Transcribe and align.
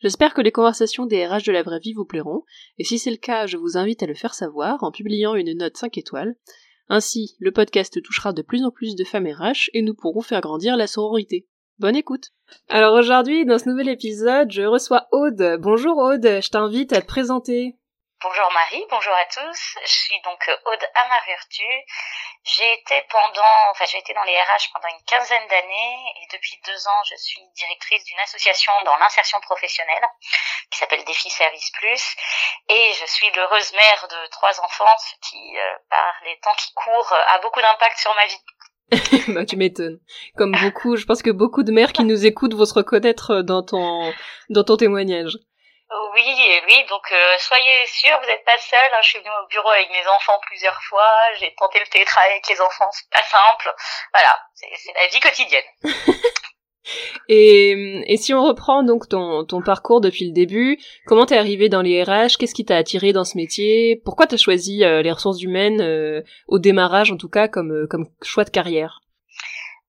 J'espère 0.00 0.34
que 0.34 0.42
les 0.42 0.52
conversations 0.52 1.06
des 1.06 1.26
RH 1.26 1.44
de 1.46 1.52
la 1.52 1.62
vraie 1.62 1.78
vie 1.78 1.94
vous 1.94 2.04
plairont, 2.04 2.42
et 2.78 2.84
si 2.84 2.98
c'est 2.98 3.10
le 3.10 3.16
cas, 3.16 3.46
je 3.46 3.56
vous 3.56 3.76
invite 3.76 4.02
à 4.02 4.06
le 4.06 4.14
faire 4.14 4.34
savoir 4.34 4.84
en 4.84 4.90
publiant 4.90 5.34
une 5.34 5.56
note 5.56 5.76
5 5.76 5.96
étoiles. 5.96 6.36
Ainsi, 6.88 7.36
le 7.40 7.50
podcast 7.50 8.00
touchera 8.02 8.32
de 8.32 8.42
plus 8.42 8.62
en 8.64 8.70
plus 8.70 8.94
de 8.94 9.04
femmes 9.04 9.26
RH 9.26 9.70
et 9.72 9.82
nous 9.82 9.94
pourrons 9.94 10.20
faire 10.20 10.40
grandir 10.40 10.76
la 10.76 10.86
sororité. 10.86 11.46
Bonne 11.78 11.96
écoute 11.96 12.30
Alors 12.68 12.94
aujourd'hui, 12.94 13.44
dans 13.44 13.58
ce 13.58 13.68
nouvel 13.68 13.88
épisode, 13.88 14.50
je 14.50 14.62
reçois 14.62 15.08
Aude. 15.12 15.58
Bonjour 15.60 15.96
Aude, 15.98 16.40
je 16.42 16.48
t'invite 16.48 16.92
à 16.92 17.00
te 17.00 17.06
présenter. 17.06 17.76
Bonjour 18.22 18.50
Marie, 18.50 18.82
bonjour 18.88 19.12
à 19.12 19.26
tous. 19.26 19.76
Je 19.84 19.92
suis 19.92 20.18
donc 20.24 20.40
euh, 20.48 20.56
Aude 20.72 20.84
Amarurtu. 21.04 21.68
J'ai 22.44 22.72
été 22.72 23.04
pendant, 23.10 23.70
enfin 23.70 23.84
j'ai 23.90 23.98
été 23.98 24.14
dans 24.14 24.22
les 24.22 24.32
RH 24.40 24.72
pendant 24.72 24.88
une 24.88 25.04
quinzaine 25.04 25.46
d'années 25.48 25.98
et 26.22 26.26
depuis 26.32 26.58
deux 26.64 26.88
ans 26.88 27.02
je 27.10 27.16
suis 27.16 27.42
directrice 27.54 28.04
d'une 28.04 28.18
association 28.20 28.72
dans 28.86 28.96
l'insertion 28.96 29.38
professionnelle 29.40 30.04
qui 30.70 30.78
s'appelle 30.78 31.04
Défi 31.04 31.28
Service 31.28 31.70
Plus 31.72 32.16
et 32.70 32.92
je 32.98 33.04
suis 33.04 33.30
l'heureuse 33.36 33.72
mère 33.74 34.08
de 34.08 34.30
trois 34.30 34.60
enfants 34.64 34.96
qui, 35.20 35.58
euh, 35.58 35.74
par 35.90 36.14
les 36.24 36.38
temps 36.40 36.54
qui 36.56 36.72
courent, 36.72 37.12
a 37.12 37.38
beaucoup 37.40 37.60
d'impact 37.60 37.98
sur 37.98 38.14
ma 38.14 38.26
vie. 38.26 38.40
bah, 39.34 39.44
tu 39.44 39.56
m'étonnes. 39.56 40.00
Comme 40.38 40.52
beaucoup, 40.52 40.96
je 40.96 41.04
pense 41.04 41.22
que 41.22 41.30
beaucoup 41.30 41.64
de 41.64 41.72
mères 41.72 41.92
qui 41.92 42.04
nous 42.04 42.24
écoutent 42.24 42.54
vont 42.54 42.64
se 42.64 42.74
reconnaître 42.74 43.42
dans 43.42 43.62
ton, 43.62 44.14
dans 44.48 44.64
ton 44.64 44.78
témoignage. 44.78 45.36
Oui, 45.88 46.60
oui, 46.66 46.84
donc 46.88 47.12
euh, 47.12 47.34
soyez 47.38 47.86
sûrs, 47.86 48.18
vous 48.20 48.26
n'êtes 48.26 48.44
pas 48.44 48.58
seul. 48.58 48.90
Hein. 48.92 49.02
je 49.02 49.08
suis 49.08 49.18
venue 49.18 49.30
au 49.30 49.46
bureau 49.48 49.68
avec 49.68 49.88
mes 49.90 50.06
enfants 50.08 50.38
plusieurs 50.46 50.80
fois. 50.82 51.08
J'ai 51.38 51.54
tenté 51.54 51.78
le 51.78 51.86
télétravail 51.86 52.32
avec 52.32 52.48
les 52.48 52.60
enfants, 52.60 52.88
c'est 52.90 53.08
pas 53.10 53.22
simple. 53.22 53.72
Voilà, 54.12 54.36
c'est 54.54 54.92
la 54.94 55.06
vie 55.06 55.20
quotidienne. 55.20 55.64
et, 57.28 58.12
et 58.12 58.16
si 58.16 58.34
on 58.34 58.42
reprend 58.42 58.82
donc 58.82 59.08
ton, 59.08 59.44
ton 59.44 59.62
parcours 59.62 60.00
depuis 60.00 60.26
le 60.26 60.32
début, 60.32 60.78
comment 61.06 61.24
t'es 61.24 61.38
arrivé 61.38 61.68
dans 61.68 61.82
les 61.82 62.02
RH? 62.02 62.36
Qu'est-ce 62.38 62.54
qui 62.54 62.64
t'a 62.64 62.76
attiré 62.76 63.12
dans 63.12 63.24
ce 63.24 63.36
métier? 63.36 64.00
Pourquoi 64.04 64.26
t'as 64.26 64.38
choisi 64.38 64.82
euh, 64.82 65.02
les 65.02 65.12
ressources 65.12 65.40
humaines 65.40 65.80
euh, 65.80 66.22
au 66.48 66.58
démarrage, 66.58 67.12
en 67.12 67.16
tout 67.16 67.30
cas, 67.30 67.46
comme, 67.46 67.86
comme 67.88 68.08
choix 68.22 68.44
de 68.44 68.50
carrière? 68.50 69.00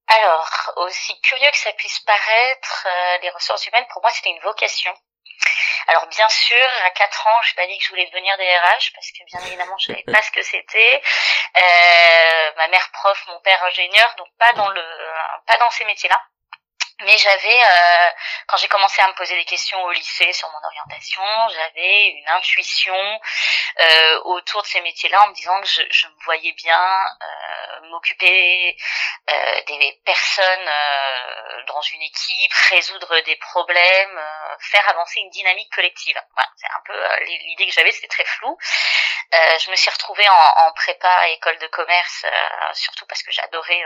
Alors, 0.09 0.47
aussi 0.85 1.19
curieux 1.21 1.49
que 1.51 1.57
ça 1.57 1.71
puisse 1.73 1.99
paraître, 2.01 2.87
les 3.23 3.29
ressources 3.31 3.65
humaines, 3.65 3.85
pour 3.91 4.01
moi, 4.03 4.11
c'était 4.11 4.29
une 4.29 4.43
vocation. 4.43 4.91
Alors 5.87 6.07
bien 6.07 6.29
sûr, 6.29 6.67
à 6.85 6.91
4 6.91 7.27
ans, 7.27 7.41
je 7.43 7.55
pas 7.55 7.67
dit 7.67 7.77
que 7.77 7.83
je 7.83 7.89
voulais 7.89 8.05
devenir 8.07 8.37
DRH 8.37 8.93
parce 8.93 9.11
que 9.11 9.23
bien 9.25 9.39
évidemment, 9.47 9.77
je 9.77 9.87
savais 9.87 10.03
pas 10.03 10.21
ce 10.21 10.31
que 10.31 10.41
c'était. 10.41 11.01
Euh, 11.57 12.51
ma 12.57 12.67
mère 12.67 12.89
prof, 12.91 13.23
mon 13.27 13.39
père 13.41 13.63
ingénieur, 13.63 14.13
donc 14.17 14.27
pas 14.37 14.53
dans 14.53 14.69
le 14.69 14.83
pas 15.45 15.57
dans 15.57 15.69
ces 15.71 15.85
métiers-là. 15.85 16.21
Mais 17.03 17.15
j'avais, 17.15 17.63
euh, 17.63 18.09
quand 18.47 18.57
j'ai 18.57 18.67
commencé 18.67 18.99
à 19.03 19.07
me 19.07 19.13
poser 19.13 19.35
des 19.35 19.45
questions 19.45 19.79
au 19.83 19.91
lycée 19.91 20.33
sur 20.33 20.49
mon 20.49 20.65
orientation, 20.65 21.21
j'avais 21.49 22.07
une 22.07 22.27
intuition 22.29 23.19
euh, 23.79 24.19
autour 24.25 24.63
de 24.63 24.67
ces 24.67 24.81
métiers-là 24.81 25.21
en 25.23 25.27
me 25.27 25.33
disant 25.35 25.61
que 25.61 25.67
je, 25.67 25.83
je 25.91 26.07
me 26.07 26.23
voyais 26.23 26.53
bien 26.53 27.05
euh, 27.21 27.81
m'occuper 27.89 28.75
euh, 29.29 29.61
des 29.67 30.01
personnes 30.05 30.67
euh, 30.67 31.63
dans 31.67 31.81
une 31.81 32.01
équipe, 32.01 32.53
résoudre 32.71 33.19
des 33.19 33.35
problèmes, 33.35 34.17
euh, 34.17 34.55
faire 34.59 34.89
avancer 34.89 35.19
une 35.19 35.29
dynamique 35.29 35.71
collective. 35.73 36.19
Voilà, 36.33 36.49
c'est 36.55 36.67
un 36.67 36.81
peu 36.83 37.23
l'idée 37.25 37.67
que 37.67 37.73
j'avais, 37.73 37.91
c'était 37.91 38.07
très 38.07 38.25
flou. 38.25 38.57
je 39.31 39.69
me 39.69 39.75
suis 39.75 39.91
retrouvée 39.91 40.27
en, 40.27 40.33
en 40.33 40.71
prépa 40.73 41.09
à 41.09 41.27
école 41.27 41.59
de 41.59 41.67
commerce, 41.67 42.25
surtout 42.73 43.05
parce 43.05 43.21
que 43.21 43.31
j'adorais 43.31 43.83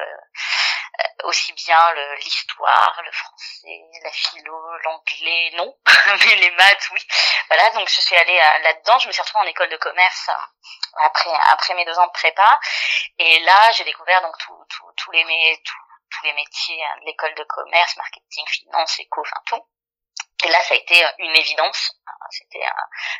aussi 1.23 1.53
bien 1.53 1.94
l'histoire, 2.17 3.00
le, 3.01 3.12
français, 3.12 3.81
la 4.03 4.12
philo, 4.12 4.78
l'anglais, 4.84 5.51
non, 5.56 5.75
mais 6.25 6.35
les 6.35 6.51
maths, 6.51 6.89
oui. 6.94 7.01
Voilà, 7.47 7.69
donc 7.72 7.89
je 7.89 8.01
suis 8.01 8.16
allée 8.16 8.39
euh, 8.39 8.59
là-dedans. 8.59 9.00
Je 9.00 9.07
me 9.07 9.12
suis 9.12 9.22
retrouvée 9.22 9.45
en 9.45 9.50
école 9.50 9.69
de 9.69 9.78
commerce 9.78 10.29
euh, 10.29 11.01
après 11.03 11.31
après 11.50 11.73
mes 11.75 11.85
deux 11.85 11.97
ans 11.97 12.07
de 12.07 12.12
prépa, 12.12 12.59
et 13.19 13.39
là 13.39 13.72
j'ai 13.72 13.84
découvert 13.84 14.22
donc 14.22 14.38
tous 14.39 14.66
tous 14.97 15.12
les 15.12 15.23
tous 15.63 16.25
les 16.25 16.34
métiers 16.34 16.84
hein, 16.85 16.97
de 17.01 17.06
l'école 17.06 17.34
de 17.35 17.44
commerce, 17.44 17.95
marketing, 17.97 18.45
finance, 18.47 19.00
éco, 19.00 19.22
enfin 19.22 19.41
tout. 19.47 19.66
Et 20.44 20.50
là, 20.50 20.59
ça 20.63 20.73
a 20.73 20.78
été 20.78 21.06
une 21.19 21.35
évidence. 21.35 21.91
C'était 22.31 22.66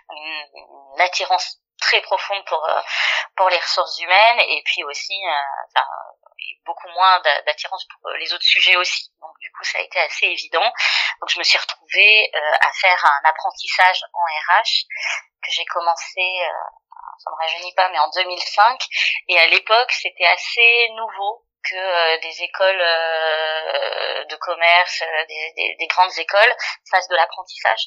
une, 0.10 0.46
une, 0.56 1.02
attirance 1.02 1.60
très 1.80 2.02
profonde 2.02 2.44
pour 2.46 2.68
pour 3.36 3.50
les 3.50 3.60
ressources 3.60 4.00
humaines 4.00 4.40
et 4.40 4.62
puis 4.66 4.84
aussi 4.84 5.22
beaucoup 6.66 6.88
moins 6.90 7.22
d'attirance 7.46 7.86
pour 7.86 8.10
euh, 8.10 8.18
les 8.18 8.34
autres 8.34 8.46
sujets 8.46 8.76
aussi. 8.76 9.12
Donc 9.22 9.32
du 9.40 9.52
coup, 9.52 9.64
ça 9.64 9.80
a 9.80 9.82
été 9.82 10.00
assez 10.00 10.26
évident. 10.26 10.64
Donc 11.22 11.30
je 11.30 11.40
me 11.40 11.44
suis 11.44 11.58
retrouvée 11.58 12.32
euh, 12.34 12.56
à 12.62 12.72
faire 12.74 13.06
un 13.06 13.30
apprentissage 13.30 14.02
en 14.14 14.24
RH 14.24 14.86
que 15.44 15.52
j'ai 15.52 15.66
commencé, 15.66 16.22
euh, 16.22 16.50
ça 17.24 17.32
me 17.32 17.36
rajeunit 17.38 17.74
pas, 17.76 17.90
mais 17.90 18.00
en 18.00 18.10
2005. 18.10 18.80
Et 19.30 19.40
à 19.40 19.48
l'époque, 19.48 19.92
c'était 19.92 20.26
assez 20.26 20.90
nouveau 20.96 21.46
que 21.64 22.22
des 22.22 22.42
écoles 22.42 22.80
de 24.28 24.36
commerce, 24.38 25.04
des, 25.30 25.76
des, 25.78 25.88
grandes 25.88 26.18
écoles 26.18 26.56
fassent 26.90 27.08
de 27.08 27.16
l'apprentissage. 27.16 27.86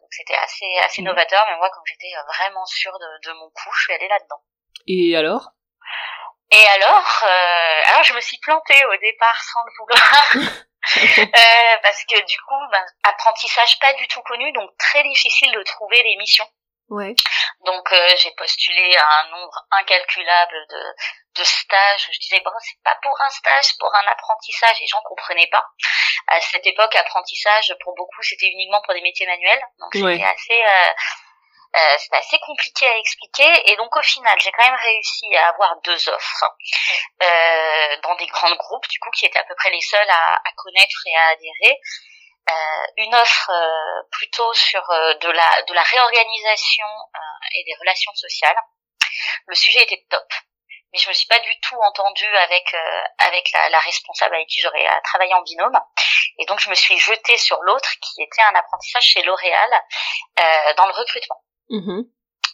donc 0.00 0.10
c'était 0.10 0.34
assez 0.34 0.78
assez 0.82 1.02
mmh. 1.02 1.04
novateur, 1.04 1.44
mais 1.50 1.58
moi 1.58 1.68
comme 1.68 1.82
j'étais 1.84 2.14
vraiment 2.26 2.64
sûre 2.64 2.98
de, 2.98 3.28
de 3.28 3.32
mon 3.34 3.50
coup, 3.50 3.70
je 3.76 3.82
suis 3.82 3.92
allée 3.92 4.08
là-dedans. 4.08 4.40
Et 4.86 5.14
alors? 5.14 5.50
Et 6.54 6.66
alors, 6.68 7.22
euh, 7.22 7.80
alors 7.86 8.04
je 8.04 8.14
me 8.14 8.20
suis 8.20 8.38
plantée 8.38 8.84
au 8.84 8.96
départ 8.98 9.42
sans 9.42 9.64
le 9.64 9.72
vouloir. 9.78 10.34
euh, 10.96 11.78
parce 11.82 12.04
que 12.04 12.24
du 12.24 12.36
coup, 12.42 12.68
ben, 12.70 12.84
apprentissage 13.02 13.78
pas 13.80 13.92
du 13.94 14.06
tout 14.08 14.22
connu, 14.22 14.52
donc 14.52 14.70
très 14.78 15.02
difficile 15.02 15.50
de 15.52 15.62
trouver 15.62 16.02
les 16.02 16.16
missions. 16.16 16.48
Ouais. 16.90 17.14
Donc 17.64 17.92
euh, 17.92 18.08
j'ai 18.18 18.30
postulé 18.36 18.94
à 18.96 19.20
un 19.20 19.30
nombre 19.30 19.58
incalculable 19.70 20.54
de, 20.70 21.40
de 21.40 21.44
stages. 21.44 22.08
Je 22.12 22.20
disais 22.20 22.40
bon 22.44 22.52
c'est 22.60 22.82
pas 22.84 22.96
pour 23.02 23.18
un 23.20 23.30
stage, 23.30 23.64
c'est 23.64 23.78
pour 23.78 23.92
un 23.94 24.06
apprentissage. 24.06 24.76
Et 24.80 24.86
j'en 24.86 25.00
comprenais 25.02 25.48
pas. 25.50 25.64
À 26.28 26.40
cette 26.40 26.66
époque, 26.66 26.94
apprentissage 26.94 27.74
pour 27.82 27.94
beaucoup 27.94 28.22
c'était 28.22 28.48
uniquement 28.48 28.82
pour 28.84 28.94
des 28.94 29.00
métiers 29.00 29.26
manuels. 29.26 29.62
Donc 29.80 29.94
c'était 29.94 30.24
assez 30.24 30.62
euh, 30.62 30.92
euh, 31.74 31.96
c'est 31.98 32.16
assez 32.16 32.38
compliqué 32.38 32.86
à 32.86 32.96
expliquer. 32.98 33.70
Et 33.72 33.76
donc 33.76 33.94
au 33.96 34.02
final 34.02 34.38
j'ai 34.40 34.52
quand 34.52 34.64
même 34.64 34.80
réussi 34.80 35.36
à 35.36 35.48
avoir 35.48 35.76
deux 35.84 36.08
offres 36.08 36.44
euh, 37.22 37.96
dans 38.02 38.14
des 38.16 38.26
grands 38.26 38.54
groupes 38.54 38.88
du 38.88 38.98
coup 39.00 39.10
qui 39.10 39.26
étaient 39.26 39.38
à 39.38 39.44
peu 39.44 39.54
près 39.56 39.70
les 39.70 39.80
seuls 39.80 40.10
à, 40.10 40.34
à 40.34 40.52
connaître 40.56 40.98
et 41.06 41.16
à 41.16 41.26
adhérer. 41.28 41.80
Euh, 42.50 42.86
une 42.98 43.14
offre 43.14 43.48
euh, 43.48 44.02
plutôt 44.10 44.52
sur 44.52 44.82
euh, 44.90 45.14
de 45.14 45.30
la 45.30 45.62
de 45.62 45.72
la 45.72 45.82
réorganisation 45.82 46.86
et 47.56 47.64
des 47.64 47.74
relations 47.80 48.12
sociales. 48.14 48.56
Le 49.46 49.54
sujet 49.54 49.82
était 49.82 50.04
top. 50.10 50.26
Mais 50.92 50.98
je 50.98 51.08
me 51.08 51.14
suis 51.14 51.26
pas 51.26 51.38
du 51.38 51.60
tout 51.60 51.76
entendue 51.80 52.36
avec 52.36 52.76
avec 53.18 53.50
la, 53.52 53.70
la, 53.70 53.78
responsable 53.78 54.34
avec 54.34 54.46
qui 54.48 54.60
j'aurais 54.60 54.86
travaillé 55.04 55.32
en 55.32 55.42
binôme. 55.42 55.80
Et 56.38 56.44
donc 56.44 56.60
je 56.60 56.68
me 56.68 56.74
suis 56.74 56.98
jetée 56.98 57.38
sur 57.38 57.60
l'autre 57.62 57.90
qui 58.00 58.22
était 58.22 58.42
un 58.42 58.54
apprentissage 58.54 59.04
chez 59.04 59.22
L'Oréal 59.22 59.82
dans 60.76 60.86
le 60.86 60.92
recrutement 60.92 61.43
Mmh 61.70 62.02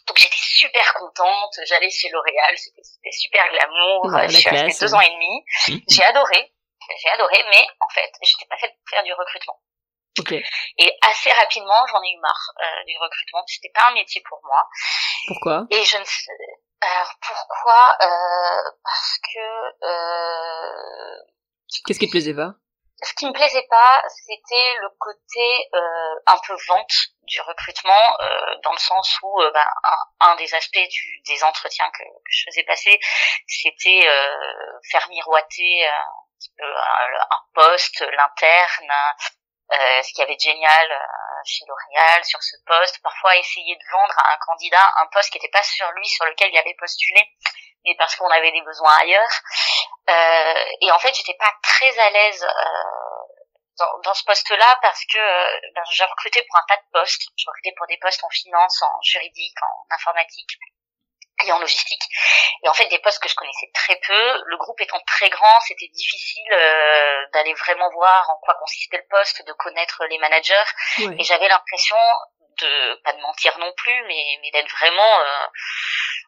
Donc 0.07 0.17
j'étais 0.17 0.37
super 0.37 0.93
contente, 0.93 1.53
j'allais 1.65 1.89
chez 1.89 2.09
L'Oréal, 2.09 2.55
c'était 2.57 3.11
super 3.11 3.49
glamour, 3.51 4.05
ouais, 4.05 4.29
je 4.29 4.37
suis 4.37 4.49
restée 4.49 4.85
deux 4.85 4.93
ans 4.93 5.01
et 5.01 5.09
demi, 5.09 5.43
mmh. 5.67 5.83
j'ai 5.89 6.03
adoré, 6.03 6.53
j'ai 7.01 7.09
adoré, 7.09 7.43
mais 7.49 7.65
en 7.79 7.89
fait, 7.93 8.11
j'étais 8.21 8.47
pas 8.49 8.57
faite 8.57 8.71
pour 8.71 8.89
faire 8.89 9.03
du 9.03 9.13
recrutement. 9.13 9.59
Okay. 10.19 10.43
Et 10.77 10.97
assez 11.01 11.31
rapidement, 11.31 11.87
j'en 11.87 12.01
ai 12.03 12.11
eu 12.11 12.19
marre 12.19 12.51
euh, 12.59 12.83
du 12.85 12.97
recrutement, 12.97 13.43
c'était 13.47 13.71
pas 13.73 13.89
un 13.89 13.93
métier 13.93 14.21
pour 14.27 14.39
moi. 14.43 14.67
Pourquoi? 15.27 15.65
Et 15.69 15.83
je 15.83 15.97
ne 15.97 16.03
sais, 16.03 16.31
alors 16.81 17.13
pourquoi? 17.21 17.97
Euh, 18.01 18.71
Parce 18.83 19.17
que 19.19 19.85
euh, 19.85 21.23
Qu'est-ce 21.85 21.99
qui 21.99 22.07
te 22.07 22.11
plaisait 22.11 22.33
pas? 22.33 22.55
Ce 23.03 23.13
qui 23.13 23.25
me 23.25 23.33
plaisait 23.33 23.65
pas, 23.69 24.03
c'était 24.07 24.75
le 24.81 24.89
côté 24.99 25.69
euh, 25.73 26.15
un 26.27 26.37
peu 26.45 26.55
vente 26.67 26.93
du 27.23 27.41
recrutement, 27.41 28.19
euh, 28.21 28.55
dans 28.63 28.73
le 28.73 28.79
sens 28.79 29.17
où 29.23 29.41
euh, 29.41 29.51
ben, 29.51 29.67
un, 30.19 30.35
des 30.35 30.53
aspects 30.53 30.87
du, 30.89 31.21
des 31.25 31.43
entretiens 31.43 31.89
que, 31.91 32.03
je 32.29 32.43
faisais 32.49 32.63
passer, 32.63 32.99
c'était 33.47 34.07
faire 34.91 35.07
miroiter 35.09 35.87
un, 36.59 37.41
poste, 37.53 38.01
l'interne, 38.01 38.93
euh, 39.71 40.03
ce 40.03 40.09
qu'il 40.09 40.19
y 40.19 40.23
avait 40.23 40.35
de 40.35 40.41
génial 40.41 40.91
euh, 40.91 41.41
chez 41.45 41.63
L'Oréal 41.65 42.25
sur 42.25 42.43
ce 42.43 42.57
poste, 42.65 42.99
parfois 43.01 43.37
essayer 43.37 43.73
de 43.73 43.83
vendre 43.89 44.13
à 44.17 44.33
un 44.33 44.37
candidat 44.45 44.93
un 44.97 45.07
poste 45.07 45.31
qui 45.31 45.37
n'était 45.37 45.51
pas 45.51 45.63
sur 45.63 45.89
lui, 45.93 46.05
sur 46.09 46.25
lequel 46.25 46.49
il 46.51 46.57
avait 46.57 46.75
postulé, 46.77 47.21
mais 47.85 47.95
parce 47.97 48.15
qu'on 48.15 48.29
avait 48.29 48.51
des 48.51 48.61
besoins 48.61 48.95
ailleurs. 48.97 49.31
Euh, 50.09 50.65
et 50.81 50.91
en 50.91 50.99
fait, 50.99 51.13
j'étais 51.15 51.37
pas 51.39 51.53
très 51.63 51.97
à 51.99 52.09
l'aise 52.09 52.45
dans, 53.77 53.99
dans, 54.03 54.13
ce 54.13 54.23
poste-là 54.23 54.79
parce 54.81 55.03
que 55.05 55.73
ben, 55.73 55.83
j'ai 55.91 56.03
recruté 56.03 56.43
pour 56.47 56.57
un 56.57 56.65
tas 56.67 56.77
de 56.77 56.91
postes. 56.91 57.23
J'ai 57.35 57.45
recruté 57.47 57.73
pour 57.77 57.87
des 57.87 57.97
postes 57.97 58.23
en 58.23 58.29
finance, 58.29 58.81
en 58.81 59.01
juridique, 59.01 59.57
en 59.63 59.95
informatique, 59.95 60.57
et 61.45 61.51
en 61.51 61.59
logistique. 61.59 62.03
Et 62.63 62.69
en 62.69 62.73
fait, 62.73 62.87
des 62.87 62.99
postes 62.99 63.21
que 63.21 63.29
je 63.29 63.35
connaissais 63.35 63.69
très 63.73 63.95
peu. 64.05 64.43
Le 64.45 64.57
groupe 64.57 64.79
étant 64.81 64.99
très 65.07 65.29
grand, 65.29 65.59
c'était 65.61 65.87
difficile 65.87 66.53
euh, 66.53 67.25
d'aller 67.33 67.53
vraiment 67.53 67.89
voir 67.91 68.29
en 68.29 68.37
quoi 68.43 68.55
consistait 68.55 68.97
le 68.97 69.07
poste, 69.09 69.45
de 69.45 69.53
connaître 69.53 70.03
les 70.09 70.17
managers. 70.19 70.69
Et 70.99 71.23
j'avais 71.23 71.47
l'impression 71.47 71.97
de 72.59 73.01
pas 73.03 73.13
de 73.13 73.21
mentir 73.21 73.57
non 73.59 73.71
plus, 73.75 74.03
mais, 74.07 74.39
mais 74.41 74.51
d'être 74.51 74.71
vraiment 74.71 75.19
euh, 75.19 75.47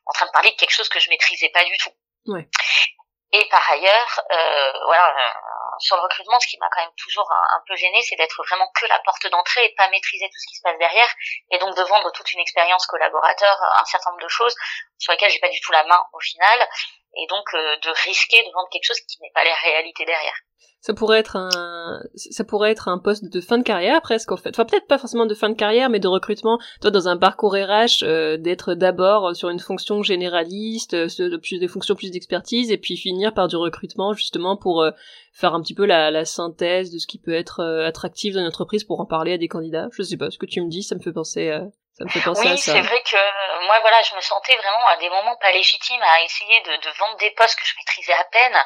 en 0.06 0.14
train 0.14 0.26
de 0.26 0.32
parler 0.32 0.52
de 0.52 0.56
quelque 0.56 0.74
chose 0.74 0.90
que 0.90 1.00
je 1.00 1.10
maîtrisais 1.10 1.50
pas 1.50 1.64
du 1.66 1.78
tout. 1.78 1.92
Ouais. 2.28 2.48
Et 3.36 3.46
par 3.50 3.68
ailleurs, 3.72 4.22
euh, 4.32 4.74
voilà, 4.86 5.10
euh, 5.10 5.32
sur 5.80 5.96
le 5.96 6.04
recrutement, 6.04 6.40
ce 6.40 6.48
qui 6.48 6.58
m'a 6.60 6.70
quand 6.72 6.82
même 6.82 6.94
toujours 6.98 7.28
un, 7.32 7.64
peu 7.68 7.76
gêné, 7.76 8.00
c'est 8.04 8.16
d'être 8.16 8.44
vraiment 8.48 8.70
que 8.76 8.86
la 8.86 9.00
porte 9.00 9.26
d'entrée 9.28 9.66
et 9.66 9.74
pas 9.76 9.90
maîtriser 9.90 10.26
tout 10.28 10.38
ce 10.38 10.48
qui 10.48 10.56
se 10.56 10.62
passe 10.62 10.78
derrière, 10.78 11.10
et 11.50 11.58
donc 11.58 11.76
de 11.76 11.82
vendre 11.82 12.12
toute 12.12 12.32
une 12.32 12.40
expérience 12.40 12.86
collaborateur, 12.86 13.58
un 13.76 13.86
certain 13.86 14.12
nombre 14.12 14.22
de 14.22 14.28
choses 14.28 14.56
sur 15.00 15.12
lesquelles 15.14 15.32
j'ai 15.32 15.40
pas 15.40 15.50
du 15.50 15.60
tout 15.62 15.72
la 15.72 15.84
main 15.86 16.00
au 16.14 16.20
final, 16.20 16.70
et 17.16 17.28
donc 17.28 17.46
euh, 17.54 17.76
de 17.84 17.90
risquer 18.06 18.42
de 18.44 18.52
vendre 18.54 18.70
quelque 18.72 18.86
chose 18.86 19.00
qui 19.02 19.22
n'est 19.22 19.32
pas 19.34 19.44
la 19.44 19.56
réalité 19.64 20.06
derrière. 20.06 20.36
Ça 20.84 20.94
pourrait 20.94 21.20
être 21.20 21.38
un 21.38 22.02
ça 22.14 22.44
pourrait 22.44 22.72
être 22.72 22.90
un 22.90 22.98
poste 22.98 23.32
de 23.32 23.40
fin 23.40 23.58
de 23.58 23.64
carrière 23.64 24.02
presque 24.02 24.34
en 24.34 24.36
fait. 24.36 24.50
Enfin 24.50 24.66
peut-être 24.66 24.86
pas 24.86 24.98
forcément 24.98 25.26
de 25.26 25.34
fin 25.34 25.50
de 25.50 25.56
carrière 25.56 25.90
mais 25.90 26.02
de 26.02 26.10
recrutement. 26.10 26.60
Toi 26.82 26.92
dans 26.92 27.08
un 27.08 27.16
parcours 27.16 27.54
RH 27.54 28.04
euh, 28.04 28.36
d'être 28.36 28.74
d'abord 28.74 29.34
sur 29.34 29.48
une 29.48 29.60
fonction 29.60 30.04
généraliste 30.04 30.94
euh, 30.94 31.38
plus 31.42 31.60
des 31.60 31.70
fonctions 31.70 31.96
plus 31.96 32.12
d'expertise 32.12 32.70
et 32.70 32.78
puis 32.78 32.98
finir 32.98 33.34
par 33.34 33.48
du 33.48 33.56
recrutement 33.56 34.12
justement 34.12 34.58
pour 34.58 34.82
euh, 34.82 34.92
faire 35.32 35.54
un 35.54 35.62
petit 35.62 35.74
peu 35.74 35.86
la, 35.86 36.12
la, 36.12 36.26
synthèse 36.26 36.92
de 36.92 36.98
ce 36.98 37.08
qui 37.08 37.18
peut 37.18 37.34
être 37.34 37.64
attractif 37.64 38.34
dans 38.34 38.42
une 38.42 38.48
entreprise 38.48 38.84
pour 38.84 39.00
en 39.00 39.06
parler 39.06 39.32
à 39.32 39.38
des 39.38 39.48
candidats. 39.48 39.88
Je 39.94 40.04
sais 40.04 40.18
pas 40.18 40.32
ce 40.32 40.38
que 40.38 40.46
tu 40.46 40.60
me 40.60 40.70
dis 40.70 40.84
ça 40.84 40.96
me 40.96 41.02
fait 41.02 41.14
penser 41.14 41.50
ça 41.96 42.06
me 42.06 42.10
fait 42.10 42.22
penser 42.22 42.48
oui, 42.48 42.58
c'est 42.58 42.82
vrai 42.82 43.04
que 43.04 43.16
euh, 43.16 43.66
moi, 43.68 43.80
voilà, 43.82 44.02
je 44.02 44.16
me 44.16 44.22
sentais 44.22 44.56
vraiment 44.58 44.88
à 44.88 44.98
des 44.98 45.10
moments 45.10 45.36
pas 45.36 45.52
légitimes 45.52 46.02
à 46.02 46.22
essayer 46.24 46.62
de, 46.62 46.76
de 46.78 46.90
vendre 46.98 47.18
des 47.18 47.30
postes 47.32 47.60
que 47.60 47.66
je 47.68 47.76
maîtrisais 47.78 48.14
à 48.14 48.24
peine. 48.26 48.58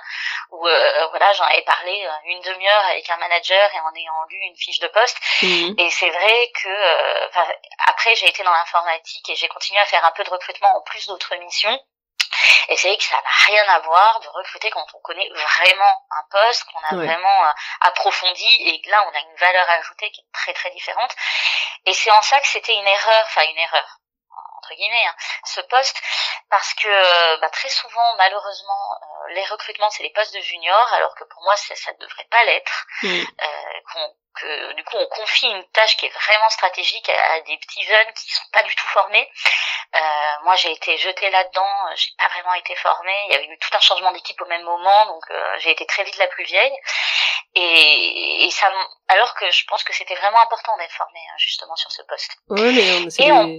Où 0.51 0.65
euh, 0.65 1.07
voilà, 1.07 1.33
j'en 1.33 1.43
avais 1.43 1.63
parlé 1.63 2.05
euh, 2.05 2.11
une 2.25 2.39
demi-heure 2.39 2.85
avec 2.85 3.09
un 3.09 3.17
manager 3.17 3.69
et 3.73 3.79
en 3.81 3.93
ayant 3.95 4.23
lu 4.29 4.37
une 4.37 4.55
fiche 4.55 4.79
de 4.79 4.87
poste. 4.87 5.17
Mhm. 5.41 5.75
Et 5.77 5.89
c'est 5.89 6.09
vrai 6.09 6.51
que 6.55 6.69
après, 7.87 8.15
j'ai 8.15 8.29
été 8.29 8.43
dans 8.43 8.53
l'informatique 8.53 9.29
et 9.29 9.35
j'ai 9.35 9.49
continué 9.49 9.79
à 9.81 9.85
faire 9.85 10.05
un 10.05 10.11
peu 10.11 10.23
de 10.23 10.29
recrutement 10.29 10.77
en 10.77 10.81
plus 10.81 11.07
d'autres 11.07 11.35
missions. 11.35 11.77
Et 12.69 12.77
c'est 12.77 12.89
vrai 12.89 12.97
que 12.97 13.03
ça 13.03 13.17
n'a 13.17 13.45
rien 13.45 13.63
à 13.69 13.79
voir 13.79 14.19
de 14.19 14.27
recruter 14.27 14.69
quand 14.69 14.85
on 14.93 14.99
connaît 14.99 15.29
vraiment 15.29 16.05
un 16.11 16.23
poste, 16.29 16.65
qu'on 16.65 16.95
a 16.95 16.95
vraiment 16.95 17.45
euh, 17.45 17.51
approfondi 17.81 18.57
et 18.59 18.81
là 18.89 19.03
on 19.07 19.15
a 19.15 19.19
une 19.19 19.35
valeur 19.37 19.69
ajoutée 19.69 20.11
qui 20.11 20.21
est 20.21 20.33
très 20.33 20.53
très 20.53 20.71
différente. 20.71 21.15
Et 21.85 21.93
c'est 21.93 22.11
en 22.11 22.21
ça 22.21 22.39
que 22.39 22.47
c'était 22.47 22.75
une 22.75 22.87
erreur, 22.87 23.23
enfin 23.25 23.43
une 23.49 23.57
erreur 23.57 23.99
entre 24.57 24.73
guillemets, 24.73 25.05
hein, 25.05 25.15
ce 25.45 25.61
poste, 25.61 26.01
parce 26.49 26.73
que 26.73 26.87
euh, 26.87 27.37
bah, 27.37 27.49
très 27.49 27.69
souvent, 27.69 28.15
malheureusement, 28.17 28.91
euh, 28.91 29.33
les 29.33 29.45
recrutements, 29.45 29.89
c'est 29.89 30.03
les 30.03 30.11
postes 30.11 30.33
de 30.33 30.41
junior, 30.41 30.93
alors 30.93 31.15
que 31.15 31.23
pour 31.25 31.43
moi, 31.43 31.55
ça 31.55 31.91
ne 31.91 31.97
devrait 31.97 32.27
pas 32.29 32.43
l'être. 32.45 32.85
Euh, 33.03 34.07
que 34.39 34.73
du 34.73 34.83
coup 34.83 34.97
on 34.97 35.07
confie 35.07 35.47
une 35.47 35.67
tâche 35.69 35.97
qui 35.97 36.05
est 36.05 36.13
vraiment 36.13 36.49
stratégique 36.51 37.09
à, 37.09 37.41
des 37.41 37.57
petits 37.57 37.83
jeunes 37.83 38.13
qui 38.13 38.31
sont 38.31 38.43
pas 38.53 38.61
du 38.61 38.75
tout 38.75 38.85
formés. 38.85 39.27
Euh, 39.95 39.99
moi 40.43 40.55
j'ai 40.57 40.71
été 40.71 40.95
jetée 40.97 41.31
là-dedans, 41.31 41.95
j'ai 41.95 42.11
pas 42.19 42.27
vraiment 42.27 42.53
été 42.53 42.75
formée. 42.75 43.17
Il 43.25 43.31
y 43.31 43.35
avait 43.35 43.47
eu 43.47 43.57
tout 43.57 43.75
un 43.75 43.79
changement 43.79 44.11
d'équipe 44.11 44.39
au 44.39 44.45
même 44.45 44.61
moment, 44.61 45.07
donc 45.07 45.23
j'ai 45.57 45.71
été 45.71 45.87
très 45.87 46.03
vite 46.03 46.17
la 46.17 46.27
plus 46.27 46.43
vieille. 46.43 46.77
Et, 47.55 48.45
et 48.45 48.51
ça, 48.51 48.71
alors 49.07 49.33
que 49.33 49.49
je 49.49 49.65
pense 49.65 49.83
que 49.83 49.93
c'était 49.93 50.15
vraiment 50.15 50.39
important 50.41 50.77
d'être 50.77 50.91
formé 50.91 51.19
hein, 51.19 51.35
justement 51.37 51.75
sur 51.75 51.91
ce 51.91 52.03
poste. 52.03 52.37
Ouais, 52.49 52.71
mais 52.71 53.31
on, 53.31 53.49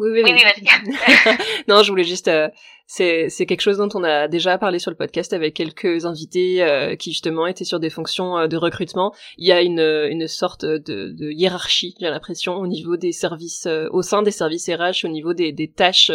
oui, 0.00 0.22
oui, 0.22 0.22
oui. 0.24 0.94
non, 1.68 1.82
je 1.82 1.90
voulais 1.90 2.04
juste 2.04 2.28
euh, 2.28 2.48
c'est 2.92 3.46
quelque 3.46 3.60
chose 3.60 3.76
dont 3.76 3.88
on 3.94 4.02
a 4.02 4.26
déjà 4.26 4.58
parlé 4.58 4.80
sur 4.80 4.90
le 4.90 4.96
podcast 4.96 5.32
avec 5.32 5.54
quelques 5.54 6.06
invités 6.06 6.60
euh, 6.60 6.96
qui 6.96 7.12
justement 7.12 7.46
étaient 7.46 7.64
sur 7.64 7.78
des 7.78 7.88
fonctions 7.88 8.36
euh, 8.36 8.48
de 8.48 8.56
recrutement. 8.56 9.14
Il 9.38 9.46
y 9.46 9.52
a 9.52 9.62
une 9.62 9.78
une 9.78 10.26
sorte 10.26 10.64
de, 10.64 11.12
de 11.12 11.30
hiérarchie, 11.30 11.94
j'ai 12.00 12.10
l'impression, 12.10 12.56
au 12.56 12.66
niveau 12.66 12.96
des 12.96 13.12
services, 13.12 13.66
euh, 13.66 13.86
au 13.92 14.02
sein 14.02 14.22
des 14.22 14.32
services 14.32 14.68
RH, 14.68 15.04
au 15.04 15.08
niveau 15.08 15.34
des, 15.34 15.52
des 15.52 15.68
tâches 15.68 16.10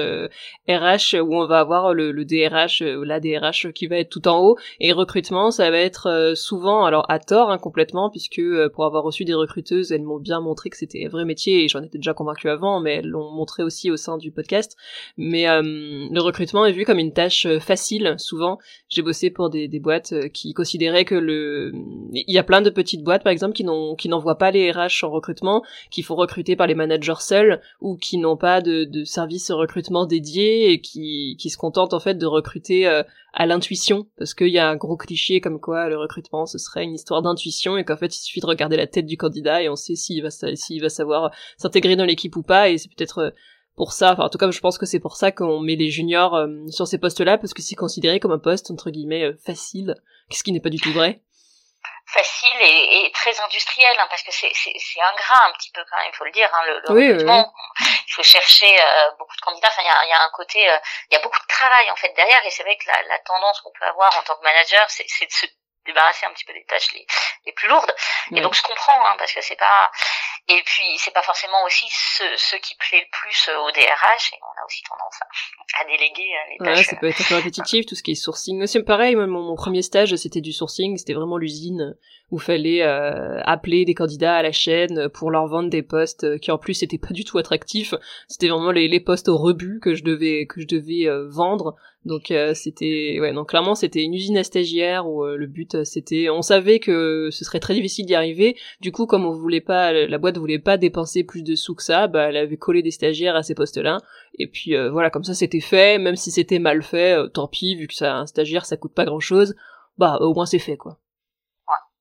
RH 0.67 1.15
où 1.21 1.35
on 1.35 1.47
va 1.47 1.59
avoir 1.59 1.93
le, 1.93 2.11
le 2.11 2.25
DRH, 2.25 2.81
la 2.81 3.21
DRH 3.21 3.71
qui 3.71 3.87
va 3.87 3.97
être 3.97 4.09
tout 4.09 4.27
en 4.27 4.41
haut 4.41 4.57
et 4.81 4.91
recrutement, 4.91 5.51
ça 5.51 5.71
va 5.71 5.77
être 5.77 6.33
souvent, 6.35 6.83
alors 6.83 7.05
à 7.09 7.19
tort 7.19 7.51
hein, 7.51 7.57
complètement, 7.57 8.09
puisque 8.09 8.41
pour 8.73 8.83
avoir 8.83 9.03
reçu 9.03 9.23
des 9.23 9.33
recruteuses, 9.33 9.93
elles 9.93 10.03
m'ont 10.03 10.19
bien 10.19 10.41
montré 10.41 10.69
que 10.69 10.77
c'était 10.77 11.05
un 11.05 11.09
vrai 11.09 11.23
métier 11.23 11.63
et 11.63 11.69
j'en 11.69 11.81
étais 11.81 11.99
déjà 11.99 12.13
convaincu 12.13 12.49
avant, 12.49 12.81
mais 12.81 12.95
elles 12.95 13.07
l'ont 13.07 13.31
montré 13.31 13.63
aussi 13.63 13.91
au 13.91 13.97
sein 13.97 14.17
du 14.17 14.31
podcast. 14.31 14.75
Mais 15.15 15.45
le 15.45 16.19
recrutement 16.19 16.64
est 16.65 16.71
vu 16.71 16.85
comme 16.85 16.99
une 16.99 17.13
tâche 17.13 17.45
euh, 17.45 17.59
facile. 17.59 18.15
Souvent, 18.17 18.57
j'ai 18.89 19.01
bossé 19.01 19.29
pour 19.29 19.49
des, 19.49 19.67
boîtes 19.79 20.13
euh, 20.13 20.27
qui 20.27 20.53
considéraient 20.53 21.05
que 21.05 21.15
le, 21.15 21.71
il 22.13 22.33
y 22.33 22.37
a 22.37 22.43
plein 22.43 22.61
de 22.61 22.69
petites 22.69 23.03
boîtes 23.03 23.23
par 23.23 23.31
exemple 23.31 23.53
qui 23.53 23.63
n'ont 23.63 23.95
qui 23.95 24.09
n'envoient 24.09 24.37
pas 24.37 24.51
les 24.51 24.71
RH 24.71 25.03
en 25.03 25.09
recrutement, 25.09 25.63
qui 25.91 26.01
font 26.01 26.15
recruter 26.15 26.55
par 26.55 26.67
les 26.67 26.75
managers 26.75 27.19
seuls 27.19 27.61
ou 27.81 27.97
qui 27.97 28.17
n'ont 28.17 28.37
pas 28.37 28.61
de, 28.61 28.83
de 28.83 29.03
service 29.03 29.51
recrutement 29.51 30.05
dédié 30.05 30.71
et 30.71 30.81
qui 30.81 31.35
qui 31.39 31.49
se 31.49 31.57
contentent 31.57 31.93
en 31.93 31.99
fait 31.99 32.15
de 32.15 32.25
recruter 32.25 32.87
euh, 32.87 33.03
à 33.33 33.45
l'intuition 33.45 34.07
parce 34.17 34.33
qu'il 34.33 34.47
y 34.47 34.59
a 34.59 34.69
un 34.69 34.77
gros 34.77 34.95
cliché 34.95 35.41
comme 35.41 35.59
quoi 35.59 35.89
le 35.89 35.97
recrutement 35.97 36.45
ce 36.45 36.57
serait 36.57 36.83
une 36.83 36.93
histoire 36.93 37.21
d'intuition 37.21 37.77
et 37.77 37.83
qu'en 37.83 37.97
fait 37.97 38.15
il 38.15 38.19
suffit 38.19 38.39
de 38.39 38.45
regarder 38.45 38.77
la 38.77 38.87
tête 38.87 39.05
du 39.05 39.17
candidat 39.17 39.61
et 39.61 39.67
on 39.67 39.75
sait 39.75 39.95
s'il 39.95 40.23
va 40.23 40.29
s'il 40.29 40.81
va 40.81 40.89
savoir 40.89 41.31
s'intégrer 41.57 41.95
dans 41.97 42.05
l'équipe 42.05 42.35
ou 42.37 42.43
pas 42.43 42.69
et 42.69 42.77
c'est 42.77 42.89
peut-être 42.89 43.33
pour 43.75 43.93
ça. 43.93 44.13
Enfin, 44.13 44.23
en 44.23 44.29
tout 44.29 44.37
cas, 44.37 44.49
je 44.51 44.59
pense 44.59 44.77
que 44.77 44.85
c'est 44.85 44.99
pour 44.99 45.15
ça 45.15 45.31
qu'on 45.31 45.59
met 45.59 45.75
les 45.75 45.89
juniors 45.89 46.35
euh, 46.35 46.47
sur 46.69 46.87
ces 46.87 46.97
postes-là, 46.97 47.37
parce 47.37 47.53
que 47.53 47.61
c'est 47.61 47.75
considéré 47.75 48.19
comme 48.19 48.31
un 48.31 48.39
poste, 48.39 48.71
entre 48.71 48.89
guillemets, 48.89 49.23
euh, 49.23 49.37
facile, 49.45 49.95
ce 50.31 50.43
qui 50.43 50.51
n'est 50.51 50.61
pas 50.61 50.69
du 50.69 50.79
tout 50.79 50.93
vrai. 50.93 51.21
Facile 52.07 52.61
et, 52.61 53.05
et 53.05 53.11
très 53.11 53.37
industriel, 53.41 53.93
hein, 53.99 54.07
parce 54.09 54.21
que 54.21 54.31
c'est, 54.31 54.51
c'est, 54.53 55.01
ingrat 55.01 55.47
un 55.47 55.53
petit 55.53 55.71
peu 55.71 55.81
quand 55.89 55.97
même, 55.97 56.11
il 56.13 56.15
faut 56.15 56.25
le 56.25 56.31
dire. 56.31 56.49
Hein, 56.53 56.61
le, 56.67 56.75
recrutement, 56.87 57.51
il 58.07 58.13
faut 58.13 58.23
chercher 58.23 58.69
euh, 58.79 59.11
beaucoup 59.17 59.35
de 59.35 59.41
candidats. 59.41 59.69
Enfin, 59.69 59.81
il 59.81 59.87
y 59.87 59.89
a, 59.89 60.05
y 60.09 60.13
a, 60.13 60.23
un 60.23 60.29
côté, 60.33 60.59
il 60.59 61.13
y 61.13 61.17
a 61.17 61.21
beaucoup 61.21 61.39
de 61.39 61.47
travail 61.47 61.89
en 61.91 61.95
fait 61.95 62.13
derrière, 62.15 62.45
et 62.45 62.51
c'est 62.51 62.63
vrai 62.63 62.77
que 62.77 62.87
la, 62.87 63.01
la 63.09 63.19
tendance 63.19 63.59
qu'on 63.61 63.71
peut 63.77 63.85
avoir 63.85 64.15
en 64.17 64.21
tant 64.21 64.35
que 64.37 64.43
manager, 64.43 64.85
c'est 64.89 65.03
de 65.03 65.31
se 65.31 65.45
débarrasser 65.85 66.25
un 66.25 66.33
petit 66.33 66.45
peu 66.45 66.53
des 66.53 66.65
tâches 66.65 66.93
les, 66.93 67.05
les 67.45 67.51
plus 67.53 67.67
lourdes. 67.67 67.93
Et 68.31 68.41
donc 68.41 68.53
je 68.55 68.63
comprends, 68.63 69.05
hein, 69.05 69.15
parce 69.17 69.33
que 69.33 69.41
c'est 69.41 69.55
pas 69.55 69.91
et 70.47 70.61
puis 70.63 70.97
c'est 70.99 71.13
pas 71.13 71.23
forcément 71.23 71.63
aussi 71.65 71.85
ce, 71.89 72.23
ce 72.37 72.55
qui 72.57 72.75
plaît 72.75 73.01
le 73.01 73.09
plus 73.11 73.49
au 73.49 73.71
DRH. 73.71 74.33
Et 74.33 74.39
on 74.41 74.61
a 74.61 74.65
aussi 74.65 74.81
tendance 74.83 75.19
à, 75.21 75.81
à 75.81 75.85
déléguer 75.85 76.29
euh, 76.33 76.49
les 76.51 76.57
tâches. 76.65 76.77
Ouais, 76.77 76.83
ça 76.83 76.95
peut 76.97 77.07
être 77.07 77.21
un 77.21 77.25
peu 77.25 77.35
répétitif, 77.35 77.85
tout 77.85 77.95
ce 77.95 78.03
qui 78.03 78.11
est 78.11 78.15
sourcing. 78.15 78.65
C'est 78.67 78.83
pareil, 78.83 79.15
mon, 79.15 79.27
mon 79.27 79.55
premier 79.55 79.81
stage 79.81 80.15
c'était 80.15 80.41
du 80.41 80.53
sourcing, 80.53 80.97
c'était 80.97 81.13
vraiment 81.13 81.37
l'usine 81.37 81.95
où 82.31 82.39
fallait 82.39 82.81
euh, 82.81 83.39
appeler 83.43 83.85
des 83.85 83.93
candidats 83.93 84.35
à 84.35 84.41
la 84.41 84.51
chaîne 84.51 85.09
pour 85.09 85.29
leur 85.29 85.47
vendre 85.47 85.69
des 85.69 85.83
postes 85.83 86.39
qui 86.39 86.51
en 86.51 86.57
plus 86.57 86.81
étaient 86.81 86.97
pas 86.97 87.13
du 87.13 87.23
tout 87.23 87.37
attractifs. 87.37 87.93
C'était 88.27 88.47
vraiment 88.47 88.71
les, 88.71 88.99
postes 88.99 89.29
au 89.29 89.37
rebut 89.37 89.79
que 89.79 89.93
je 89.93 90.03
devais 90.03 90.47
que 90.47 90.61
je 90.61 90.67
devais 90.67 91.07
euh, 91.07 91.27
vendre. 91.29 91.75
Donc 92.03 92.31
euh, 92.31 92.53
c'était 92.53 93.17
ouais 93.19 93.33
donc 93.33 93.49
clairement 93.49 93.73
c'était 93.73 94.03
une 94.03 94.13
usine 94.13 94.37
à 94.37 94.43
stagiaires 94.43 95.07
où 95.07 95.25
le 95.25 95.47
but 95.47 95.83
c'était 95.83 96.29
on 96.29 96.41
savait 96.41 96.79
que 96.79 97.29
ce 97.31 97.43
serait 97.43 97.59
très 97.59 97.73
difficile 97.73 98.05
d'y 98.05 98.15
arriver. 98.15 98.55
Du 98.81 98.91
coup 98.91 99.05
comme 99.05 99.25
on 99.25 99.31
voulait 99.31 99.61
pas 99.61 99.91
la 99.93 100.17
boîte 100.17 100.37
voulait 100.37 100.59
pas 100.59 100.77
dépenser 100.77 101.23
plus 101.23 101.43
de 101.43 101.55
sous 101.55 101.75
que 101.75 101.83
ça, 101.83 102.07
bah 102.07 102.29
elle 102.29 102.37
avait 102.37 102.57
collé 102.57 102.81
des 102.81 102.91
stagiaires 102.91 103.35
à 103.35 103.43
ces 103.43 103.55
postes-là. 103.55 103.99
Et 104.37 104.47
puis 104.47 104.75
voilà 104.91 105.09
comme 105.09 105.23
ça 105.23 105.33
c'était 105.33 105.61
fait, 105.61 105.97
même 105.99 106.15
si 106.15 106.31
c'était 106.31 106.59
mal 106.59 106.83
fait, 106.83 107.17
tant 107.33 107.47
pis 107.47 107.75
vu 107.75 107.87
que 107.87 107.95
ça 107.95 108.15
un 108.15 108.27
stagiaire 108.27 108.65
ça 108.65 108.77
coûte 108.77 108.93
pas 108.93 109.05
grand-chose, 109.05 109.55
bah 109.97 110.17
au 110.21 110.33
moins 110.33 110.45
c'est 110.45 110.59
fait 110.59 110.77
quoi 110.77 110.99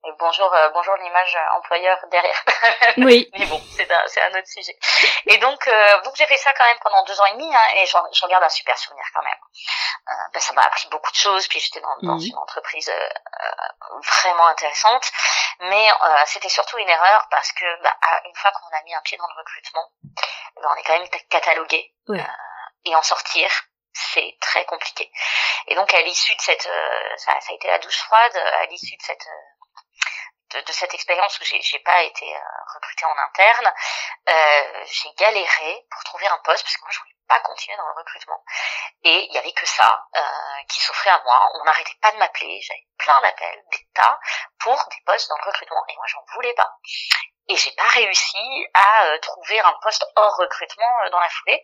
et 0.07 0.13
bonjour, 0.19 0.53
euh, 0.53 0.69
bonjour 0.71 0.97
l'image 0.97 1.39
employeur 1.57 1.99
derrière. 2.11 2.45
Oui. 2.99 3.31
Mais 3.39 3.47
bon, 3.47 3.61
c'est 3.77 3.91
un, 3.91 4.03
c'est 4.07 4.21
un 4.23 4.31
autre 4.31 4.47
sujet. 4.47 4.77
Et 5.27 5.39
donc, 5.39 5.67
euh, 5.67 6.03
donc 6.03 6.15
j'ai 6.17 6.27
fait 6.27 6.37
ça 6.37 6.53
quand 6.55 6.65
même 6.65 6.79
pendant 6.83 7.03
deux 7.05 7.19
ans 7.21 7.27
et 7.27 7.33
demi, 7.33 7.55
hein, 7.55 7.67
et 7.77 7.87
j'en, 7.87 8.05
j'en 8.13 8.29
garde 8.29 8.45
un 8.45 8.49
super 8.49 8.77
souvenir 8.79 9.05
quand 9.15 9.23
même. 9.23 9.39
Euh, 10.09 10.13
ben, 10.33 10.41
ça 10.41 10.53
m'a 10.53 10.63
appris 10.63 10.89
beaucoup 10.89 11.11
de 11.11 11.17
choses, 11.17 11.47
puis 11.49 11.61
j'étais 11.61 11.81
dans, 11.81 11.97
dans 12.03 12.15
mhm. 12.15 12.27
une 12.27 12.39
entreprise 12.39 12.89
euh, 12.89 13.09
vraiment 14.23 14.47
intéressante, 14.47 15.11
mais 15.61 15.89
c'était 16.27 16.49
surtout 16.49 16.79
une 16.79 16.89
erreur 16.89 17.27
parce 17.31 17.53
que 17.53 17.83
bah, 17.83 17.97
une 18.27 18.35
fois 18.37 18.53
qu'on 18.53 18.77
a 18.77 18.83
mis 18.83 18.95
un 18.95 19.01
pied 19.03 19.17
dans 19.19 19.29
le 19.29 19.39
recrutement, 19.39 19.91
ben, 20.57 20.69
on 20.71 20.75
est 20.77 20.83
quand 20.85 20.99
même 20.99 21.09
catalogué, 21.31 21.93
et 22.85 22.95
en 22.95 23.03
sortir, 23.03 23.51
c'est 23.93 24.37
très 24.41 24.65
compliqué. 24.67 25.11
Et 25.69 25.75
donc 25.75 25.93
à 25.95 26.01
l'issue 26.03 26.35
de 26.37 26.41
cette, 26.41 26.69
ça, 27.17 27.41
ça, 27.41 27.53
a 27.53 27.55
été 27.55 27.69
la 27.69 27.79
douche 27.79 27.99
froide, 27.99 28.37
à 28.37 28.67
l'issue 28.67 28.97
de 28.97 29.03
cette 29.03 29.27
de, 30.55 30.73
cette 30.73 30.95
expérience 30.95 31.39
où 31.41 31.45
j'ai 31.45 31.79
pas 31.81 32.03
été 32.03 32.27
recrutée 32.75 33.05
en 33.07 33.19
interne, 33.19 33.73
j'ai 34.87 35.13
galéré 35.19 35.87
pour 35.91 36.05
trouver 36.05 36.27
un 36.27 36.39
poste 36.39 36.65
parce 36.65 36.77
que 36.77 36.83
moi 36.83 36.91
je 36.93 37.01
voulais 37.01 37.15
pas 37.29 37.41
continuer 37.41 37.77
dans 37.77 37.89
le 37.89 37.95
recrutement. 37.95 38.43
Et 39.05 39.27
il 39.29 39.33
y 39.33 39.39
avait 39.39 39.53
que 39.53 39.67
ça 39.67 40.07
qui 40.69 40.81
s'offrait 40.81 41.11
à 41.11 41.23
moi. 41.25 41.51
On 41.55 41.65
n'arrêtait 41.65 41.97
pas 42.01 42.13
de 42.13 42.19
m'appeler. 42.19 42.61
J'avais 42.61 42.87
plein 42.99 43.21
d'appels, 43.21 43.65
des 43.73 43.87
tas 43.95 44.19
pour 44.61 44.77
des 44.91 45.03
postes 45.07 45.29
dans 45.29 45.39
le 45.39 45.47
recrutement. 45.47 45.85
Et 45.89 45.97
moi, 45.97 46.07
j'en 46.07 46.25
voulais 46.35 46.55
pas 46.55 46.71
et 47.49 47.57
j'ai 47.57 47.73
pas 47.73 47.89
réussi 47.89 48.67
à 48.73 49.05
euh, 49.05 49.19
trouver 49.19 49.61
un 49.61 49.75
poste 49.83 50.05
hors 50.17 50.37
recrutement 50.37 51.01
euh, 51.05 51.11
dans 51.11 51.21
la 51.21 51.29
foulée. 51.29 51.63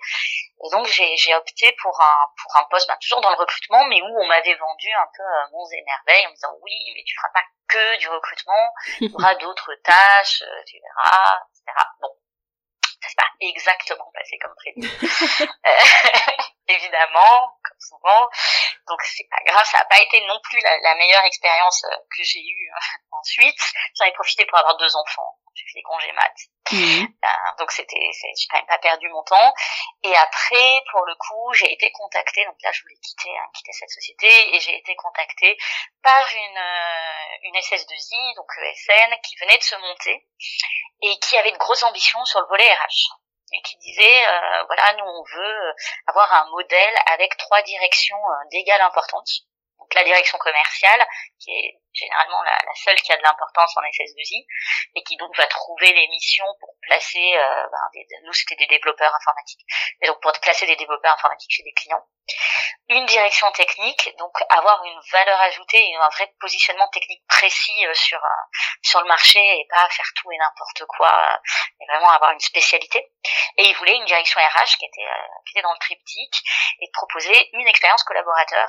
Et 0.64 0.70
donc 0.72 0.87
j'ai 0.87 1.34
opté 1.34 1.75
pour 1.80 1.99
un 2.00 2.26
pour 2.42 2.56
un 2.56 2.64
poste 2.64 2.87
ben, 2.88 2.96
toujours 3.00 3.20
dans 3.22 3.30
le 3.30 3.37
recrutement, 3.37 3.84
mais 3.87 4.02
où 4.02 4.20
on 4.20 4.26
m'avait 4.26 4.54
vendu 4.54 4.92
un 4.92 5.08
peu 5.16 5.22
euh, 5.22 5.50
mon 5.52 5.64
émerveil 5.70 6.26
en 6.26 6.30
me 6.30 6.34
disant 6.34 6.54
oui, 6.60 6.92
mais 6.94 7.02
tu 7.04 7.14
feras 7.16 7.32
pas 7.32 7.44
que 7.68 7.99
du 7.99 8.08
recrutement, 8.08 8.75
il 9.00 9.10
y 9.10 9.14
aura 9.14 9.34
d'autres 9.37 9.75
tâches, 9.82 10.42
tu 10.66 10.76
verras, 10.80 11.40
etc. 11.49 11.87
Bon, 12.00 12.14
ça 13.00 13.08
s'est 13.08 13.14
pas 13.16 13.30
exactement 13.40 14.10
passé 14.12 14.38
comme 14.38 14.54
prévu. 14.56 14.80
évidemment, 16.68 17.56
comme 17.64 17.80
souvent. 17.80 18.28
Donc 18.87 19.00
c'est 19.02 19.26
pas 19.30 19.42
grave, 19.46 19.64
ça 19.64 19.78
n'a 19.78 19.84
pas 19.87 20.00
été 20.02 20.20
non 20.26 20.38
plus 20.42 20.60
la, 20.60 20.78
la 20.80 20.94
meilleure 20.96 21.25
expérience 21.25 21.82
que 21.82 22.22
j'ai 22.22 22.40
eue 22.40 22.70
ensuite. 23.12 23.60
J'en 23.96 24.04
ai 24.04 24.12
profité 24.12 24.44
pour 24.44 24.58
avoir 24.58 24.76
deux 24.76 24.94
enfants 24.94 25.38
j'ai 25.67 25.81
des 25.81 25.83
congés 25.83 26.12
maths. 26.12 26.50
Mhm. 26.73 27.09
Euh, 27.25 27.29
donc 27.59 27.73
c'était, 27.73 28.11
j'ai 28.12 28.47
quand 28.50 28.59
même 28.59 28.67
pas 28.67 28.79
perdu 28.79 29.09
mon 29.09 29.23
temps. 29.25 29.52
Et 30.05 30.14
après, 30.14 30.83
pour 30.93 31.05
le 31.05 31.14
coup, 31.17 31.52
j'ai 31.55 31.73
été 31.73 31.90
contactée. 31.93 32.45
Donc 32.45 32.57
là, 32.62 32.71
je 32.73 32.83
voulais 32.83 32.99
quitter, 33.02 33.31
hein, 33.37 33.47
quitter 33.55 33.73
cette 33.73 33.90
société, 33.90 34.29
et 34.55 34.61
j'ai 34.61 34.76
été 34.76 34.95
contactée 34.97 35.57
par 36.02 36.25
une 36.35 36.59
euh, 36.59 37.37
une 37.43 37.57
SS2I, 37.57 38.37
donc 38.37 38.47
ESN, 38.62 39.17
qui 39.23 39.37
venait 39.37 39.59
de 39.59 39.62
se 39.62 39.76
monter 39.76 40.26
et 41.02 41.19
qui 41.19 41.38
avait 41.38 41.52
de 41.52 41.59
grosses 41.59 41.83
ambitions 41.83 42.25
sur 42.25 42.40
le 42.40 42.47
volet 42.47 42.73
RH 42.73 43.17
et 43.52 43.62
qui 43.62 43.76
disait 43.79 44.26
euh, 44.26 44.64
voilà 44.67 44.93
nous 44.95 45.05
on 45.05 45.25
veut 45.25 45.75
avoir 46.07 46.33
un 46.33 46.50
modèle 46.50 46.95
avec 47.07 47.37
trois 47.37 47.62
directions 47.62 48.21
d'égale 48.52 48.81
importance 48.83 49.47
donc 49.79 49.93
la 49.95 50.05
direction 50.05 50.38
commerciale 50.38 51.05
qui 51.38 51.50
est 51.50 51.81
généralement 51.92 52.42
la, 52.42 52.59
seule 52.75 53.00
qui 53.00 53.12
a 53.12 53.16
de 53.16 53.23
l'importance 53.23 53.76
en 53.76 53.80
SS2I, 53.82 54.47
et 54.94 55.02
qui 55.02 55.16
donc 55.16 55.37
va 55.37 55.47
trouver 55.47 55.92
les 55.92 56.09
missions 56.09 56.47
pour 56.61 56.70
placer, 56.82 57.37
euh, 57.37 57.66
ben, 57.70 57.78
des, 57.94 58.06
nous 58.25 58.32
c'était 58.32 58.56
des 58.56 58.66
développeurs 58.66 59.14
informatiques, 59.14 59.61
et 60.00 60.06
donc 60.06 60.20
pour 60.20 60.32
placer 60.40 60.66
des 60.66 60.76
développeurs 60.76 61.14
informatiques 61.14 61.50
chez 61.52 61.62
des 61.62 61.73
clients. 61.73 62.04
Une 62.88 63.06
direction 63.06 63.50
technique, 63.52 64.14
donc 64.18 64.32
avoir 64.50 64.85
une 64.85 65.00
valeur 65.11 65.40
ajoutée 65.40 65.85
et 65.85 65.97
un 65.97 66.09
vrai 66.11 66.32
positionnement 66.40 66.88
technique 66.88 67.26
précis 67.28 67.87
euh, 67.87 67.94
sur 67.94 68.23
euh, 68.25 68.59
sur 68.82 69.00
le 69.00 69.09
marché 69.09 69.40
et 69.40 69.66
pas 69.70 69.88
faire 69.90 70.11
tout 70.16 70.30
et 70.32 70.38
n'importe 70.38 70.85
quoi, 70.87 71.40
et 71.80 71.87
vraiment 71.87 72.11
avoir 72.11 72.30
une 72.32 72.40
spécialité. 72.40 73.12
Et 73.56 73.64
ils 73.64 73.76
voulaient 73.76 73.97
une 73.97 74.04
direction 74.04 74.40
RH 74.40 74.78
qui 74.78 74.87
était 74.87 75.09
qui 75.47 75.52
était 75.52 75.62
dans 75.62 75.73
le 75.73 75.78
triptyque 75.78 76.42
et 76.80 76.90
proposer 76.92 77.50
une 77.54 77.66
expérience 77.66 78.02
collaborateur 78.04 78.66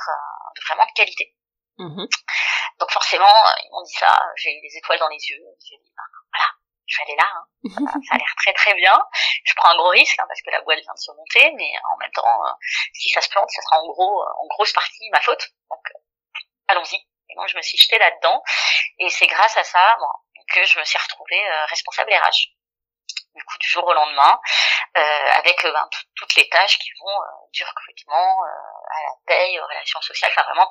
de 0.56 0.62
vraiment 0.68 0.86
de 0.86 0.92
qualité. 0.96 1.34
Mmh 1.82 2.06
donc 2.82 2.92
forcément, 2.92 3.36
ils 3.64 3.70
m'ont 3.72 3.84
dit 3.84 3.94
ça, 3.94 4.20
j'ai 4.38 4.50
eu 4.50 4.62
des 4.62 4.76
étoiles 4.76 4.98
dans 4.98 5.08
les 5.10 5.24
yeux. 5.30 5.46
J'ai 5.70 5.78
dit, 5.78 5.92
bah, 5.96 6.04
voilà, 6.34 6.50
je 6.88 6.98
vais 6.98 7.04
aller 7.04 7.16
là. 7.16 7.30
Hein. 7.30 7.46
ça 8.10 8.16
a 8.16 8.18
l'air 8.18 8.34
très 8.38 8.54
très 8.54 8.74
bien. 8.74 9.00
Je 9.46 9.54
prends 9.56 9.70
un 9.70 9.76
gros 9.76 9.90
risque 9.90 10.18
hein, 10.18 10.26
parce 10.28 10.42
que 10.42 10.50
la 10.50 10.62
boîte 10.62 10.80
vient 10.80 10.94
de 10.94 11.00
se 11.00 11.12
monter, 11.12 11.52
mais 11.56 11.72
en 11.94 11.98
même 11.98 12.12
temps, 12.12 12.46
euh, 12.46 12.52
si 12.94 13.10
ça 13.10 13.22
se 13.22 13.30
plante, 13.30 13.50
ça 13.52 13.62
sera 13.62 13.82
en 13.82 13.88
gros, 13.88 14.24
en 14.24 14.48
grosse 14.48 14.74
partie 14.74 15.10
ma 15.12 15.22
faute. 15.22 15.52
Donc 15.70 15.84
euh, 15.94 16.00
allons-y. 16.70 16.96
Et 17.30 17.36
donc 17.36 17.48
je 17.48 17.56
me 17.56 17.62
suis 17.62 17.78
jetée 17.78 18.00
là-dedans, 18.00 18.44
et 19.00 19.10
c'est 19.10 19.28
grâce 19.28 19.56
à 19.56 19.64
ça 19.64 19.98
que 20.52 20.66
je 20.66 20.80
me 20.80 20.84
suis 20.84 20.98
retrouvée 20.98 21.40
euh, 21.40 21.66
responsable 21.66 22.12
RH. 22.12 22.58
Du 23.36 23.44
coup, 23.46 23.58
du 23.60 23.68
jour 23.68 23.86
au 23.86 23.94
lendemain, 23.94 24.42
avec 24.94 25.64
ben, 25.64 25.90
toutes 26.16 26.36
les 26.36 26.50
tâches 26.50 26.78
qui 26.80 26.92
vont 27.00 27.20
du 27.54 27.64
recrutement 27.64 28.44
à 28.44 29.04
la 29.04 29.12
paye, 29.26 29.58
aux 29.58 29.66
relations 29.66 30.02
sociales, 30.02 30.32
enfin 30.36 30.44
vraiment 30.44 30.70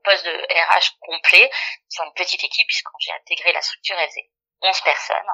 poste 0.00 0.24
de 0.24 0.32
RH 0.32 0.96
complet 1.00 1.50
sur 1.88 2.04
une 2.04 2.12
petite 2.14 2.42
équipe, 2.44 2.66
puisque 2.66 2.84
quand 2.84 2.98
j'ai 3.00 3.12
intégré 3.12 3.52
la 3.52 3.62
structure, 3.62 3.96
elle 3.98 4.08
faisait 4.08 4.30
11 4.62 4.80
personnes. 4.82 5.30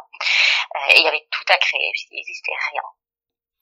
Euh, 0.75 0.91
et 0.91 0.99
il 0.99 1.05
y 1.05 1.09
avait 1.09 1.27
tout 1.31 1.45
à 1.49 1.59
créer, 1.59 1.91
puisqu'il 1.93 2.17
n'existait 2.17 2.53
rien. 2.71 2.83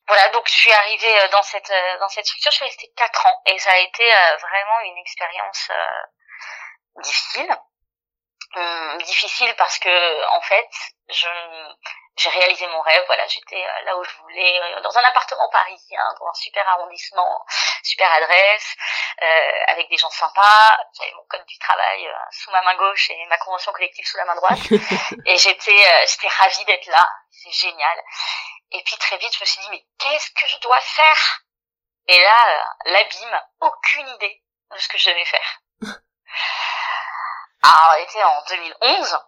Voilà, 0.09 0.29
donc 0.31 0.47
je 0.49 0.53
suis 0.53 0.73
arrivée 0.73 1.21
euh, 1.21 1.29
dans 1.29 1.43
cette 1.43 1.71
euh, 1.71 1.99
dans 1.99 2.09
cette 2.09 2.27
structure, 2.27 2.53
je 2.53 2.57
suis 2.57 2.65
restée 2.65 2.93
4 2.97 3.27
ans 3.27 3.43
et 3.47 3.59
ça 3.59 3.73
a 3.73 3.79
été 3.79 4.05
vraiment 4.41 4.81
une 4.81 4.99
expérience 4.99 5.71
difficile. 7.03 7.57
Hum, 8.55 8.99
difficile 9.03 9.53
parce 9.57 9.79
que 9.79 10.27
en 10.37 10.41
fait, 10.43 10.71
je 11.09 11.29
j'ai 12.17 12.31
réalisé 12.31 12.67
mon 12.69 12.81
rêve. 12.81 13.05
Voilà, 13.07 13.27
j'étais 13.27 13.63
euh, 13.63 13.85
là 13.85 13.97
où 13.97 14.05
je 14.05 14.17
voulais, 14.23 14.61
euh, 14.61 14.81
dans 14.81 14.97
un 14.97 15.03
appartement 15.03 15.49
parisien, 15.51 16.15
dans 16.19 16.27
un 16.27 16.35
super 16.35 16.67
arrondissement, 16.69 17.45
super 17.83 18.11
adresse, 18.11 18.75
euh, 19.23 19.65
avec 19.69 19.89
des 19.91 19.99
gens 19.99 20.11
sympas. 20.11 20.79
J'avais 20.99 21.13
mon 21.13 21.25
code 21.29 21.45
du 21.47 21.59
travail 21.59 22.11
sous 22.31 22.51
ma 22.51 22.63
main 22.63 22.77
gauche 22.77 23.11
et 23.11 23.27
ma 23.27 23.39
convention 23.39 23.73
collective 23.73 24.07
sous 24.07 24.17
la 24.17 24.25
main 24.25 24.37
droite. 24.37 24.59
et 25.27 25.37
j'étais, 25.37 26.07
j'étais 26.07 26.29
ravie 26.29 26.65
d'être 26.65 26.87
là. 26.87 27.07
C'est 27.31 27.53
génial. 27.53 28.03
Et 28.73 28.83
puis 28.83 28.97
très 28.97 29.19
vite, 29.19 29.35
je 29.35 29.41
me 29.41 29.47
suis 29.47 29.61
dit, 29.61 29.71
mais 29.71 29.85
qu'est-ce 29.99 30.31
que 30.31 30.47
je 30.47 30.59
dois 30.61 30.81
faire? 30.81 31.41
Et 32.09 32.23
là, 32.23 32.75
l'abîme, 32.87 33.41
aucune 33.61 34.09
idée 34.09 34.43
de 34.73 34.79
ce 34.79 34.89
que 34.89 34.99
je 34.99 35.11
devais 35.11 35.25
faire. 35.25 35.61
Alors, 37.63 37.95
on 37.99 38.03
était 38.03 38.23
en 38.23 38.43
2011. 38.49 39.19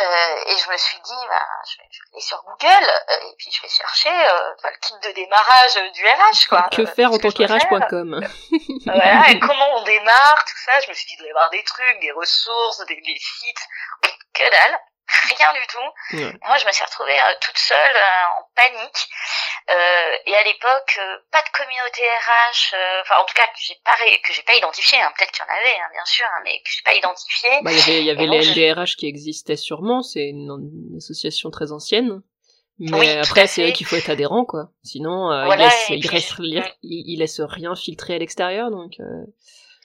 Euh, 0.00 0.44
et 0.46 0.56
je 0.56 0.70
me 0.70 0.76
suis 0.78 0.98
dit, 1.04 1.26
bah, 1.28 1.46
je, 1.68 1.76
vais, 1.76 1.88
aller 2.12 2.22
sur 2.22 2.42
Google 2.44 2.88
euh, 2.88 3.30
et 3.30 3.34
puis 3.36 3.50
je 3.52 3.60
vais 3.60 3.68
chercher 3.68 4.08
euh, 4.08 4.54
le 4.64 4.78
kit 4.80 4.94
de 5.02 5.12
démarrage 5.12 5.74
du 5.92 6.06
RH, 6.06 6.48
quoi. 6.48 6.68
que 6.72 6.86
faire 6.86 7.12
en 7.12 7.18
tant 7.18 7.30
qu'RH.com 7.30 8.20
Voilà, 8.86 9.30
et 9.30 9.38
comment 9.40 9.76
on 9.76 9.82
démarre, 9.82 10.44
tout 10.46 10.58
ça. 10.64 10.80
Je 10.80 10.88
me 10.88 10.94
suis 10.94 11.06
dit, 11.06 11.14
il 11.14 11.18
doit 11.18 11.28
y 11.28 11.30
avoir 11.30 11.50
des 11.50 11.62
trucs, 11.64 12.00
des 12.00 12.12
ressources, 12.12 12.84
des, 12.86 12.96
des 12.96 13.18
sites. 13.18 13.68
Que 14.32 14.48
dalle 14.48 14.78
rien 15.38 15.52
du 15.52 15.66
tout. 15.66 16.38
moi, 16.46 16.58
je 16.58 16.66
me 16.66 16.72
suis 16.72 16.84
retrouvée 16.84 17.18
euh, 17.18 17.34
toute 17.40 17.58
seule, 17.58 17.96
euh, 17.96 18.38
en 18.38 18.42
panique. 18.54 19.08
Euh, 19.70 20.16
et 20.26 20.34
à 20.34 20.44
l'époque, 20.44 20.98
pas 21.30 21.42
de 21.42 21.50
communauté 21.52 22.02
RH, 22.02 22.74
enfin 23.02 23.22
en 23.22 23.24
tout 23.24 23.34
cas 23.34 23.46
que 23.46 23.60
j'ai 23.60 23.76
pas 23.84 23.96
que 24.24 24.32
j'ai 24.32 24.42
pas 24.42 24.54
identifié. 24.54 24.98
Hein. 25.00 25.12
Peut-être 25.16 25.32
qu'il 25.32 25.44
y 25.44 25.48
en 25.48 25.54
avait, 25.54 25.78
hein, 25.78 25.88
bien 25.92 26.04
sûr, 26.04 26.26
hein, 26.26 26.40
mais 26.44 26.58
que 26.58 26.70
j'ai 26.70 26.82
pas 26.82 26.94
identifié. 26.94 27.50
Bah, 27.62 27.72
il 27.72 28.04
y 28.04 28.10
avait, 28.10 28.26
les 28.26 28.42
LDRH 28.42 28.96
qui 28.96 29.06
existaient 29.06 29.56
sûrement. 29.56 30.02
C'est 30.02 30.28
une, 30.28 30.96
association 30.96 31.50
très 31.50 31.72
ancienne. 31.72 32.22
Mais 32.78 33.18
après, 33.18 33.46
c'est 33.46 33.68
eux 33.68 33.72
qu'il 33.72 33.86
faut 33.86 33.96
être 33.96 34.08
adhérent, 34.08 34.46
quoi. 34.46 34.70
Sinon, 34.82 35.30
il, 35.50 35.58
laisse, 35.58 35.86
il, 35.90 36.64
il, 36.82 37.18
laisse 37.18 37.40
rien 37.40 37.76
filtrer 37.76 38.14
à 38.14 38.18
l'extérieur, 38.18 38.70
donc. 38.70 38.94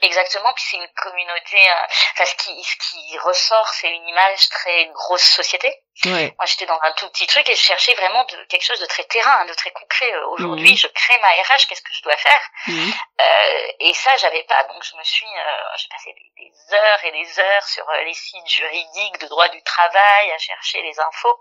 Exactement, 0.06 0.54
puis 0.54 0.64
c'est 0.70 0.78
une 0.78 0.88
communauté. 0.96 1.58
Euh, 1.58 1.86
enfin, 2.14 2.26
ce 2.26 2.36
qui, 2.36 2.64
ce 2.64 2.76
qui 2.78 3.18
ressort, 3.18 3.68
c'est 3.70 3.90
une 3.90 4.08
image 4.08 4.50
très 4.50 4.86
grosse 4.94 5.24
société. 5.24 5.74
Ouais. 6.06 6.34
Moi, 6.38 6.46
j'étais 6.46 6.68
dans 6.68 6.80
un 6.84 6.92
tout 6.92 7.10
petit 7.10 7.26
truc 7.26 7.50
et 7.50 7.56
je 7.56 7.62
cherchais 7.62 7.96
vraiment 7.96 8.24
de, 8.26 8.44
quelque 8.46 8.64
chose 8.64 8.80
de 8.80 8.86
très 8.86 9.04
terrain, 9.06 9.46
de 9.46 9.54
très 9.54 9.72
concret. 9.72 10.14
Euh, 10.14 10.28
aujourd'hui, 10.28 10.72
mhm. 10.72 10.78
je 10.78 10.88
crée 10.88 11.18
ma 11.20 11.30
RH, 11.30 11.68
qu'est-ce 11.68 11.82
que 11.82 11.94
je 11.94 12.04
dois 12.04 12.18
faire? 12.18 12.42
Mhm. 12.68 12.94
euh, 13.22 13.68
Et 13.80 13.94
ça, 13.96 14.16
j'avais 14.18 14.44
pas. 14.44 14.64
Donc, 14.66 14.84
je 14.84 14.96
me 14.96 15.04
suis, 15.04 15.26
euh, 15.26 15.78
j'ai 15.78 15.88
passé 15.90 16.14
des, 16.14 16.44
des, 16.44 16.76
heures 16.76 17.04
et 17.06 17.12
des 17.12 17.40
heures 17.40 17.68
sur 17.68 17.86
les 18.06 18.14
sites 18.14 18.48
juridiques 18.48 19.20
de 19.22 19.28
droit 19.28 19.50
du 19.50 19.62
travail 19.64 20.32
à 20.32 20.38
chercher 20.38 20.82
les 20.84 21.00
infos 21.00 21.40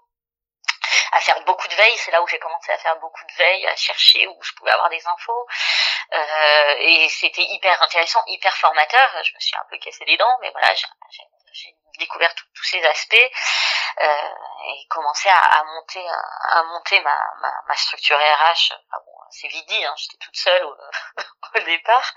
à 1.13 1.21
faire 1.21 1.41
beaucoup 1.45 1.69
de 1.69 1.75
veille. 1.75 1.97
C'est 1.99 2.11
là 2.11 2.23
où 2.23 2.27
j'ai 2.27 2.39
commencé 2.39 2.73
à 2.73 2.79
faire 2.79 2.97
beaucoup 3.01 3.25
de 3.25 3.33
veille, 3.35 3.67
à 3.67 3.77
chercher 3.77 4.27
où 4.27 4.43
je 4.43 4.53
pouvais 4.55 4.71
avoir 4.71 4.89
des 4.91 5.07
infos. 5.07 5.47
Euh, 6.13 6.75
et 6.79 7.09
c'était 7.09 7.43
hyper 7.43 7.81
intéressant, 7.83 8.23
hyper 8.27 8.57
formateur. 8.57 9.11
Je 9.23 9.35
me 9.35 9.41
suis 9.41 9.57
un 9.57 9.67
peu 9.71 9.79
cassé 9.79 10.05
les 10.07 10.17
dents, 10.17 10.39
mais 10.41 10.51
voilà, 10.51 10.75
j'ai 10.75 11.75
découvert 11.99 12.35
tous 12.35 12.65
ces 12.65 12.85
aspects 12.85 13.31
euh, 14.01 14.35
et 14.67 14.89
commencé 14.89 15.29
à, 15.29 15.39
à, 15.39 15.65
monter 15.65 16.05
à, 16.51 16.63
monter 16.65 17.01
ma, 17.01 17.17
ma, 17.41 17.53
ma 17.69 17.77
structure 17.77 18.19
RH. 18.19 18.73
Enfin 18.73 19.03
bon, 19.07 19.14
c'est 19.35 19.49
vite 19.49 19.69
dit, 19.69 19.85
hein, 19.85 19.95
j'étais 19.97 20.17
toute 20.19 20.37
seule 20.37 20.65
au, 20.65 20.71
au, 21.59 21.65
départ, 21.65 22.15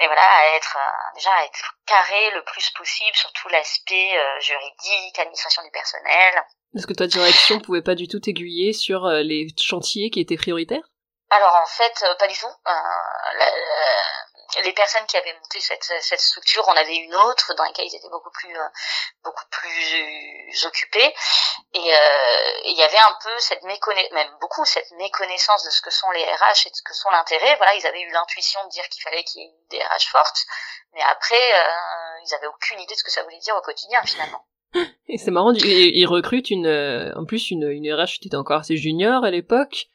mais 0.00 0.06
voilà, 0.06 0.22
à 0.22 0.56
être 0.56 0.78
déjà 1.14 1.30
à 1.32 1.44
être 1.44 1.74
carré 1.86 2.30
le 2.30 2.42
plus 2.44 2.70
possible 2.70 3.16
sur 3.16 3.32
tout 3.32 3.48
l'aspect 3.48 4.16
euh, 4.16 4.40
juridique, 4.40 5.18
administration 5.18 5.62
du 5.62 5.70
personnel. 5.70 6.44
Est-ce 6.74 6.86
que 6.86 6.94
ta 6.94 7.06
direction 7.06 7.60
pouvait 7.60 7.82
pas 7.82 7.94
du 7.94 8.08
tout 8.08 8.18
t'aiguiller 8.18 8.72
sur 8.72 9.04
euh, 9.06 9.22
les 9.22 9.46
chantiers 9.60 10.10
qui 10.10 10.20
étaient 10.20 10.36
prioritaires? 10.36 10.82
Alors 11.30 11.54
en 11.62 11.66
fait, 11.66 12.04
euh, 12.04 12.14
pas 12.18 12.28
du 12.28 12.34
tout. 12.34 12.46
Euh, 12.46 12.70
les 14.62 14.72
personnes 14.72 15.06
qui 15.06 15.16
avaient 15.16 15.32
monté 15.34 15.60
cette, 15.60 15.84
cette 16.00 16.20
structure, 16.20 16.64
on 16.68 16.76
avait 16.76 16.96
une 16.96 17.14
autre 17.14 17.54
dans 17.54 17.64
laquelle 17.64 17.86
ils 17.86 17.96
étaient 17.96 18.10
beaucoup 18.10 18.30
plus 18.30 18.56
beaucoup 19.22 19.44
plus 19.50 20.66
occupés 20.66 21.14
et 21.74 21.92
il 22.66 22.76
y 22.76 22.82
avait 22.82 22.98
un 22.98 23.16
peu 23.22 23.30
cette 23.38 23.62
méconnaissance, 23.62 24.12
même 24.12 24.30
beaucoup 24.40 24.64
cette 24.64 24.90
méconnaissance 24.92 25.64
de 25.64 25.70
ce 25.70 25.82
que 25.82 25.90
sont 25.90 26.10
les 26.12 26.22
RH 26.22 26.66
et 26.66 26.70
de 26.70 26.76
ce 26.76 26.82
que 26.82 26.94
sont 26.94 27.10
l'intérêt. 27.10 27.56
Voilà, 27.56 27.74
ils 27.74 27.86
avaient 27.86 28.02
eu 28.02 28.12
l'intuition 28.12 28.60
de 28.64 28.70
dire 28.70 28.88
qu'il 28.88 29.02
fallait 29.02 29.24
qu'il 29.24 29.42
y 29.42 29.44
ait 29.44 29.48
une 29.48 29.78
DRH 29.78 30.06
forte, 30.08 30.44
mais 30.94 31.02
après 31.02 31.50
ils 32.24 32.34
avaient 32.34 32.46
aucune 32.46 32.80
idée 32.80 32.94
de 32.94 32.98
ce 32.98 33.04
que 33.04 33.10
ça 33.10 33.22
voulait 33.22 33.38
dire 33.38 33.56
au 33.56 33.62
quotidien 33.62 34.02
finalement. 34.04 34.44
Et 35.08 35.18
c'est 35.18 35.30
marrant, 35.30 35.52
ils 35.54 36.06
recrutent 36.06 36.50
une, 36.50 37.12
en 37.16 37.24
plus 37.24 37.50
une, 37.50 37.68
une 37.68 37.92
RH 37.92 38.18
qui 38.20 38.28
était 38.28 38.36
encore 38.36 38.60
assez 38.60 38.76
junior 38.76 39.24
à 39.24 39.30
l'époque, 39.30 39.86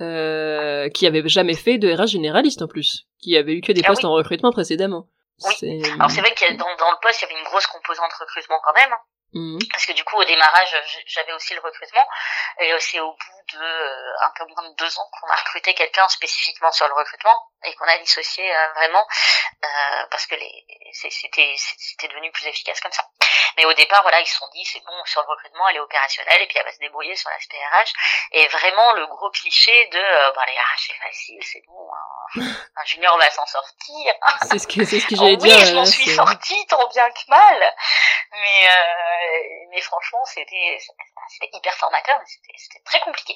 euh, 0.00 0.88
qui 0.90 1.06
avait 1.06 1.26
jamais 1.28 1.54
fait 1.54 1.78
de 1.78 1.90
RH 1.90 2.08
généraliste 2.08 2.62
en 2.62 2.68
plus, 2.68 3.06
qui 3.18 3.36
avait 3.36 3.54
eu 3.54 3.60
que 3.60 3.72
des 3.72 3.82
ah 3.84 3.88
postes 3.88 4.04
en 4.04 4.12
recrutement 4.12 4.52
précédemment. 4.52 5.08
Oui. 5.44 5.82
Alors 5.94 6.10
c'est 6.10 6.20
vrai 6.20 6.34
que 6.34 6.52
dans, 6.52 6.64
dans 6.64 6.90
le 6.90 7.00
poste, 7.02 7.20
il 7.20 7.28
y 7.28 7.32
avait 7.32 7.40
une 7.40 7.46
grosse 7.46 7.66
composante 7.66 8.12
recrutement 8.18 8.56
quand 8.64 8.74
même. 8.74 8.92
Hein. 8.92 9.00
Mhm. 9.36 9.58
Parce 9.70 9.84
que 9.84 9.92
du 9.92 10.02
coup, 10.04 10.16
au 10.16 10.24
démarrage, 10.24 10.74
j'avais 11.06 11.32
aussi 11.32 11.52
le 11.54 11.60
recrutement. 11.60 12.08
Et 12.58 12.72
c'est 12.80 13.00
au 13.00 13.12
bout 13.12 13.36
de 13.52 13.62
euh, 13.62 14.12
un 14.22 14.30
peu 14.36 14.44
moins 14.46 14.68
de 14.68 14.74
deux 14.74 14.98
ans 14.98 15.08
qu'on 15.12 15.28
a 15.28 15.36
recruté 15.36 15.74
quelqu'un 15.74 16.08
spécifiquement 16.08 16.72
sur 16.72 16.88
le 16.88 16.94
recrutement 16.94 17.36
et 17.64 17.74
qu'on 17.74 17.84
a 17.84 17.98
dissocié 17.98 18.44
euh, 18.50 18.72
vraiment 18.74 19.06
euh, 19.64 20.06
parce 20.10 20.26
que 20.26 20.34
c'était 20.92 21.54
c'était 21.56 22.08
devenu 22.08 22.30
plus 22.32 22.46
efficace 22.46 22.80
comme 22.80 22.92
ça. 22.92 23.04
Mais 23.56 23.64
au 23.64 23.72
départ, 23.74 24.02
voilà, 24.02 24.20
ils 24.20 24.26
se 24.26 24.36
sont 24.36 24.48
dit 24.52 24.64
c'est 24.64 24.84
bon 24.84 25.04
sur 25.04 25.22
le 25.22 25.28
recrutement, 25.28 25.68
elle 25.68 25.76
est 25.76 25.80
opérationnelle 25.80 26.42
et 26.42 26.46
puis 26.46 26.58
elle 26.58 26.64
va 26.64 26.72
se 26.72 26.78
débrouiller 26.78 27.14
sur 27.14 27.30
l'aspect 27.30 27.56
RH. 27.56 27.92
Et 28.32 28.48
vraiment 28.48 28.92
le 28.94 29.06
gros 29.06 29.30
cliché 29.30 29.86
de 29.92 30.34
bah 30.34 30.44
les 30.46 30.52
RH 30.52 30.86
c'est 30.88 31.06
facile, 31.06 31.42
c'est 31.42 31.62
bon, 31.66 31.88
un, 32.76 32.84
junior 32.84 33.16
va 33.18 33.30
s'en 33.30 33.46
sortir. 33.46 34.14
C'est 34.50 34.58
ce 34.58 34.66
que 34.66 34.84
c'est 34.84 35.00
ce 35.00 35.06
que 35.06 35.16
j'allais 35.16 35.36
oh, 35.38 35.44
dire. 35.44 35.56
Oui, 35.56 35.66
je 35.66 35.74
m'en 35.74 35.86
suis 35.86 36.10
sortie 36.10 36.66
tant 36.66 36.86
bien 36.88 37.08
que 37.10 37.28
mal. 37.30 37.74
Mais 38.32 38.68
mais 39.70 39.80
franchement, 39.80 40.24
c'était 40.24 40.78
hyper 41.52 41.74
formateur, 41.74 42.18
mais 42.18 42.26
c'était 42.56 42.82
très 42.84 43.00
compliqué. 43.00 43.34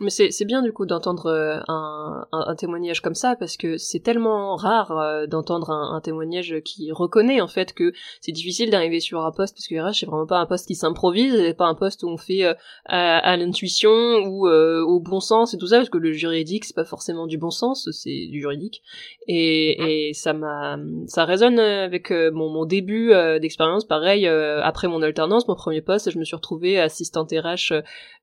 Mais 0.00 0.08
c'est 0.08 0.44
bien 0.46 0.62
du 0.62 0.72
coup 0.72 0.86
d'entendre 0.86 1.26
euh, 1.26 1.60
un, 1.68 2.26
un, 2.32 2.54
témoignage 2.54 3.02
comme 3.02 3.14
ça 3.14 3.36
parce 3.36 3.58
que 3.58 3.76
c'est 3.76 4.00
tellement 4.00 4.56
rare 4.56 4.92
euh, 4.92 5.26
d'entendre 5.26 5.68
un, 5.68 5.94
un, 5.94 6.00
témoignage 6.00 6.56
qui 6.64 6.90
reconnaît 6.90 7.42
en 7.42 7.48
fait 7.48 7.74
que 7.74 7.92
c'est 8.22 8.32
difficile 8.32 8.70
d'arriver 8.70 9.00
sur 9.00 9.20
un 9.20 9.30
poste 9.30 9.54
parce 9.54 9.68
que 9.68 9.74
RH 9.74 10.00
c'est 10.00 10.06
vraiment 10.06 10.26
pas 10.26 10.38
un 10.38 10.46
poste 10.46 10.66
qui 10.66 10.74
s'improvise, 10.74 11.36
c'est 11.36 11.52
pas 11.52 11.66
un 11.66 11.74
poste 11.74 12.02
où 12.02 12.08
on 12.08 12.16
fait 12.16 12.44
euh, 12.44 12.54
à, 12.86 13.36
l'intuition 13.36 13.90
ou 13.90 14.48
au 14.48 15.00
bon 15.00 15.20
sens 15.20 15.52
et 15.52 15.58
tout 15.58 15.66
ça 15.66 15.76
parce 15.76 15.90
que 15.90 15.98
le 15.98 16.12
juridique 16.12 16.64
c'est 16.64 16.76
pas 16.76 16.84
forcément 16.84 17.26
du 17.26 17.36
bon 17.36 17.50
sens, 17.50 17.86
c'est 17.92 18.26
du 18.26 18.40
juridique. 18.40 18.82
Et, 19.28 20.08
et 20.08 20.14
ça 20.14 20.32
m'a 20.32 20.78
ça 21.08 21.26
résonne 21.26 21.58
avec 21.58 22.10
mon, 22.10 22.48
mon 22.48 22.64
début 22.64 23.12
d'expérience. 23.38 23.84
Pareil 23.84 24.26
après 24.26 24.88
mon 24.88 25.02
alternance 25.02 25.46
mon 25.46 25.56
premier 25.56 25.82
poste 25.82 26.10
je 26.10 26.18
me 26.18 26.24
suis 26.24 26.36
retrouvée 26.36 26.80
assistante 26.80 27.32
RH 27.32 27.74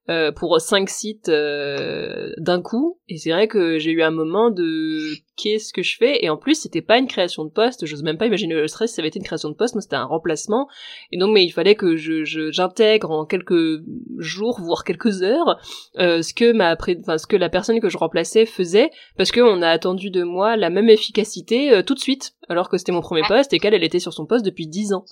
euh, 0.10 0.32
pour 0.32 0.62
cinq 0.62 0.90
sites 0.90 1.28
euh, 1.28 2.32
d'un 2.38 2.62
coup. 2.62 2.98
Et 3.10 3.18
c'est 3.18 3.32
vrai 3.32 3.50
que 3.50 3.78
j'ai 3.78 3.92
eu 3.92 4.02
un 4.02 4.12
moment 4.12 4.50
de 4.50 5.02
qu'est-ce 5.36 5.74
que 5.74 5.84
je 5.84 5.98
fais? 5.98 6.24
Et 6.24 6.30
en 6.30 6.38
plus 6.38 6.56
c'était 6.56 6.82
pas 6.82 6.98
une 6.98 7.08
création 7.08 7.44
de 7.44 7.50
poste. 7.50 7.86
J'ose 7.86 8.04
même 8.04 8.18
pas 8.18 8.26
imaginer 8.26 8.54
le 8.54 8.68
stress 8.70 8.92
si 8.92 8.96
ça 8.96 9.02
avait 9.02 9.10
été 9.10 9.20
une 9.20 9.26
création 9.26 9.50
de 9.50 9.56
poste. 9.56 9.76
Moi 9.76 9.82
c'était 9.82 9.98
un 9.98 10.06
remplacement. 10.06 10.70
Et 11.12 11.18
donc 11.18 11.34
mais 11.34 11.44
il 11.44 11.52
fallait 11.52 11.76
que 11.76 11.98
je 11.98 12.24
j'intègre 12.24 13.12
en 13.12 13.26
quelques 13.26 13.82
jours 14.18 14.62
voire 14.62 14.86
quelques 14.86 15.24
heures 15.24 15.60
euh, 16.00 16.22
ce 16.22 16.34
que 16.34 16.54
ma 16.54 16.78
enfin 16.80 17.18
ce 17.18 17.28
que 17.28 17.36
la 17.36 17.50
personne 17.50 17.82
que 17.82 17.90
je 17.90 17.98
remplaçais 17.98 18.46
faisait. 18.46 18.90
Parce 19.18 19.32
que 19.32 19.42
on 19.42 19.62
a 19.62 19.68
attendu 19.68 20.10
de 20.10 20.24
moi 20.24 20.56
la 20.56 20.70
même 20.70 20.90
efficacité 20.90 21.82
tout 21.86 21.96
de 21.96 22.00
suite. 22.00 22.32
Alors 22.48 22.70
que 22.70 22.78
c'était 22.78 22.94
mon 22.94 23.02
premier 23.02 23.24
poste 23.28 23.52
et 23.52 23.60
qu'elle 23.60 23.74
elle 23.74 23.84
était 23.84 24.00
sur 24.00 24.14
son 24.14 24.26
poste 24.26 24.46
depuis 24.46 24.68
dix 24.68 24.94
ans 24.94 25.04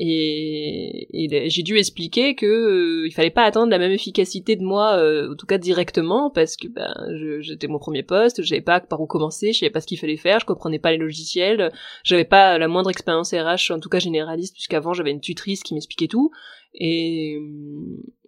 et, 0.00 1.48
j'ai 1.48 1.62
dû 1.62 1.76
expliquer 1.76 2.36
que 2.36 2.46
euh, 2.46 3.06
il 3.06 3.12
fallait 3.12 3.30
pas 3.30 3.42
attendre 3.42 3.70
la 3.70 3.78
même 3.78 3.90
efficacité 3.90 4.54
de 4.54 4.62
moi, 4.62 4.96
euh, 4.96 5.32
en 5.32 5.34
tout 5.34 5.46
cas 5.46 5.58
directement, 5.58 6.30
parce 6.30 6.56
que 6.56 6.68
ben 6.68 6.94
j'étais 7.40 7.66
mon 7.66 7.78
premier 7.78 8.04
poste, 8.04 8.42
je 8.42 8.48
savais 8.48 8.60
pas 8.60 8.80
par 8.80 9.00
où 9.00 9.06
commencer, 9.06 9.52
je 9.52 9.58
savais 9.58 9.70
pas 9.70 9.80
ce 9.80 9.88
qu'il 9.88 9.98
fallait 9.98 10.16
faire, 10.16 10.38
je 10.38 10.46
comprenais 10.46 10.78
pas 10.78 10.92
les 10.92 10.98
logiciels, 10.98 11.72
j'avais 12.04 12.24
pas 12.24 12.58
la 12.58 12.68
moindre 12.68 12.90
expérience 12.90 13.32
RH, 13.32 13.72
en 13.72 13.80
tout 13.80 13.88
cas 13.88 13.98
généraliste, 13.98 14.54
puisqu'avant 14.54 14.92
j'avais 14.92 15.10
une 15.10 15.20
tutrice 15.20 15.64
qui 15.64 15.74
m'expliquait 15.74 16.08
tout, 16.08 16.30
et 16.74 17.38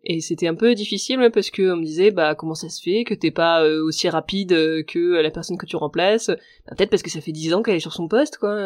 et 0.03 0.21
c'était 0.23 0.49
un 0.49 0.55
peu 0.55 0.75
difficile 0.75 1.31
parce 1.33 1.51
que 1.51 1.75
on 1.75 1.77
me 1.77 1.85
disait 1.85 2.11
bah 2.11 2.35
comment 2.35 2.55
ça 2.55 2.71
se 2.71 2.83
fait 2.83 3.05
que 3.05 3.13
t'es 3.13 3.31
pas 3.31 3.63
euh, 3.63 3.85
aussi 3.85 4.09
rapide 4.09 4.85
que 4.87 5.21
la 5.21 5.31
personne 5.31 5.59
que 5.59 5.67
tu 5.67 5.77
remplaces, 5.77 6.29
ben, 6.29 6.75
peut-être 6.77 6.91
parce 6.91 7.03
que 7.03 7.11
ça 7.11 7.21
fait 7.21 7.33
dix 7.33 7.53
ans 7.55 7.63
qu'elle 7.63 7.77
est 7.77 7.81
sur 7.81 7.93
son 7.93 8.09
poste 8.09 8.39
quoi 8.39 8.57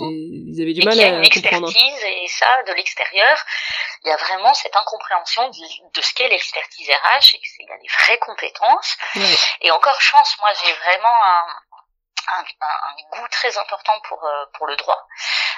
ils 0.00 0.60
avaient 0.60 0.74
du 0.74 0.84
mal 0.84 0.98
et 0.98 1.04
à 1.04 1.08
une 1.08 1.24
expertise 1.24 2.04
et 2.04 2.28
ça 2.28 2.62
de 2.64 2.72
l'extérieur 2.72 3.36
il 4.02 4.08
y 4.08 4.12
a 4.12 4.16
vraiment 4.16 4.54
cette 4.54 4.74
incompréhension 4.76 5.48
de, 5.48 6.00
ce 6.00 6.14
qu'est 6.14 6.28
l'expertise 6.28 6.88
RH 6.88 7.34
et 7.34 7.40
qu'il 7.40 7.68
y 7.68 7.72
a 7.72 7.78
des 7.78 7.88
vraies 7.88 8.18
compétences. 8.18 8.96
Et 9.60 9.70
encore 9.70 10.00
chance 10.00 10.36
moi 10.38 10.48
j'ai 10.54 10.72
vraiment 10.72 11.24
un, 11.24 11.46
un, 12.28 12.44
un, 12.62 12.94
goût 13.10 13.28
très 13.28 13.56
important 13.58 14.00
pour 14.08 14.24
euh, 14.24 14.46
pour 14.54 14.66
le 14.66 14.76
droit. 14.76 15.06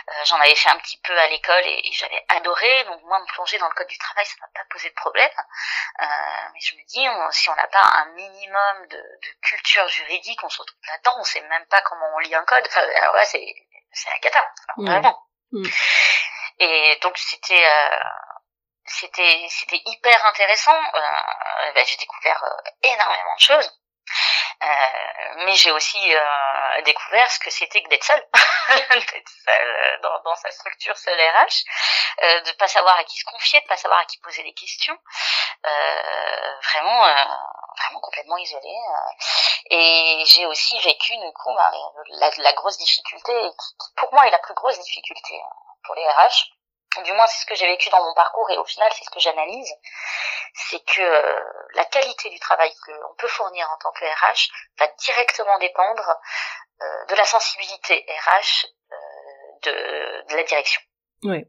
Euh, 0.08 0.12
j'en 0.24 0.40
avais 0.40 0.56
fait 0.56 0.70
un 0.70 0.78
petit 0.78 0.98
peu 0.98 1.16
à 1.16 1.28
l'école 1.28 1.62
et, 1.66 1.92
j'avais 1.92 2.24
adoré. 2.28 2.84
Donc 2.84 3.00
moi 3.04 3.20
me 3.20 3.26
plonger 3.26 3.58
dans 3.58 3.68
le 3.68 3.74
code 3.74 3.86
du 3.86 3.98
travail 3.98 4.26
ça 4.26 4.34
m'a 4.40 4.48
pas 4.54 4.66
posé 4.70 4.88
de 4.88 4.94
problème. 4.94 5.30
Euh, 6.00 6.04
mais 6.52 6.60
je 6.60 6.74
me 6.74 6.82
dis 6.86 7.06
si 7.36 7.48
on 7.48 7.54
n'a 7.54 7.68
pas 7.68 7.84
un 7.84 8.06
minimum 8.14 8.86
de, 8.88 8.96
de, 8.96 9.40
culture 9.42 9.86
juridique 9.88 10.42
on 10.42 10.48
se 10.48 10.58
retrouve 10.58 10.80
là-dedans. 10.88 11.14
On 11.18 11.24
sait 11.24 11.42
même 11.42 11.66
pas 11.66 11.82
comment 11.82 12.06
on 12.16 12.18
lit 12.18 12.34
un 12.34 12.44
code. 12.44 12.64
Enfin 12.66 12.82
alors 13.02 13.14
là 13.14 13.24
c'est 13.24 13.54
c'est 13.92 14.10
un 14.10 14.18
cata, 14.18 14.44
vraiment. 14.76 15.18
Mm. 15.52 15.64
Et 16.58 16.98
donc 17.02 17.16
c'était 17.18 17.64
euh, 17.64 17.98
c'était 18.86 19.46
c'était 19.48 19.82
hyper 19.84 20.26
intéressant. 20.26 20.78
Euh, 20.94 21.72
ben, 21.74 21.84
j'ai 21.86 21.96
découvert 21.96 22.42
euh, 22.44 22.70
énormément 22.82 23.34
de 23.36 23.40
choses. 23.40 23.81
Euh, 24.62 25.44
mais 25.44 25.54
j'ai 25.54 25.70
aussi 25.72 25.98
euh, 26.14 26.82
découvert 26.82 27.30
ce 27.30 27.38
que 27.38 27.50
c'était 27.50 27.82
que 27.82 27.88
d'être 27.88 28.04
seul, 28.04 28.22
d'être 28.90 29.32
seul 29.44 30.00
dans, 30.02 30.22
dans, 30.22 30.34
sa 30.36 30.50
structure 30.50 30.96
seul 30.96 31.18
RH, 31.18 31.64
euh, 32.22 32.40
de 32.42 32.52
pas 32.52 32.68
savoir 32.68 32.96
à 32.98 33.04
qui 33.04 33.18
se 33.18 33.24
confier, 33.24 33.60
de 33.60 33.66
pas 33.66 33.76
savoir 33.76 34.00
à 34.00 34.04
qui 34.04 34.18
poser 34.18 34.42
des 34.42 34.54
questions, 34.54 34.96
vraiment, 35.64 37.00
vraiment 37.78 38.00
complètement 38.00 38.36
isolé. 38.36 38.74
et 39.70 40.22
j'ai 40.26 40.46
aussi 40.46 40.78
vécu 40.80 41.16
du 41.16 41.32
coup 41.32 41.54
bah, 41.54 41.72
la, 42.08 42.30
la, 42.38 42.52
grosse 42.52 42.78
difficulté, 42.78 43.32
qui 43.32 43.94
pour 43.96 44.12
moi 44.12 44.26
est 44.26 44.30
la 44.30 44.38
plus 44.38 44.54
grosse 44.54 44.78
difficulté 44.78 45.40
hein, 45.42 45.56
pour 45.84 45.94
les 45.94 46.06
RH, 46.06 46.52
du 47.00 47.12
moins 47.12 47.26
c'est 47.26 47.40
ce 47.40 47.46
que 47.46 47.54
j'ai 47.54 47.66
vécu 47.66 47.88
dans 47.88 48.02
mon 48.04 48.14
parcours 48.14 48.50
et 48.50 48.58
au 48.58 48.64
final 48.64 48.90
c'est 48.92 49.04
ce 49.04 49.10
que 49.10 49.20
j'analyse, 49.20 49.72
c'est 50.54 50.84
que 50.84 51.00
euh, 51.00 51.42
la 51.74 51.84
qualité 51.86 52.28
du 52.30 52.38
travail 52.38 52.72
qu'on 52.84 53.14
peut 53.16 53.28
fournir 53.28 53.68
en 53.70 53.78
tant 53.78 53.92
que 53.92 54.04
RH 54.04 54.50
va 54.78 54.86
directement 54.98 55.58
dépendre 55.58 56.16
euh, 56.82 57.04
de 57.06 57.14
la 57.14 57.24
sensibilité 57.24 58.04
RH 58.08 58.66
euh, 58.92 58.96
de, 59.62 60.28
de, 60.28 60.36
la 60.36 60.42
direction. 60.44 60.80
Oui. 61.22 61.44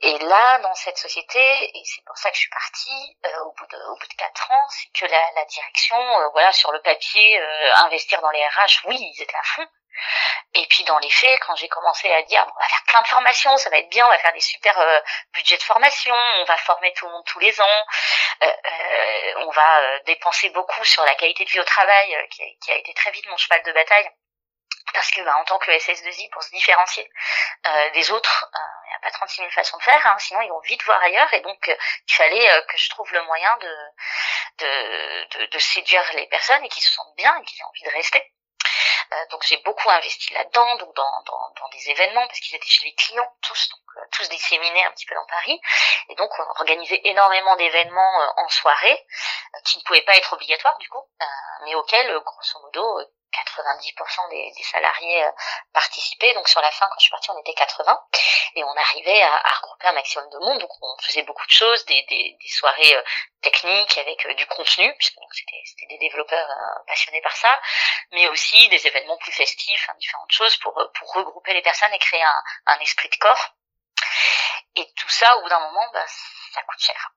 Et 0.00 0.16
là, 0.18 0.58
dans 0.60 0.74
cette 0.74 0.96
société, 0.96 1.40
et 1.76 1.82
c'est 1.84 2.04
pour 2.06 2.16
ça 2.16 2.30
que 2.30 2.36
je 2.36 2.42
suis 2.42 2.50
partie 2.50 3.18
au 3.44 3.52
bout 3.52 3.66
de 3.66 3.76
au 3.90 3.96
bout 3.98 4.06
de 4.06 4.14
quatre 4.14 4.48
ans, 4.52 4.66
c'est 4.68 5.00
que 5.00 5.10
la, 5.10 5.20
la 5.34 5.44
direction, 5.46 5.96
voilà, 6.30 6.52
sur 6.52 6.70
le 6.70 6.80
papier, 6.82 7.40
investir 7.84 8.20
dans 8.20 8.30
les 8.30 8.46
RH, 8.46 8.86
oui, 8.86 8.96
ils 8.96 9.22
étaient 9.22 9.34
à 9.34 9.42
fond, 9.42 9.66
et 10.54 10.66
puis 10.66 10.82
dans 10.84 10.98
les 10.98 11.10
faits, 11.10 11.38
quand 11.40 11.54
j'ai 11.56 11.68
commencé 11.68 12.10
à 12.10 12.22
dire, 12.22 12.44
on 12.56 12.60
va 12.60 12.68
faire 12.68 12.82
plein 12.86 13.02
de 13.02 13.06
formations, 13.06 13.56
ça 13.58 13.68
va 13.70 13.78
être 13.78 13.90
bien, 13.90 14.06
on 14.06 14.10
va 14.10 14.18
faire 14.18 14.32
des 14.32 14.40
super 14.40 14.78
euh, 14.78 15.00
budgets 15.34 15.58
de 15.58 15.62
formation, 15.62 16.14
on 16.14 16.44
va 16.44 16.56
former 16.56 16.92
tout 16.94 17.06
le 17.06 17.12
monde 17.12 17.24
tous 17.26 17.38
les 17.38 17.60
ans, 17.60 17.84
euh, 18.42 18.46
euh, 18.46 19.32
on 19.46 19.50
va 19.50 19.98
dépenser 20.00 20.48
beaucoup 20.50 20.84
sur 20.84 21.04
la 21.04 21.14
qualité 21.16 21.44
de 21.44 21.50
vie 21.50 21.60
au 21.60 21.64
travail, 21.64 22.28
qui, 22.30 22.42
qui, 22.60 22.72
a 22.72 22.76
été 22.76 22.94
très 22.94 23.10
vite 23.10 23.26
mon 23.26 23.36
cheval 23.36 23.62
de 23.62 23.72
bataille. 23.72 24.10
Parce 24.94 25.10
que 25.10 25.20
bah, 25.20 25.36
en 25.36 25.44
tant 25.44 25.58
que 25.58 25.70
SS2I, 25.70 26.30
pour 26.30 26.42
se 26.42 26.48
différencier 26.50 27.06
des 27.92 28.10
autres, 28.10 28.50
il 28.86 28.88
n'y 28.88 28.96
a 28.96 29.00
pas 29.00 29.10
36 29.10 29.40
000 29.42 29.50
façons 29.50 29.76
de 29.76 29.82
faire, 29.82 30.06
hein, 30.06 30.16
sinon 30.18 30.40
ils 30.40 30.48
vont 30.48 30.60
vite 30.60 30.82
voir 30.84 31.02
ailleurs. 31.02 31.32
Et 31.34 31.40
donc 31.40 31.58
il 31.68 32.14
fallait 32.14 32.64
que 32.68 32.78
je 32.78 32.88
trouve 32.88 33.12
le 33.12 33.22
moyen 33.24 33.54
de, 33.58 33.76
de, 34.60 35.38
de, 35.38 35.46
de 35.46 35.58
séduire 35.58 36.02
les 36.14 36.26
personnes 36.28 36.64
et 36.64 36.68
qui 36.70 36.80
se 36.80 36.90
sentent 36.90 37.14
bien 37.16 37.36
et 37.36 37.44
qui 37.44 37.60
aient 37.60 37.64
envie 37.64 37.82
de 37.82 37.90
rester. 37.90 38.32
Euh, 39.12 39.16
donc 39.30 39.42
j'ai 39.46 39.56
beaucoup 39.58 39.88
investi 39.90 40.34
là-dedans, 40.34 40.76
donc 40.76 40.94
dans, 40.94 41.22
dans, 41.24 41.68
des 41.72 41.90
événements 41.90 42.26
parce 42.26 42.40
qu'ils 42.40 42.56
étaient 42.56 42.68
chez 42.68 42.84
les 42.84 42.94
clients 42.94 43.32
tous, 43.42 43.68
donc 43.70 43.80
euh, 43.96 44.00
tous 44.12 44.28
disséminés 44.28 44.84
un 44.84 44.90
petit 44.90 45.06
peu 45.06 45.14
dans 45.14 45.26
Paris, 45.26 45.58
et 46.08 46.14
donc 46.14 46.30
on 46.38 46.50
organisait 46.60 47.00
énormément 47.04 47.56
d'événements 47.56 48.20
euh, 48.20 48.42
en 48.42 48.48
soirée 48.48 49.06
qui 49.64 49.78
ne 49.78 49.82
pouvaient 49.84 50.02
pas 50.02 50.16
être 50.16 50.32
obligatoires 50.34 50.76
du 50.78 50.88
coup, 50.88 51.02
mais 51.64 51.74
auxquels 51.74 52.20
grosso 52.20 52.60
modo 52.60 53.00
90% 53.32 54.30
des, 54.30 54.52
des, 54.56 54.62
salariés 54.62 55.24
participaient. 55.72 56.34
Donc 56.34 56.48
sur 56.48 56.60
la 56.60 56.70
fin, 56.70 56.86
quand 56.88 56.98
je 56.98 57.04
suis 57.04 57.10
partie, 57.10 57.30
on 57.30 57.40
était 57.40 57.54
80 57.54 57.98
et 58.56 58.64
on 58.64 58.76
arrivait 58.76 59.22
à, 59.22 59.34
à 59.34 59.54
regrouper 59.62 59.88
un 59.88 59.92
maximum 59.92 60.28
de 60.30 60.38
monde. 60.38 60.58
Donc 60.60 60.70
on 60.80 60.96
faisait 61.02 61.22
beaucoup 61.22 61.46
de 61.46 61.50
choses, 61.50 61.84
des, 61.86 62.04
des, 62.08 62.36
des 62.40 62.48
soirées 62.48 62.96
techniques 63.42 63.98
avec 63.98 64.26
du 64.36 64.46
contenu, 64.46 64.94
puisque 64.96 65.18
c'était 65.32 65.86
des 65.88 65.98
développeurs 65.98 66.48
passionnés 66.86 67.20
par 67.22 67.36
ça, 67.36 67.60
mais 68.12 68.28
aussi 68.28 68.68
des 68.68 68.86
événements 68.86 69.18
plus 69.18 69.32
festifs, 69.32 69.88
hein, 69.88 69.94
différentes 69.98 70.32
choses 70.32 70.56
pour 70.58 70.74
pour 70.94 71.12
regrouper 71.14 71.54
les 71.54 71.62
personnes 71.62 71.92
et 71.92 71.98
créer 71.98 72.22
un, 72.22 72.42
un 72.66 72.78
esprit 72.80 73.08
de 73.08 73.16
corps. 73.16 73.54
Et 74.76 74.92
tout 74.94 75.08
ça, 75.08 75.36
au 75.36 75.42
bout 75.42 75.48
d'un 75.48 75.60
moment, 75.60 75.86
bah, 75.92 76.06
ça 76.52 76.62
coûte 76.62 76.80
cher. 76.80 77.10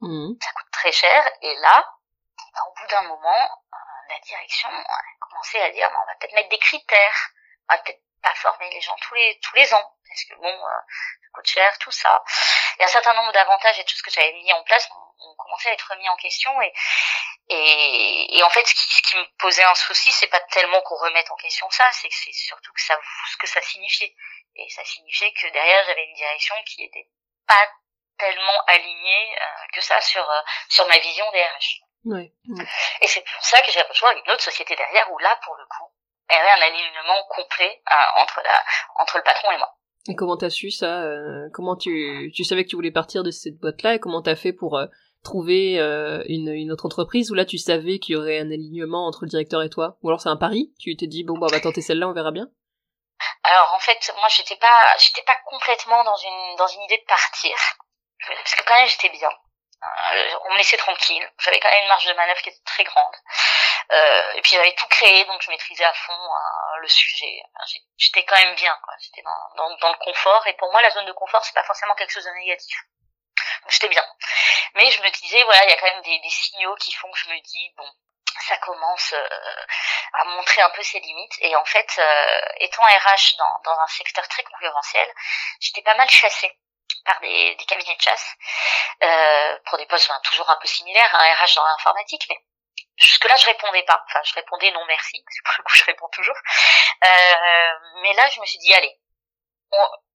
Mmh. 0.00 0.34
Ça 0.40 0.50
coûte 0.52 0.70
très 0.72 0.92
cher. 0.92 1.30
Et 1.42 1.54
là, 1.56 1.84
bah, 2.54 2.60
au 2.68 2.80
bout 2.80 2.86
d'un 2.88 3.02
moment, 3.02 3.48
la 4.08 4.18
direction 4.20 4.68
a 4.68 5.00
commencé 5.20 5.60
à 5.60 5.70
dire, 5.70 5.88
on 5.90 6.06
va 6.06 6.14
peut-être 6.16 6.34
mettre 6.34 6.48
des 6.48 6.58
critères. 6.58 7.30
On 7.68 7.74
va 7.74 7.82
peut-être 7.82 8.02
pas 8.22 8.34
former 8.34 8.70
les 8.70 8.80
gens 8.80 8.96
tous 8.96 9.14
les 9.14 9.38
tous 9.40 9.54
les 9.56 9.72
ans. 9.74 9.96
parce 10.08 10.24
que 10.24 10.34
bon, 10.34 10.48
euh, 10.48 10.80
ça 11.22 11.28
coûte 11.34 11.46
cher, 11.46 11.78
tout 11.78 11.90
ça. 11.90 12.22
Et 12.78 12.84
un 12.84 12.88
certain 12.88 13.14
nombre 13.14 13.32
d'avantages 13.32 13.78
et 13.78 13.84
de 13.84 13.88
choses 13.88 14.02
que 14.02 14.10
j'avais 14.10 14.32
mis 14.32 14.52
en 14.52 14.62
place 14.64 14.88
ont, 14.90 15.34
commencé 15.36 15.68
à 15.68 15.72
être 15.72 15.96
mis 15.96 16.08
en 16.08 16.16
question 16.16 16.60
et 16.62 16.72
et, 17.50 18.38
et 18.38 18.42
en 18.42 18.50
fait, 18.50 18.66
ce 18.66 18.74
qui, 18.74 18.94
ce 18.94 19.02
qui, 19.02 19.16
me 19.16 19.24
posait 19.38 19.64
un 19.64 19.74
souci, 19.74 20.12
c'est 20.12 20.26
pas 20.26 20.40
tellement 20.40 20.82
qu'on 20.82 20.96
remette 20.96 21.30
en 21.30 21.36
question 21.36 21.68
ça, 21.70 21.90
c'est 21.92 22.08
que 22.08 22.14
c'est 22.14 22.32
surtout 22.32 22.72
que 22.74 22.82
ça, 22.82 22.94
ce 23.30 23.36
que 23.38 23.46
ça 23.46 23.62
signifiait. 23.62 24.14
Et 24.56 24.68
ça 24.68 24.84
signifiait 24.84 25.32
que 25.32 25.46
derrière, 25.48 25.84
j'avais 25.86 26.04
une 26.04 26.14
direction 26.14 26.54
qui 26.66 26.84
était 26.84 27.08
pas 27.46 27.68
tellement 28.18 28.64
alignée 28.66 29.38
euh, 29.40 29.66
que 29.72 29.80
ça 29.80 30.00
sur 30.00 30.28
sur 30.68 30.86
ma 30.88 30.98
vision 30.98 31.30
des 31.32 31.42
RH. 31.42 31.87
Ouais, 32.08 32.32
Et 33.02 33.06
c'est 33.06 33.20
pour 33.20 33.44
ça 33.44 33.60
que 33.60 33.70
j'ai 33.70 33.82
rejoint 33.82 34.12
une 34.12 34.32
autre 34.32 34.42
société 34.42 34.74
derrière 34.74 35.12
où 35.12 35.18
là, 35.18 35.38
pour 35.44 35.54
le 35.56 35.64
coup, 35.64 35.92
il 36.30 36.34
y 36.34 36.38
avait 36.38 36.62
un 36.62 36.66
alignement 36.66 37.22
complet 37.28 37.82
euh, 37.90 38.22
entre, 38.22 38.40
la, 38.42 38.64
entre 39.02 39.18
le 39.18 39.22
patron 39.22 39.50
et 39.50 39.58
moi. 39.58 39.74
Et 40.08 40.14
comment 40.14 40.38
t'as 40.38 40.48
su 40.48 40.70
ça 40.70 41.02
euh, 41.02 41.48
Comment 41.52 41.76
tu, 41.76 42.32
tu 42.34 42.44
savais 42.44 42.64
que 42.64 42.70
tu 42.70 42.76
voulais 42.76 42.90
partir 42.90 43.22
de 43.22 43.30
cette 43.30 43.58
boîte-là 43.58 43.94
et 43.94 43.98
comment 43.98 44.22
t'as 44.22 44.36
fait 44.36 44.54
pour 44.54 44.78
euh, 44.78 44.86
trouver 45.22 45.76
une, 46.28 46.48
une 46.48 46.72
autre 46.72 46.86
entreprise 46.86 47.30
où 47.30 47.34
là 47.34 47.44
tu 47.44 47.58
savais 47.58 47.98
qu'il 47.98 48.14
y 48.14 48.16
aurait 48.16 48.38
un 48.38 48.50
alignement 48.50 49.06
entre 49.06 49.24
le 49.24 49.28
directeur 49.28 49.62
et 49.62 49.68
toi? 49.68 49.98
Ou 50.02 50.08
alors 50.08 50.20
c'est 50.20 50.30
un 50.30 50.36
pari? 50.36 50.72
Tu 50.78 50.96
t'es 50.96 51.08
dit 51.08 51.24
bon 51.24 51.36
bah 51.36 51.48
on 51.50 51.54
va 51.54 51.60
tenter 51.60 51.82
celle-là, 51.82 52.08
on 52.08 52.12
verra 52.12 52.30
bien? 52.30 52.46
Alors 53.42 53.74
en 53.74 53.80
fait, 53.80 53.98
moi 54.16 54.28
j'étais 54.30 54.56
pas 54.56 54.96
j'étais 54.98 55.22
pas 55.26 55.36
complètement 55.44 56.04
dans 56.04 56.16
une 56.16 56.56
dans 56.56 56.68
une 56.68 56.82
idée 56.82 56.98
de 56.98 57.06
partir. 57.06 57.56
Parce 58.26 58.54
que 58.54 58.64
quand 58.64 58.76
même 58.76 58.88
j'étais 58.88 59.10
bien. 59.10 59.28
Euh, 59.82 60.38
on 60.44 60.52
me 60.52 60.58
laissait 60.58 60.76
tranquille. 60.76 61.30
J'avais 61.38 61.60
quand 61.60 61.70
même 61.70 61.82
une 61.82 61.88
marge 61.88 62.06
de 62.06 62.12
manœuvre 62.14 62.40
qui 62.42 62.48
était 62.48 62.64
très 62.64 62.84
grande. 62.84 63.14
Euh, 63.90 64.32
et 64.34 64.42
puis 64.42 64.52
j'avais 64.52 64.74
tout 64.74 64.88
créé, 64.88 65.24
donc 65.26 65.40
je 65.42 65.50
maîtrisais 65.50 65.84
à 65.84 65.92
fond 65.92 66.12
hein, 66.12 66.76
le 66.80 66.88
sujet. 66.88 67.40
J'étais 67.96 68.24
quand 68.24 68.36
même 68.36 68.54
bien. 68.56 68.76
J'étais 69.00 69.22
dans, 69.22 69.90
le 69.90 70.04
confort. 70.04 70.46
Et 70.46 70.54
pour 70.54 70.70
moi, 70.72 70.82
la 70.82 70.90
zone 70.90 71.06
de 71.06 71.12
confort, 71.12 71.44
c'est 71.44 71.54
pas 71.54 71.64
forcément 71.64 71.94
quelque 71.94 72.10
chose 72.10 72.24
de 72.24 72.30
négatif. 72.30 72.76
J'étais 73.68 73.88
bien. 73.88 74.04
Mais 74.74 74.90
je 74.90 75.00
me 75.00 75.10
disais, 75.10 75.42
voilà, 75.44 75.64
il 75.64 75.70
y 75.70 75.72
a 75.72 75.76
quand 75.76 75.90
même 75.90 76.02
des, 76.02 76.20
signaux 76.30 76.74
qui 76.76 76.92
font 76.92 77.10
que 77.10 77.18
je 77.18 77.28
me 77.28 77.40
dis, 77.40 77.72
bon, 77.76 77.90
ça 78.48 78.56
commence 78.58 79.12
euh, 79.12 79.28
à 80.14 80.24
montrer 80.24 80.60
un 80.62 80.70
peu 80.70 80.82
ses 80.82 81.00
limites. 81.00 81.38
Et 81.40 81.54
en 81.54 81.64
fait, 81.64 82.00
étant 82.58 82.82
RH 82.82 83.36
dans, 83.38 83.60
dans 83.64 83.80
un 83.80 83.86
secteur 83.86 84.26
très 84.26 84.42
concurrentiel, 84.42 85.08
j'étais 85.60 85.82
pas 85.82 85.94
mal 85.94 86.10
chassée 86.10 86.58
par 87.08 87.20
des, 87.20 87.56
des 87.56 87.64
cabinets 87.64 87.96
de 87.96 88.02
chasse 88.02 88.34
euh, 89.02 89.58
pour 89.64 89.78
des 89.78 89.86
postes 89.86 90.08
ben, 90.08 90.20
toujours 90.24 90.48
un 90.50 90.58
peu 90.60 90.68
similaires, 90.68 91.14
un 91.14 91.34
RH 91.34 91.54
dans 91.56 91.64
l'informatique, 91.64 92.26
mais 92.28 92.36
jusque-là 92.98 93.34
je 93.36 93.46
répondais 93.46 93.82
pas. 93.84 94.04
Enfin, 94.06 94.20
je 94.24 94.34
répondais 94.34 94.70
non 94.72 94.84
merci, 94.86 95.24
parce 95.24 95.38
que 95.38 95.44
pour 95.44 95.54
le 95.58 95.62
coup 95.64 95.78
je 95.78 95.84
réponds 95.84 96.08
toujours. 96.12 96.36
Euh, 97.04 97.72
mais 98.02 98.12
là, 98.12 98.28
je 98.28 98.40
me 98.40 98.46
suis 98.46 98.58
dit 98.58 98.74
allez, 98.74 98.94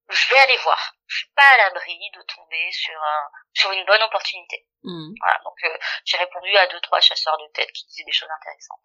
je 0.10 0.28
vais 0.30 0.40
aller 0.40 0.58
voir. 0.58 0.94
Je 1.08 1.18
suis 1.18 1.30
pas 1.36 1.48
à 1.54 1.58
l'abri 1.58 1.98
de 2.14 2.22
tomber 2.24 2.72
sur 2.72 3.02
un, 3.02 3.30
sur 3.54 3.72
une 3.72 3.86
bonne 3.86 4.02
opportunité. 4.04 4.68
Mmh. 4.84 5.14
Voilà, 5.20 5.40
donc 5.44 5.58
euh, 5.64 5.78
j'ai 6.06 6.18
répondu 6.18 6.56
à 6.58 6.68
deux 6.68 6.82
trois 6.82 7.00
chasseurs 7.00 7.38
de 7.38 7.48
tête 7.54 7.72
qui 7.72 7.86
disaient 7.88 8.04
des 8.04 8.12
choses 8.12 8.30
intéressantes. 8.30 8.82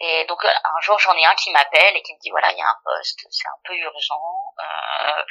Et 0.00 0.24
donc 0.26 0.44
euh, 0.44 0.48
un 0.48 0.80
jour 0.80 0.98
j'en 1.00 1.14
ai 1.16 1.24
un 1.24 1.34
qui 1.34 1.50
m'appelle 1.50 1.96
et 1.96 2.02
qui 2.02 2.14
me 2.14 2.20
dit 2.20 2.30
voilà 2.30 2.52
il 2.52 2.58
y 2.58 2.62
a 2.62 2.68
un 2.68 2.78
poste, 2.84 3.26
c'est 3.30 3.48
un 3.48 3.58
peu 3.64 3.74
urgent, 3.74 4.54
euh, 4.60 5.22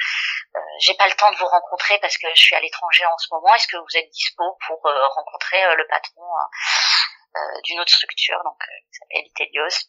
euh, 0.56 0.60
j'ai 0.80 0.94
pas 0.94 1.06
le 1.06 1.14
temps 1.14 1.30
de 1.30 1.36
vous 1.36 1.46
rencontrer 1.46 1.98
parce 2.00 2.18
que 2.18 2.28
je 2.34 2.40
suis 2.40 2.54
à 2.54 2.60
l'étranger 2.60 3.06
en 3.06 3.16
ce 3.16 3.28
moment. 3.30 3.54
Est-ce 3.54 3.66
que 3.66 3.78
vous 3.78 3.96
êtes 3.96 4.10
dispo 4.10 4.44
pour 4.66 4.84
euh, 4.86 5.06
rencontrer 5.06 5.74
le 5.74 5.86
patron 5.86 6.22
d'une 7.64 7.80
autre 7.80 7.92
structure? 7.92 8.38
Donc 8.44 8.58
qui 8.60 8.98
s'appelle 8.98 9.26
Itelios 9.26 9.88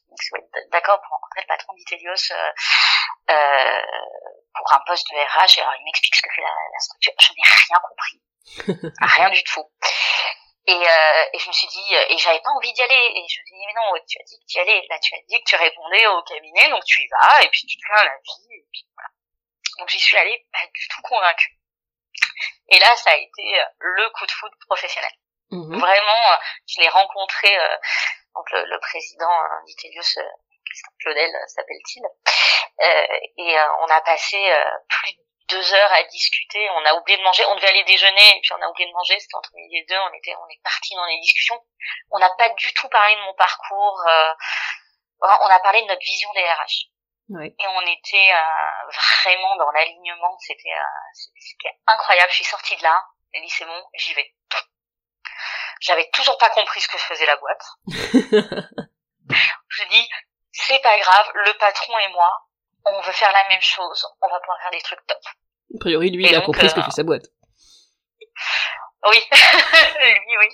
D'accord 0.72 1.02
pour 1.02 1.12
rencontrer 1.12 1.42
le 1.42 1.48
patron 1.48 1.74
d'Itelios 1.74 2.32
pour 3.28 4.74
un 4.74 4.80
poste 4.88 5.08
de 5.12 5.18
RH. 5.18 5.58
Et 5.58 5.62
alors 5.62 5.76
il 5.78 5.84
m'explique 5.84 6.16
ce 6.16 6.22
que 6.22 6.30
fait 6.34 6.42
la, 6.42 6.48
la 6.48 6.80
structure. 6.80 7.14
Je 7.20 7.34
n'ai 7.34 7.44
rien 7.68 7.82
compris, 7.84 8.94
rien 9.18 9.30
du 9.30 9.44
tout. 9.44 9.66
Et, 10.70 10.76
euh, 10.76 11.24
et 11.34 11.40
je 11.40 11.48
me 11.48 11.54
suis 11.54 11.68
dit, 11.68 11.96
et 12.10 12.18
j'avais 12.20 12.42
pas 12.42 12.52
envie 12.52 12.72
d'y 12.74 12.82
aller. 12.84 13.12
Et 13.16 13.26
je 13.28 13.42
me 13.42 13.46
suis 13.46 13.58
dit, 13.58 13.66
mais 13.66 13.74
non, 13.74 13.92
tu 14.08 14.20
as 14.20 14.24
dit 14.24 14.38
que 14.40 14.46
tu 14.46 14.58
y 14.58 14.62
allais. 14.62 14.86
Là, 14.88 15.00
tu 15.00 15.16
as 15.16 15.22
dit 15.28 15.40
que 15.42 15.50
tu 15.50 15.56
répondais 15.56 16.06
au 16.08 16.22
cabinet, 16.24 16.70
donc 16.70 16.84
tu 16.86 17.02
y 17.02 17.08
vas, 17.10 17.44
et 17.44 17.50
puis 17.50 17.66
tu 17.66 17.76
te 17.78 17.82
fais 17.88 17.94
un 17.94 18.06
avis, 18.06 18.54
et 18.54 18.66
puis 18.72 18.86
voilà. 18.94 19.10
Donc 19.80 19.90
j'y 19.90 20.00
suis 20.00 20.18
allée 20.18 20.46
pas 20.52 20.68
du 20.72 20.88
tout 20.88 21.02
convaincue. 21.02 21.58
Et 22.70 22.80
là, 22.80 22.96
ça 22.96 23.12
a 23.12 23.16
été 23.18 23.60
euh, 23.60 23.66
le 23.80 24.10
coup 24.12 24.26
de 24.26 24.32
foudre 24.32 24.56
professionnel. 24.68 25.12
Mmh. 25.52 25.80
Vraiment, 25.80 26.32
euh, 26.34 26.38
je 26.68 26.82
l'ai 26.82 26.90
rencontré, 26.90 27.58
euh, 27.58 27.78
donc 28.36 28.52
le, 28.52 28.66
le 28.66 28.80
président 28.80 29.32
euh, 29.32 29.66
d'Itelius, 29.66 30.18
euh, 30.18 30.30
Claudel 31.00 31.32
s'appelle-t-il, 31.48 32.04
et 33.38 33.58
on 33.80 33.88
a 33.88 34.02
passé 34.02 34.38
plus 34.88 35.14
de 35.14 35.24
deux 35.50 35.74
heures 35.74 35.92
à 35.94 36.04
discuter. 36.04 36.70
On 36.72 36.86
a 36.86 36.94
oublié 36.96 37.18
de 37.18 37.24
manger. 37.24 37.44
On 37.46 37.56
devait 37.56 37.70
aller 37.70 37.84
déjeuner, 37.84 38.38
et 38.38 38.42
puis 38.42 38.52
on 38.54 38.62
a 38.62 38.70
oublié 38.70 38.88
de 38.88 38.94
manger. 38.94 39.20
C'était 39.20 39.36
entre 39.36 39.52
midi 39.56 39.78
et 39.78 39.86
deux. 39.86 39.98
On 39.98 40.14
était, 40.14 40.36
on 40.36 40.48
est 40.50 40.62
parti 40.64 40.96
dans 40.96 41.06
les 41.06 41.20
discussions. 41.20 41.60
On 42.12 42.20
n'a 42.20 42.30
pas 42.38 42.50
du 42.50 42.74
tout 42.74 42.88
parlé 42.90 43.16
de 43.16 43.22
mon 43.22 43.34
parcours. 43.34 44.02
Euh, 44.08 44.34
on 45.22 45.48
a 45.48 45.60
parlé 45.60 45.82
de 45.82 45.88
notre 45.88 46.04
vision 46.04 46.32
des 46.34 46.44
RH. 46.44 46.90
Oui. 47.30 47.56
Et 47.60 47.68
on 47.68 47.82
était 47.82 48.32
euh, 48.34 48.92
vraiment 48.92 49.56
dans 49.58 49.72
l'alignement. 49.72 50.38
C'était, 50.40 50.74
euh, 50.74 51.30
c'était 51.40 51.78
incroyable. 51.86 52.30
Je 52.32 52.36
suis 52.38 52.46
sortie 52.46 52.76
de 52.78 52.84
là. 52.84 53.06
J'ai 53.34 53.42
dit 53.42 53.50
c'est 53.50 53.66
bon, 53.66 53.84
j'y 53.96 54.14
vais. 54.14 54.34
J'avais 55.82 56.10
toujours 56.12 56.38
pas 56.38 56.50
compris 56.50 56.82
ce 56.82 56.88
que 56.88 56.98
faisait 56.98 57.28
la 57.28 57.38
boîte. 57.38 57.64
je 59.70 59.84
dis 59.90 60.10
c'est 60.52 60.82
pas 60.82 60.98
grave. 60.98 61.32
Le 61.36 61.54
patron 61.54 61.98
et 62.00 62.08
moi, 62.10 62.32
on 62.94 63.02
veut 63.02 63.12
faire 63.12 63.32
la 63.32 63.48
même 63.50 63.62
chose, 63.62 64.06
on 64.22 64.28
va 64.28 64.40
pouvoir 64.40 64.60
faire 64.62 64.72
des 64.72 64.82
trucs 64.82 65.06
top. 65.08 65.22
A 65.76 65.80
priori, 65.80 66.10
lui, 66.10 66.26
il 66.28 66.36
a 66.36 66.42
compris 66.42 66.70
ce 66.70 66.76
que 66.76 66.80
euh, 66.80 66.84
fait 66.84 66.92
sa 66.92 67.04
boîte. 67.04 67.26
Oui, 69.08 69.22
lui, 69.32 70.38
oui. 70.38 70.50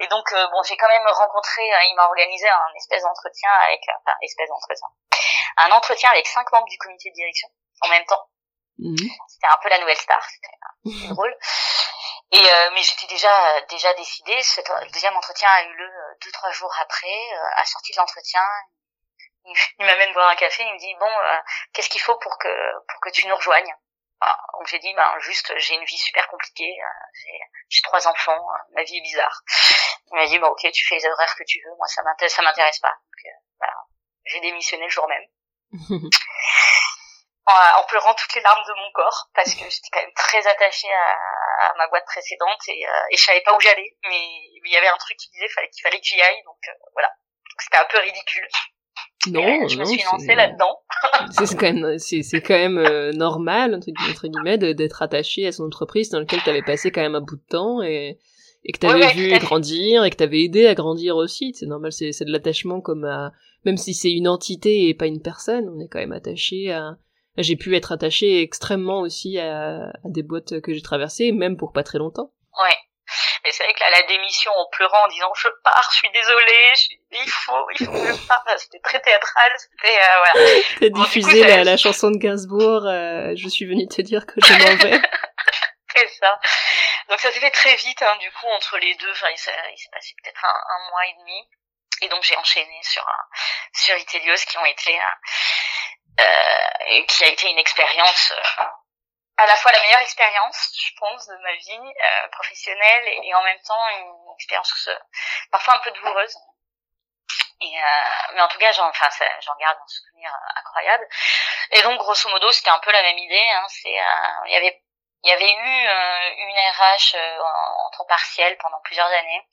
Et 0.00 0.06
donc, 0.08 0.30
euh, 0.32 0.46
bon, 0.52 0.62
j'ai 0.62 0.76
quand 0.76 0.88
même 0.88 1.06
rencontré, 1.06 1.62
euh, 1.62 1.84
il 1.88 1.94
m'a 1.96 2.06
organisé 2.06 2.48
un 2.48 2.74
espèce 2.76 3.02
d'entretien 3.02 3.50
avec, 3.66 3.80
enfin, 4.00 4.16
espèce 4.22 4.48
d'entretien, 4.48 4.88
un 5.58 5.70
entretien 5.72 6.10
avec 6.10 6.26
cinq 6.26 6.50
membres 6.52 6.68
du 6.68 6.78
comité 6.78 7.10
de 7.10 7.14
direction 7.14 7.48
en 7.80 7.88
même 7.88 8.04
temps. 8.04 8.28
Mhm. 8.78 8.96
C'était 9.28 9.48
un 9.50 9.58
peu 9.62 9.68
la 9.68 9.78
nouvelle 9.80 9.96
star, 9.96 10.22
c'était 10.24 11.08
drôle. 11.14 11.36
Et 12.34 12.48
mais 12.74 12.82
j'étais 12.82 13.06
déjà 13.08 13.60
déjà 13.68 13.92
décidée. 13.92 14.42
Ce 14.42 14.60
deuxième 14.90 15.14
entretien 15.14 15.48
a 15.50 15.64
eu 15.64 15.76
lieu 15.76 15.90
deux 16.24 16.30
trois 16.32 16.50
jours 16.50 16.72
après. 16.80 17.30
à 17.56 17.64
sortie 17.66 17.92
de 17.92 17.98
l'entretien, 17.98 18.40
il, 19.44 19.86
m'amène 19.86 20.12
boire 20.12 20.28
un 20.28 20.36
café, 20.36 20.62
il 20.62 20.72
me 20.72 20.78
dit 20.78 20.94
bon, 20.98 21.06
euh, 21.06 21.40
qu'est-ce 21.72 21.88
qu'il 21.88 22.00
faut 22.00 22.16
pour 22.18 22.38
que 22.38 22.48
pour 22.88 23.00
que 23.00 23.10
tu 23.10 23.26
nous 23.26 23.36
rejoignes? 23.36 23.74
Donc 24.58 24.68
j'ai 24.68 24.78
dit 24.78 24.94
ben 24.94 25.18
juste 25.18 25.52
j'ai 25.56 25.74
une 25.74 25.84
vie 25.84 25.98
super 25.98 26.28
compliquée, 26.28 26.72
euh, 26.80 26.88
j'ai 27.68 27.82
trois 27.82 28.06
enfants, 28.06 28.38
euh, 28.38 28.74
ma 28.74 28.84
vie 28.84 28.98
est 28.98 29.02
bizarre. 29.02 29.42
Il 30.06 30.14
m'a 30.14 30.26
dit 30.26 30.38
bon 30.38 30.46
ok 30.46 30.70
tu 30.72 30.86
fais 30.86 30.94
les 30.94 31.06
horaires 31.06 31.34
que 31.36 31.42
tu 31.44 31.58
veux, 31.64 31.74
moi 31.76 31.88
ça 31.88 32.02
m'intéresse 32.04 32.34
ça 32.34 32.42
m'intéresse 32.42 32.78
pas. 32.78 32.92
Donc 32.92 33.34
voilà, 33.58 33.74
j'ai 34.24 34.40
démissionné 34.40 34.84
le 34.84 34.90
jour 34.90 35.08
même. 35.08 35.24
en, 37.46 37.84
pleurant 37.88 38.14
toutes 38.14 38.34
les 38.34 38.42
larmes 38.42 38.64
de 38.64 38.74
mon 38.74 38.92
corps 38.92 39.28
parce 39.34 39.52
que 39.54 39.64
j'étais 39.68 39.88
quand 39.92 40.00
même 40.00 40.14
très 40.14 40.46
attachée 40.46 40.92
à, 40.92 41.70
à 41.70 41.74
ma 41.74 41.88
boîte 41.88 42.04
précédente 42.06 42.60
et, 42.68 42.86
et 43.10 43.16
je 43.16 43.24
savais 43.24 43.40
pas 43.40 43.54
où 43.54 43.60
j'allais 43.60 43.96
mais 44.08 44.22
il 44.64 44.70
y 44.70 44.76
avait 44.76 44.88
un 44.88 44.96
truc 44.98 45.16
qui 45.16 45.30
disait 45.30 45.46
qu'il 45.46 45.54
fallait 45.54 45.70
qu'il 45.70 45.82
fallait 45.82 46.00
que 46.00 46.06
j'y 46.06 46.22
aille 46.22 46.42
donc 46.44 46.58
voilà 46.92 47.10
c'était 47.58 47.78
un 47.78 47.84
peu 47.86 47.98
ridicule 47.98 48.48
non, 49.30 49.42
je 49.68 49.78
me 49.78 49.84
suis 49.84 50.02
lancée 50.10 50.34
là-dedans. 50.34 50.78
c'est 51.30 51.56
quand 51.56 51.72
même, 51.72 51.98
c'est 51.98 52.40
quand 52.40 52.54
même 52.54 52.78
euh, 52.78 53.12
normal 53.12 53.74
entre, 53.74 54.28
guillemets 54.28 54.58
d'être 54.58 55.02
attaché 55.02 55.46
à 55.46 55.52
son 55.52 55.64
entreprise 55.64 56.10
dans 56.10 56.20
laquelle 56.20 56.40
tu 56.42 56.50
avais 56.50 56.62
passé 56.62 56.90
quand 56.90 57.02
même 57.02 57.14
un 57.14 57.20
bout 57.20 57.36
de 57.36 57.46
temps 57.48 57.82
et 57.82 58.18
et 58.64 58.70
que 58.70 58.78
tu 58.78 58.86
avais 58.86 59.12
vu 59.12 59.36
grandir 59.40 60.04
et 60.04 60.10
que 60.10 60.16
tu 60.16 60.22
avais 60.22 60.44
aidé 60.44 60.66
à 60.66 60.74
grandir 60.74 61.16
aussi. 61.16 61.52
C'est 61.54 61.66
normal, 61.66 61.92
c'est 61.92 62.24
de 62.24 62.30
l'attachement 62.30 62.80
comme 62.80 63.04
à 63.04 63.32
même 63.64 63.76
si 63.76 63.94
c'est 63.94 64.12
une 64.12 64.28
entité 64.28 64.88
et 64.88 64.94
pas 64.94 65.06
une 65.06 65.20
personne, 65.20 65.68
on 65.68 65.80
est 65.80 65.88
quand 65.88 65.98
même 65.98 66.12
attaché 66.12 66.72
à. 66.72 66.98
J'ai 67.38 67.56
pu 67.56 67.74
être 67.74 67.92
attaché 67.92 68.42
extrêmement 68.42 69.00
aussi 69.00 69.38
à, 69.38 69.88
à 69.88 69.92
des 70.04 70.22
boîtes 70.22 70.60
que 70.60 70.74
j'ai 70.74 70.82
traversées, 70.82 71.32
même 71.32 71.56
pour 71.56 71.72
pas 71.72 71.82
très 71.82 71.98
longtemps. 71.98 72.30
Ouais. 72.60 72.76
Mais 73.44 73.52
c'est 73.52 73.64
vrai 73.64 73.74
que 73.74 73.80
là, 73.80 73.90
la 73.90 74.02
démission 74.04 74.52
en 74.52 74.68
pleurant, 74.70 75.04
en 75.04 75.08
disant 75.08 75.32
je 75.34 75.48
pars, 75.64 75.88
je 75.92 75.96
suis 75.96 76.10
désolée, 76.10 76.74
je 76.76 76.94
il 77.12 77.30
faut, 77.30 77.70
il 77.78 77.86
faut 77.86 77.92
que 77.92 78.12
je 78.12 78.26
parte. 78.26 78.48
C'était 78.58 78.80
très 78.80 79.00
théâtral, 79.00 79.52
c'était 79.58 79.98
euh, 79.98 80.32
voilà. 80.32 80.50
T'as 80.80 80.88
diffusé 80.88 81.44
la, 81.44 81.64
la, 81.64 81.76
chanson 81.76 82.10
de 82.10 82.18
Gainsbourg, 82.18 82.86
euh, 82.86 83.32
je 83.36 83.48
suis 83.48 83.66
venue 83.66 83.88
te 83.88 84.00
dire 84.02 84.26
que 84.26 84.34
je 84.36 84.52
m'en 84.52 84.76
vais. 84.76 85.00
c'est 85.96 86.08
ça. 86.20 86.38
Donc 87.08 87.20
ça 87.20 87.30
s'est 87.32 87.40
fait 87.40 87.50
très 87.50 87.74
vite, 87.76 88.02
hein, 88.02 88.16
du 88.20 88.30
coup, 88.32 88.46
entre 88.46 88.78
les 88.78 88.94
deux. 88.94 89.10
Enfin, 89.10 89.28
il 89.30 89.38
s'est 89.38 89.52
passé 89.92 90.14
peut-être 90.22 90.44
un, 90.44 90.48
un, 90.48 90.90
mois 90.90 91.06
et 91.06 91.14
demi. 91.20 91.48
Et 92.02 92.08
donc 92.08 92.22
j'ai 92.22 92.36
enchaîné 92.36 92.80
sur 92.82 93.02
un, 93.02 93.24
sur 93.74 93.96
Itelios 93.96 94.44
qui 94.48 94.58
ont 94.58 94.64
été 94.64 94.98
euh, 96.20 97.04
qui 97.08 97.24
a 97.24 97.28
été 97.28 97.50
une 97.50 97.58
expérience 97.58 98.32
euh, 98.36 98.64
à 99.36 99.46
la 99.46 99.56
fois 99.56 99.72
la 99.72 99.80
meilleure 99.80 100.00
expérience, 100.00 100.70
je 100.78 100.92
pense, 100.98 101.26
de 101.26 101.36
ma 101.38 101.54
vie 101.54 101.92
euh, 102.04 102.28
professionnelle 102.28 103.08
et, 103.24 103.34
en 103.34 103.42
même 103.42 103.60
temps 103.60 103.88
une 103.88 104.34
expérience 104.36 104.88
euh, 104.88 104.98
parfois 105.50 105.74
un 105.74 105.78
peu 105.80 105.90
douloureuse. 105.92 106.36
Et 107.60 107.78
euh, 107.78 108.32
mais 108.34 108.40
en 108.40 108.48
tout 108.48 108.58
cas, 108.58 108.72
j'en, 108.72 108.88
enfin, 108.88 109.08
j'en 109.40 109.56
garde 109.56 109.78
un 109.78 109.86
souvenir 109.86 110.30
incroyable. 110.56 111.06
Et 111.70 111.82
donc, 111.82 111.98
grosso 111.98 112.28
modo, 112.28 112.50
c'était 112.50 112.70
un 112.70 112.80
peu 112.80 112.90
la 112.90 113.02
même 113.02 113.18
idée. 113.18 113.48
Hein. 113.54 113.64
C'est, 113.68 113.96
il 114.46 114.52
y 114.52 114.56
avait 114.56 114.82
y 115.24 115.30
avait 115.30 115.52
eu 115.52 115.86
euh, 115.86 116.30
une 116.38 116.56
RH 116.56 117.14
euh, 117.14 117.38
en, 117.40 117.90
temps 117.96 118.04
partiel 118.06 118.56
pendant 118.58 118.80
plusieurs 118.84 119.06
années, 119.06 119.46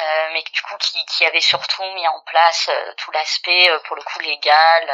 euh, 0.00 0.28
mais 0.32 0.42
du 0.52 0.62
coup 0.62 0.76
qui, 0.78 1.04
qui, 1.06 1.24
avait 1.26 1.40
surtout 1.40 1.82
mis 1.82 2.06
en 2.08 2.20
place 2.26 2.70
tout 2.96 3.10
l'aspect, 3.10 3.70
pour 3.86 3.96
le 3.96 4.02
coup 4.02 4.18
légal, 4.20 4.90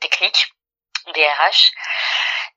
technique 0.00 0.52
des 1.14 1.26
RH. 1.26 1.72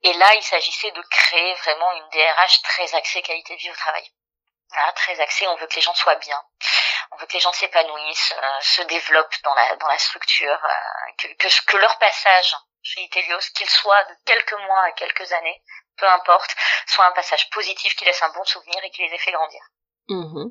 Et 0.03 0.13
là, 0.13 0.33
il 0.35 0.43
s'agissait 0.43 0.91
de 0.91 1.01
créer 1.01 1.53
vraiment 1.55 1.91
une 1.93 2.09
DRH 2.09 2.61
très 2.63 2.95
axée 2.95 3.21
qualité 3.21 3.55
de 3.55 3.61
vie 3.61 3.71
au 3.71 3.75
travail. 3.75 4.09
très 4.95 5.19
axée, 5.19 5.47
on 5.47 5.55
veut 5.55 5.67
que 5.67 5.75
les 5.75 5.81
gens 5.81 5.93
soient 5.93 6.15
bien, 6.15 6.41
on 7.11 7.17
veut 7.17 7.27
que 7.27 7.33
les 7.33 7.39
gens 7.39 7.53
s'épanouissent, 7.53 8.33
se 8.61 8.81
développent 8.83 9.41
dans 9.43 9.53
la 9.53 9.75
dans 9.75 9.87
la 9.87 9.97
structure, 9.99 10.59
que, 11.17 11.27
que, 11.27 11.65
que 11.65 11.77
leur 11.77 11.97
passage 11.99 12.55
chez 12.83 13.01
Itelios, 13.01 13.51
qu'il 13.55 13.69
soit 13.69 14.03
de 14.05 14.15
quelques 14.25 14.59
mois 14.67 14.83
à 14.85 14.91
quelques 14.93 15.31
années, 15.33 15.61
peu 15.97 16.07
importe, 16.07 16.55
soit 16.87 17.05
un 17.05 17.11
passage 17.11 17.49
positif 17.51 17.95
qui 17.95 18.05
laisse 18.05 18.21
un 18.23 18.31
bon 18.33 18.43
souvenir 18.45 18.83
et 18.83 18.91
qui 18.91 19.03
les 19.03 19.13
ait 19.13 19.19
fait 19.19 19.31
grandir. 19.31 19.61
Mmh. 20.07 20.49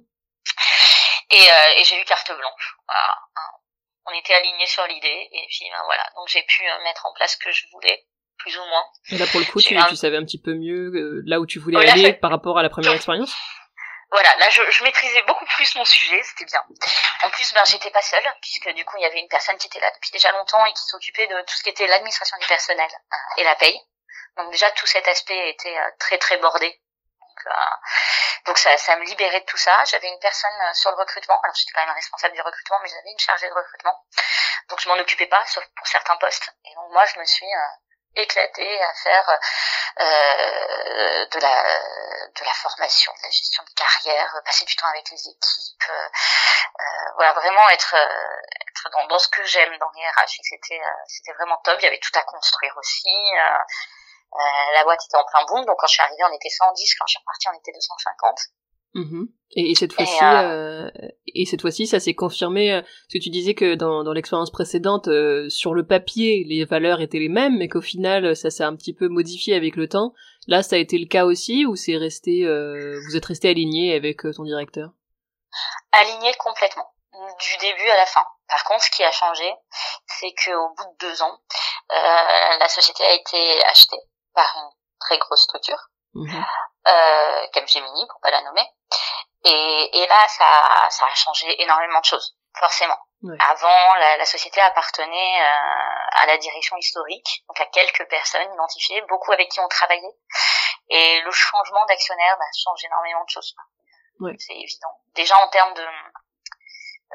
Et, 1.30 1.50
euh, 1.50 1.72
et 1.76 1.84
j'ai 1.84 2.00
eu 2.00 2.04
carte 2.04 2.32
blanche. 2.32 2.74
Voilà. 2.86 3.18
On 4.06 4.12
était 4.12 4.34
alignés 4.34 4.66
sur 4.66 4.86
l'idée 4.86 5.28
et 5.32 5.46
puis 5.48 5.68
ben, 5.70 5.82
voilà. 5.84 6.08
Donc 6.16 6.28
j'ai 6.28 6.42
pu 6.42 6.68
euh, 6.68 6.82
mettre 6.82 7.06
en 7.06 7.12
place 7.12 7.32
ce 7.32 7.38
que 7.38 7.52
je 7.52 7.66
voulais, 7.72 8.04
plus 8.40 8.56
ou 8.56 8.64
moins. 8.64 8.84
Et 9.10 9.18
là 9.18 9.26
pour 9.26 9.40
le 9.40 9.46
coup, 9.46 9.60
tu, 9.60 9.76
tu, 9.88 9.96
savais 9.96 10.16
un 10.16 10.24
petit 10.24 10.40
peu 10.40 10.54
mieux 10.54 10.90
euh, 10.94 11.22
là 11.26 11.40
où 11.40 11.46
tu 11.46 11.58
voulais 11.58 11.88
aller 11.88 12.12
par 12.12 12.30
rapport 12.30 12.58
à 12.58 12.62
la 12.62 12.70
première 12.70 12.92
expérience? 12.92 13.34
Voilà, 14.10 14.34
là 14.38 14.50
je, 14.50 14.62
je, 14.70 14.82
maîtrisais 14.82 15.22
beaucoup 15.22 15.44
plus 15.44 15.72
mon 15.76 15.84
sujet, 15.84 16.20
c'était 16.24 16.44
bien. 16.44 16.60
En 17.22 17.30
plus, 17.30 17.52
ben 17.54 17.64
j'étais 17.64 17.90
pas 17.90 18.02
seule, 18.02 18.26
puisque 18.40 18.68
du 18.70 18.84
coup 18.84 18.96
il 18.98 19.02
y 19.02 19.06
avait 19.06 19.20
une 19.20 19.28
personne 19.28 19.56
qui 19.56 19.68
était 19.68 19.78
là 19.78 19.90
depuis 19.94 20.10
déjà 20.10 20.32
longtemps 20.32 20.64
et 20.66 20.72
qui 20.72 20.82
s'occupait 20.82 21.28
de 21.28 21.40
tout 21.42 21.54
ce 21.54 21.62
qui 21.62 21.68
était 21.68 21.86
l'administration 21.86 22.36
du 22.40 22.46
personnel 22.46 22.90
et 23.38 23.44
la 23.44 23.54
paye. 23.54 23.80
Donc 24.36 24.50
déjà 24.50 24.68
tout 24.72 24.86
cet 24.86 25.06
aspect 25.06 25.50
était 25.50 25.78
euh, 25.78 25.90
très 26.00 26.18
très 26.18 26.38
bordé. 26.38 26.66
Donc, 27.20 27.46
euh, 27.46 27.76
donc 28.46 28.58
ça, 28.58 28.76
ça 28.78 28.96
me 28.96 29.04
libérait 29.04 29.40
de 29.40 29.46
tout 29.46 29.56
ça. 29.56 29.84
J'avais 29.84 30.08
une 30.08 30.18
personne 30.18 30.58
euh, 30.60 30.74
sur 30.74 30.90
le 30.90 30.96
recrutement. 30.96 31.40
Alors 31.42 31.54
j'étais 31.54 31.72
quand 31.72 31.86
même 31.86 31.94
responsable 31.94 32.34
du 32.34 32.40
recrutement, 32.40 32.78
mais 32.82 32.88
j'avais 32.88 33.12
une 33.12 33.18
chargée 33.18 33.48
de 33.48 33.54
recrutement. 33.54 33.96
Donc 34.70 34.80
je 34.80 34.88
m'en 34.88 34.96
occupais 34.96 35.26
pas, 35.26 35.44
sauf 35.46 35.64
pour 35.76 35.86
certains 35.86 36.16
postes. 36.16 36.50
Et 36.64 36.74
donc 36.74 36.90
moi 36.90 37.04
je 37.14 37.20
me 37.20 37.24
suis 37.24 37.46
éclatée 38.16 38.82
à 38.82 38.92
faire 38.94 39.38
euh, 40.00 41.26
de 41.26 41.40
la 41.40 42.54
formation, 42.54 43.12
de 43.12 43.22
la 43.22 43.30
gestion 43.30 43.62
de 43.64 43.74
carrière, 43.74 44.40
passer 44.44 44.64
du 44.64 44.76
temps 44.76 44.88
avec 44.88 45.10
les 45.10 45.28
équipes, 45.28 45.90
euh, 45.90 46.08
voilà 47.16 47.32
vraiment 47.32 47.68
être, 47.70 47.94
dans, 49.08 49.18
ce 49.18 49.28
que 49.28 49.44
j'aime 49.44 49.76
dans 49.78 49.90
les 49.94 50.06
RH. 50.06 50.40
C'était 51.06 51.32
vraiment 51.32 51.58
top. 51.64 51.78
Il 51.80 51.84
y 51.84 51.88
avait 51.88 52.00
tout 52.00 52.18
à 52.18 52.22
construire 52.22 52.76
aussi. 52.76 53.14
Euh, 54.32 54.72
la 54.74 54.84
boîte 54.84 55.02
était 55.04 55.16
en 55.16 55.24
plein 55.24 55.44
boom, 55.44 55.64
donc 55.66 55.76
quand 55.78 55.88
je 55.88 55.94
suis 55.94 56.02
arrivée, 56.02 56.22
on 56.24 56.32
était 56.32 56.50
110, 56.50 56.94
quand 56.94 57.06
je 57.06 57.10
suis 57.10 57.18
repartie, 57.18 57.48
on 57.48 57.58
était 57.58 57.72
250. 57.72 58.38
Mmh. 58.94 59.26
Et, 59.52 59.70
et, 59.70 59.74
cette 59.74 59.92
fois-ci, 59.92 60.22
euh, 60.22 60.86
euh... 60.86 61.08
et 61.26 61.44
cette 61.44 61.60
fois-ci, 61.60 61.86
ça 61.86 61.98
s'est 61.98 62.14
confirmé. 62.14 62.72
Euh, 62.72 62.80
parce 62.82 63.14
que 63.14 63.18
tu 63.18 63.30
disais 63.30 63.54
que 63.54 63.74
dans, 63.74 64.04
dans 64.04 64.12
l'expérience 64.12 64.50
précédente, 64.50 65.08
euh, 65.08 65.48
sur 65.48 65.74
le 65.74 65.86
papier, 65.86 66.44
les 66.46 66.64
valeurs 66.64 67.00
étaient 67.00 67.18
les 67.18 67.28
mêmes, 67.28 67.56
mais 67.58 67.68
qu'au 67.68 67.80
final, 67.80 68.36
ça 68.36 68.50
s'est 68.50 68.64
un 68.64 68.76
petit 68.76 68.94
peu 68.94 69.08
modifié 69.08 69.54
avec 69.56 69.76
le 69.76 69.88
temps. 69.88 70.12
Là, 70.46 70.62
ça 70.62 70.76
a 70.76 70.78
été 70.78 70.98
le 70.98 71.06
cas 71.06 71.24
aussi, 71.24 71.66
ou 71.66 71.76
c'est 71.76 71.96
resté, 71.96 72.44
vous 72.44 73.16
êtes 73.16 73.24
resté 73.24 73.50
aligné 73.50 73.94
avec 73.94 74.22
ton 74.34 74.44
directeur? 74.44 74.90
Aligné 75.92 76.32
complètement, 76.38 76.86
du 77.12 77.56
début 77.60 77.88
à 77.90 77.96
la 77.96 78.06
fin. 78.06 78.24
Par 78.48 78.64
contre, 78.64 78.82
ce 78.84 78.90
qui 78.90 79.04
a 79.04 79.12
changé, 79.12 79.48
c'est 80.06 80.32
qu'au 80.32 80.74
bout 80.76 80.84
de 80.84 81.08
deux 81.08 81.22
ans, 81.22 81.38
la 81.90 82.68
société 82.68 83.04
a 83.04 83.14
été 83.14 83.64
achetée 83.66 84.00
par 84.34 84.50
une 84.56 84.70
très 84.98 85.18
grosse 85.18 85.42
structure, 85.42 85.90
mmh. 86.14 86.40
Capgemini 87.52 88.06
pour 88.08 88.20
pas 88.22 88.30
la 88.30 88.42
nommer. 88.42 88.66
Et, 89.44 89.90
et 89.92 90.06
là, 90.06 90.28
ça, 90.28 90.88
ça 90.90 91.06
a 91.06 91.14
changé 91.14 91.62
énormément 91.62 92.00
de 92.00 92.04
choses, 92.04 92.36
forcément. 92.58 92.98
Avant, 93.38 93.94
la, 93.96 94.16
la, 94.16 94.24
société 94.24 94.62
appartenait 94.62 95.42
euh, 95.42 96.22
à 96.22 96.26
la 96.26 96.38
direction 96.38 96.74
historique, 96.78 97.44
donc 97.48 97.60
à 97.60 97.66
quelques 97.66 98.08
personnes 98.08 98.50
identifiées, 98.50 99.02
beaucoup 99.10 99.32
avec 99.32 99.50
qui 99.50 99.60
on 99.60 99.68
travaillait. 99.68 100.16
Et 100.88 101.20
le 101.20 101.30
changement 101.30 101.84
d'actionnaire 101.84 102.36
bah, 102.38 102.46
change 102.64 102.82
énormément 102.82 103.22
de 103.22 103.28
choses. 103.28 103.54
Ouais. 104.20 104.32
C'est 104.38 104.54
évident. 104.54 104.96
Déjà 105.14 105.36
en 105.36 105.48
termes 105.48 105.74
de 105.74 105.86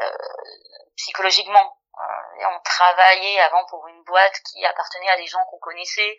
euh, 0.01 0.17
psychologiquement, 0.95 1.75
euh, 1.97 2.45
on 2.53 2.59
travaillait 2.63 3.39
avant 3.39 3.65
pour 3.65 3.87
une 3.87 4.03
boîte 4.03 4.39
qui 4.51 4.63
appartenait 4.63 5.09
à 5.09 5.17
des 5.17 5.25
gens 5.25 5.43
qu'on 5.49 5.59
connaissait 5.59 6.17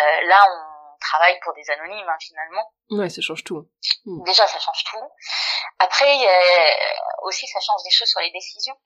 euh, 0.00 0.20
là, 0.26 0.46
on 0.50 0.77
travaille 1.00 1.38
pour 1.40 1.52
des 1.54 1.68
anonymes, 1.70 2.08
hein, 2.08 2.18
finalement. 2.20 2.72
Ouais, 2.90 3.08
ça 3.08 3.20
change 3.20 3.44
tout. 3.44 3.68
Hmm. 4.04 4.24
Déjà, 4.24 4.46
ça 4.46 4.58
change 4.58 4.84
tout. 4.84 5.10
Après, 5.78 6.10
euh, 6.10 6.74
aussi, 7.22 7.46
ça 7.46 7.60
change 7.60 7.82
des 7.84 7.90
choses 7.90 8.08
sur 8.08 8.20
les 8.20 8.30
décisions. 8.30 8.76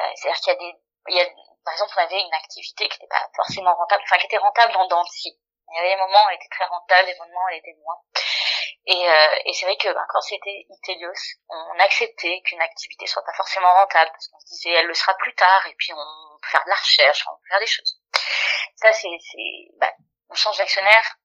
Euh, 0.00 0.04
C'est-à-dire 0.16 0.40
qu'il 0.40 0.52
y 0.52 0.56
a 0.56 0.58
des, 0.58 0.74
il 1.08 1.16
y 1.16 1.20
a, 1.20 1.26
par 1.64 1.74
exemple, 1.74 1.92
on 1.96 2.02
avait 2.02 2.20
une 2.20 2.34
activité 2.34 2.88
qui 2.88 2.98
n'était 2.98 3.08
pas 3.08 3.28
forcément 3.36 3.74
rentable, 3.74 4.02
enfin 4.04 4.18
qui 4.18 4.26
était 4.26 4.38
rentable 4.38 4.72
dans 4.72 4.86
dans 4.88 5.04
Il 5.04 5.76
y 5.76 5.78
avait 5.78 5.90
des 5.90 6.00
moments 6.00 6.24
où 6.26 6.28
elle 6.30 6.36
était 6.36 6.54
très 6.54 6.66
rentable, 6.66 7.06
des 7.06 7.18
moments 7.18 7.44
où 7.44 7.48
elle 7.50 7.58
était 7.58 7.76
moins. 7.84 8.00
Et, 8.86 9.08
euh, 9.08 9.36
et 9.46 9.52
c'est 9.54 9.64
vrai 9.64 9.76
que 9.76 9.88
ben, 9.88 10.04
quand 10.10 10.20
c'était 10.20 10.66
Itelios, 10.68 11.40
on 11.48 11.78
acceptait 11.80 12.42
qu'une 12.44 12.60
activité 12.60 13.06
soit 13.06 13.24
pas 13.24 13.32
forcément 13.32 13.72
rentable, 13.72 14.10
parce 14.10 14.28
qu'on 14.28 14.40
se 14.40 14.46
disait 14.46 14.72
elle 14.72 14.86
le 14.86 14.94
sera 14.94 15.14
plus 15.14 15.34
tard, 15.34 15.66
et 15.66 15.74
puis 15.78 15.92
on 15.94 16.38
peut 16.42 16.48
faire 16.48 16.64
de 16.64 16.68
la 16.68 16.76
recherche, 16.76 17.24
on 17.26 17.36
peut 17.36 17.48
faire 17.48 17.60
des 17.60 17.66
choses. 17.66 17.98
Ça, 18.76 18.92
c'est, 18.92 19.08
ben, 19.78 19.92
on 20.28 20.34
change 20.34 20.58
d'actionnaire, 20.58 21.16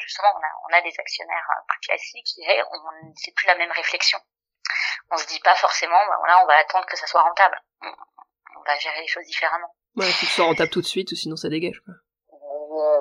justement, 0.00 0.28
on 0.34 0.40
a, 0.40 0.50
on 0.68 0.78
a 0.78 0.82
des 0.82 0.94
actionnaires 0.98 1.48
euh, 1.50 1.62
plus 1.68 1.80
classiques, 1.80 2.26
dirais, 2.36 2.62
on 2.70 3.12
c'est 3.16 3.32
plus 3.34 3.46
la 3.46 3.56
même 3.56 3.70
réflexion. 3.72 4.18
On 5.10 5.16
se 5.16 5.26
dit 5.26 5.40
pas 5.40 5.54
forcément, 5.56 5.98
bah 6.06 6.16
voilà, 6.18 6.42
on 6.42 6.46
va 6.46 6.56
attendre 6.58 6.86
que 6.86 6.96
ça 6.96 7.06
soit 7.06 7.22
rentable. 7.22 7.60
On, 7.82 8.62
va 8.64 8.78
gérer 8.78 9.00
les 9.00 9.08
choses 9.08 9.26
différemment. 9.26 9.74
Ouais, 9.96 10.06
il 10.06 10.12
faut 10.12 10.20
que 10.20 10.30
ce 10.30 10.36
soit 10.36 10.44
rentable 10.44 10.70
tout 10.70 10.80
de 10.80 10.86
suite, 10.86 11.10
ou 11.10 11.16
sinon 11.16 11.36
ça 11.36 11.48
dégage, 11.48 11.82
quoi. 11.84 11.94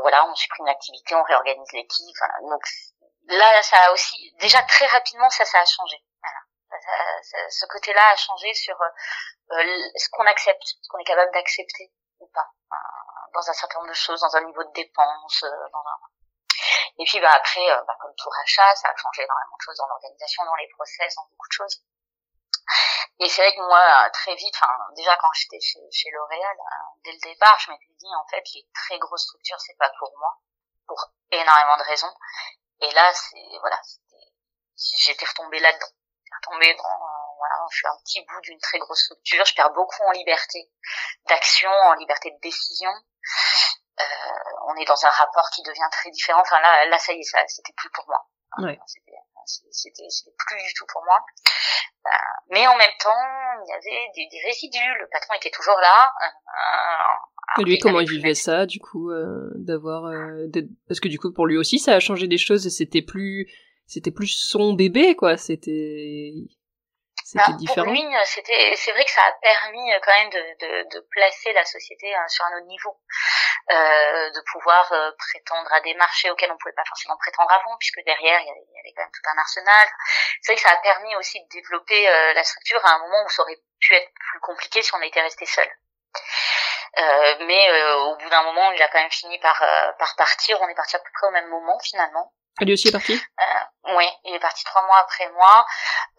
voilà, 0.02 0.26
on 0.26 0.34
supprime 0.34 0.66
l'activité, 0.66 1.14
on 1.14 1.24
réorganise 1.24 1.72
l'équipe. 1.74 2.18
donc 2.50 2.64
là, 3.28 3.62
ça 3.62 3.78
a 3.78 3.92
aussi, 3.94 4.34
déjà 4.40 4.64
très 4.64 4.88
rapidement, 4.88 5.30
ça, 5.30 5.46
ça 5.46 5.60
a 5.60 5.66
changé. 5.66 5.98
Voilà. 6.24 7.50
ce 7.50 7.66
côté-là 7.68 8.02
a 8.12 8.16
changé 8.16 8.54
sur 8.56 8.76
euh, 8.82 9.58
euh, 9.58 9.90
ce 9.96 10.10
qu'on 10.12 10.26
accepte, 10.26 10.64
ce 10.66 10.90
qu'on 10.90 10.98
est 10.98 11.06
capable 11.06 11.32
d'accepter 11.32 11.92
ou 12.20 12.28
pas 12.34 12.50
dans 13.34 13.50
un 13.50 13.54
certain 13.54 13.80
nombre 13.80 13.90
de 13.90 13.96
choses, 13.96 14.22
dans 14.22 14.36
un 14.36 14.46
niveau 14.46 14.64
de 14.64 14.72
dépenses, 14.74 15.44
euh, 15.44 15.70
dans 15.72 15.80
un... 15.80 15.98
Et 17.00 17.06
puis 17.06 17.20
bah, 17.20 17.32
après, 17.34 17.70
euh, 17.72 17.82
bah, 17.88 17.96
comme 18.00 18.14
tout 18.16 18.30
rachat, 18.30 18.76
ça 18.76 18.90
a 18.90 18.96
changé 18.96 19.24
énormément 19.24 19.58
de 19.58 19.64
choses 19.64 19.78
dans 19.78 19.88
l'organisation, 19.88 20.46
dans 20.46 20.56
les 20.56 20.68
process, 20.70 21.16
dans 21.16 21.26
beaucoup 21.26 21.48
de 21.48 21.54
choses. 21.54 21.84
Et 23.20 23.30
c'est 23.30 23.42
vrai 23.42 23.54
que 23.56 23.62
moi, 23.62 24.10
très 24.12 24.36
vite, 24.36 24.56
enfin 24.56 24.74
déjà 24.96 25.16
quand 25.18 25.32
j'étais 25.34 25.60
chez, 25.60 25.80
chez 25.92 26.10
L'Oréal, 26.12 26.58
euh, 26.60 27.00
dès 27.04 27.12
le 27.12 27.20
départ, 27.20 27.58
je 27.60 27.72
m'étais 27.72 27.94
dit 28.00 28.10
en 28.16 28.26
fait 28.30 28.44
les 28.56 28.66
très 28.74 28.98
grosses 29.00 29.24
structures 29.24 29.60
c'est 29.60 29.78
pas 29.78 29.92
pour 30.00 30.12
moi, 30.18 30.38
pour 30.88 30.98
énormément 31.32 31.78
de 31.78 31.84
raisons. 31.84 32.14
Et 32.82 32.92
là, 32.92 33.14
c'est 33.14 33.60
voilà, 33.60 33.80
j'étais 34.76 35.26
retombée 35.26 35.60
là-dedans, 35.60 35.88
retombée 36.42 36.74
dans 36.76 37.00
voilà, 37.38 37.56
je 37.72 37.78
suis 37.78 37.88
un 37.88 37.98
petit 38.04 38.26
bout 38.26 38.42
d'une 38.42 38.60
très 38.60 38.80
grosse 38.80 39.04
structure, 39.04 39.46
je 39.46 39.56
perds 39.56 39.72
beaucoup 39.72 40.04
en 40.04 40.12
liberté 40.12 40.70
d'action, 41.28 41.72
en 41.72 41.94
liberté 41.94 42.32
de 42.32 42.40
décision. 42.42 42.92
Euh, 44.00 44.04
on 44.68 44.76
est 44.76 44.86
dans 44.86 45.06
un 45.06 45.10
rapport 45.10 45.50
qui 45.54 45.62
devient 45.64 45.90
très 45.92 46.10
différent. 46.12 46.42
Enfin 46.42 46.60
là, 46.62 46.86
là 46.86 46.98
ça 46.98 47.14
y 47.14 47.20
est, 47.20 47.24
ça, 47.24 47.40
c'était 47.48 47.74
plus 47.76 47.90
pour 47.92 48.06
moi. 48.08 48.26
Ouais. 48.60 48.80
C'était, 49.72 50.04
c'était 50.10 50.36
plus 50.38 50.64
du 50.64 50.74
tout 50.76 50.86
pour 50.92 51.04
moi. 51.04 51.20
Euh, 52.06 52.10
mais 52.50 52.68
en 52.68 52.76
même 52.78 52.92
temps, 53.00 53.10
il 53.66 53.70
y 53.70 53.74
avait 53.74 54.12
des, 54.16 54.28
des 54.32 54.40
résidus. 54.46 55.00
Le 55.00 55.08
patron 55.12 55.34
était 55.36 55.52
toujours 55.52 55.78
là. 55.80 56.12
Euh, 56.22 57.62
Et 57.62 57.66
lui, 57.66 57.80
comment 57.80 58.00
il 58.00 58.10
vivait 58.10 58.36
ça, 58.36 58.66
du 58.66 58.80
coup, 58.80 59.12
euh, 59.12 59.52
d'avoir, 59.56 60.06
euh, 60.06 60.48
parce 60.88 61.00
que 61.00 61.08
du 61.08 61.20
coup, 61.20 61.34
pour 61.34 61.48
lui 61.48 61.58
aussi, 61.58 61.80
ça 61.80 61.94
a 61.94 62.00
changé 62.00 62.28
des 62.28 62.38
choses. 62.38 62.70
C'était 62.70 63.02
plus, 63.02 63.52
c'était 63.88 64.12
plus 64.12 64.28
son 64.28 64.74
bébé, 64.74 65.16
quoi. 65.16 65.38
C'était, 65.38 66.34
bah, 67.36 67.46
pour 67.68 67.84
lui, 67.86 68.04
c'était, 68.26 68.74
c'est 68.76 68.92
vrai 68.92 69.06
que 69.06 69.12
ça 69.12 69.24
a 69.24 69.32
permis 69.42 69.94
euh, 69.94 70.00
quand 70.04 70.14
même 70.14 70.30
de, 70.30 70.40
de, 70.60 70.90
de 70.90 71.00
placer 71.12 71.54
la 71.54 71.66
société 71.66 72.14
hein, 72.14 72.28
sur 72.28 72.46
un 72.46 72.58
autre 72.58 72.68
niveau, 72.68 72.98
euh, 73.72 74.30
de 74.32 74.42
pouvoir 74.52 74.92
euh, 74.92 75.12
prétendre 75.18 75.72
à 75.74 75.82
des 75.82 75.94
marchés 75.96 76.30
auxquels 76.32 76.52
on 76.52 76.58
pouvait 76.58 76.74
pas 76.74 76.86
forcément 76.88 77.18
prétendre 77.18 77.52
avant, 77.52 77.78
puisque 77.78 78.04
derrière 78.06 78.40
il 78.42 78.48
y 78.48 78.50
avait, 78.50 78.66
il 78.68 78.76
y 78.76 78.80
avait 78.80 78.94
quand 78.96 79.04
même 79.04 79.12
tout 79.12 79.30
un 79.34 79.40
arsenal. 79.40 79.88
C'est 80.42 80.52
vrai 80.52 80.56
que 80.56 80.68
ça 80.68 80.74
a 80.74 80.82
permis 80.82 81.16
aussi 81.16 81.42
de 81.42 81.48
développer 81.50 82.10
euh, 82.10 82.34
la 82.34 82.44
structure 82.44 82.86
à 82.86 82.96
un 82.96 83.00
moment 83.00 83.24
où 83.26 83.30
ça 83.30 83.44
aurait 83.44 83.60
pu 83.80 83.94
être 83.96 84.12
plus 84.14 84.40
compliqué 84.40 84.82
si 84.82 84.94
on 84.96 85.02
était 85.02 85.22
resté 85.22 85.46
seul. 85.46 85.70
Euh, 86.98 87.36
mais 87.48 87.72
au 87.94 88.18
bout 88.18 88.30
d'un 88.30 88.44
moment, 88.44 88.72
il 88.72 88.82
a 88.82 88.88
quand 88.90 89.00
même 89.00 89.12
fini 89.12 89.40
par 89.40 89.58
par 89.98 90.16
partir. 90.18 90.60
On 90.62 90.68
est 90.68 90.76
parti 90.76 90.98
à 90.98 91.00
peu 91.00 91.10
près 91.14 91.28
au 91.28 91.32
même 91.32 91.48
moment 91.48 91.80
finalement. 91.80 92.34
Lui 92.60 92.74
aussi 92.74 92.90
est 92.90 92.92
parti? 92.92 93.14
Euh, 93.14 93.94
Oui, 93.96 94.08
il 94.26 94.36
est 94.36 94.40
parti 94.40 94.64
trois 94.64 94.84
mois 94.86 95.00
après 95.00 95.30
moi. 95.30 95.66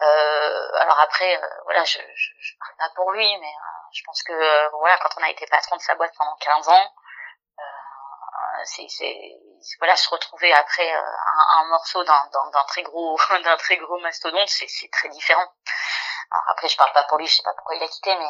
Euh, 0.01 0.67
alors 0.79 0.99
après, 0.99 1.37
euh, 1.37 1.47
voilà, 1.65 1.83
je, 1.83 1.99
je, 1.99 2.31
je 2.39 2.53
parle 2.59 2.75
pas 2.77 2.95
pour 2.95 3.11
lui, 3.11 3.37
mais 3.39 3.47
euh, 3.47 3.89
je 3.93 4.01
pense 4.05 4.21
que 4.23 4.69
voilà, 4.77 4.97
quand 4.97 5.09
on 5.17 5.23
a 5.23 5.29
été 5.29 5.45
patron 5.47 5.77
de 5.77 5.81
sa 5.81 5.95
boîte 5.95 6.13
pendant 6.17 6.35
15 6.37 6.67
ans, 6.69 6.93
c'est, 8.65 8.87
c'est 8.87 9.15
voilà, 9.79 9.95
se 9.95 10.09
retrouver 10.09 10.53
après 10.53 10.91
un, 10.91 11.59
un, 11.59 11.65
morceau 11.65 12.03
d'un, 12.03 12.29
d'un, 12.51 12.63
très 12.65 12.83
gros 12.83 13.17
d'un 13.43 13.57
très 13.57 13.77
gros 13.77 13.99
mastodonte, 13.99 14.47
c'est, 14.47 14.67
c'est 14.67 14.89
très 14.91 15.09
différent. 15.09 15.45
Alors 16.31 16.45
après, 16.49 16.67
je 16.67 16.77
parle 16.77 16.91
pas 16.93 17.03
pour 17.03 17.17
lui, 17.17 17.27
je 17.27 17.35
sais 17.35 17.43
pas 17.43 17.53
pourquoi 17.53 17.75
il 17.75 17.83
a 17.83 17.87
quitté, 17.87 18.15
mais 18.15 18.29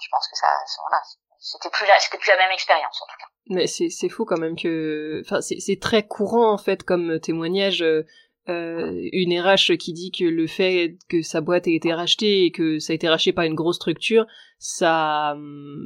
je 0.00 0.08
pense 0.10 0.28
que 0.28 0.36
ça, 0.36 0.48
voilà, 0.80 1.02
c'était 1.38 1.70
plus 1.70 1.86
la, 1.86 1.94
c'était 2.00 2.18
plus 2.18 2.30
la 2.30 2.36
même 2.36 2.52
expérience 2.52 3.00
en 3.02 3.06
tout 3.06 3.18
cas. 3.18 3.26
Mais 3.50 3.66
c'est, 3.66 3.88
c'est 3.88 4.08
fou 4.08 4.24
quand 4.24 4.38
même 4.38 4.56
que, 4.56 5.22
enfin, 5.24 5.40
c'est, 5.40 5.80
très 5.80 6.06
courant 6.06 6.52
en 6.52 6.58
fait 6.58 6.82
comme 6.82 7.18
témoignage. 7.20 7.82
Euh, 7.82 9.08
une 9.12 9.38
RH 9.38 9.76
qui 9.76 9.92
dit 9.92 10.10
que 10.10 10.24
le 10.24 10.46
fait 10.46 10.96
que 11.10 11.20
sa 11.20 11.42
boîte 11.42 11.68
ait 11.68 11.74
été 11.74 11.92
rachetée 11.92 12.44
et 12.44 12.50
que 12.50 12.78
ça 12.78 12.94
a 12.94 12.96
été 12.96 13.06
racheté 13.06 13.34
par 13.34 13.44
une 13.44 13.54
grosse 13.54 13.76
structure, 13.76 14.26
ça, 14.58 15.36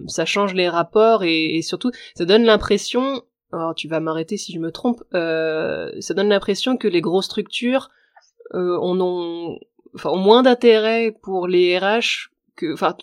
ça 0.06 0.24
change 0.24 0.54
les 0.54 0.68
rapports 0.68 1.24
et, 1.24 1.56
et 1.56 1.62
surtout, 1.62 1.90
ça 2.14 2.24
donne 2.24 2.44
l'impression, 2.44 3.22
alors 3.52 3.74
tu 3.74 3.88
vas 3.88 3.98
m'arrêter 3.98 4.36
si 4.36 4.52
je 4.52 4.60
me 4.60 4.70
trompe, 4.70 5.02
euh, 5.12 5.90
ça 6.00 6.14
donne 6.14 6.28
l'impression 6.28 6.76
que 6.76 6.86
les 6.86 7.00
grosses 7.00 7.26
structures 7.26 7.90
euh, 8.54 8.78
ont, 8.80 9.58
enfin, 9.94 10.10
ont 10.10 10.18
moins 10.18 10.42
d'intérêt 10.42 11.16
pour 11.22 11.48
les 11.48 11.78
RH 11.78 12.30
que, 12.56 12.72
enfin, 12.74 12.96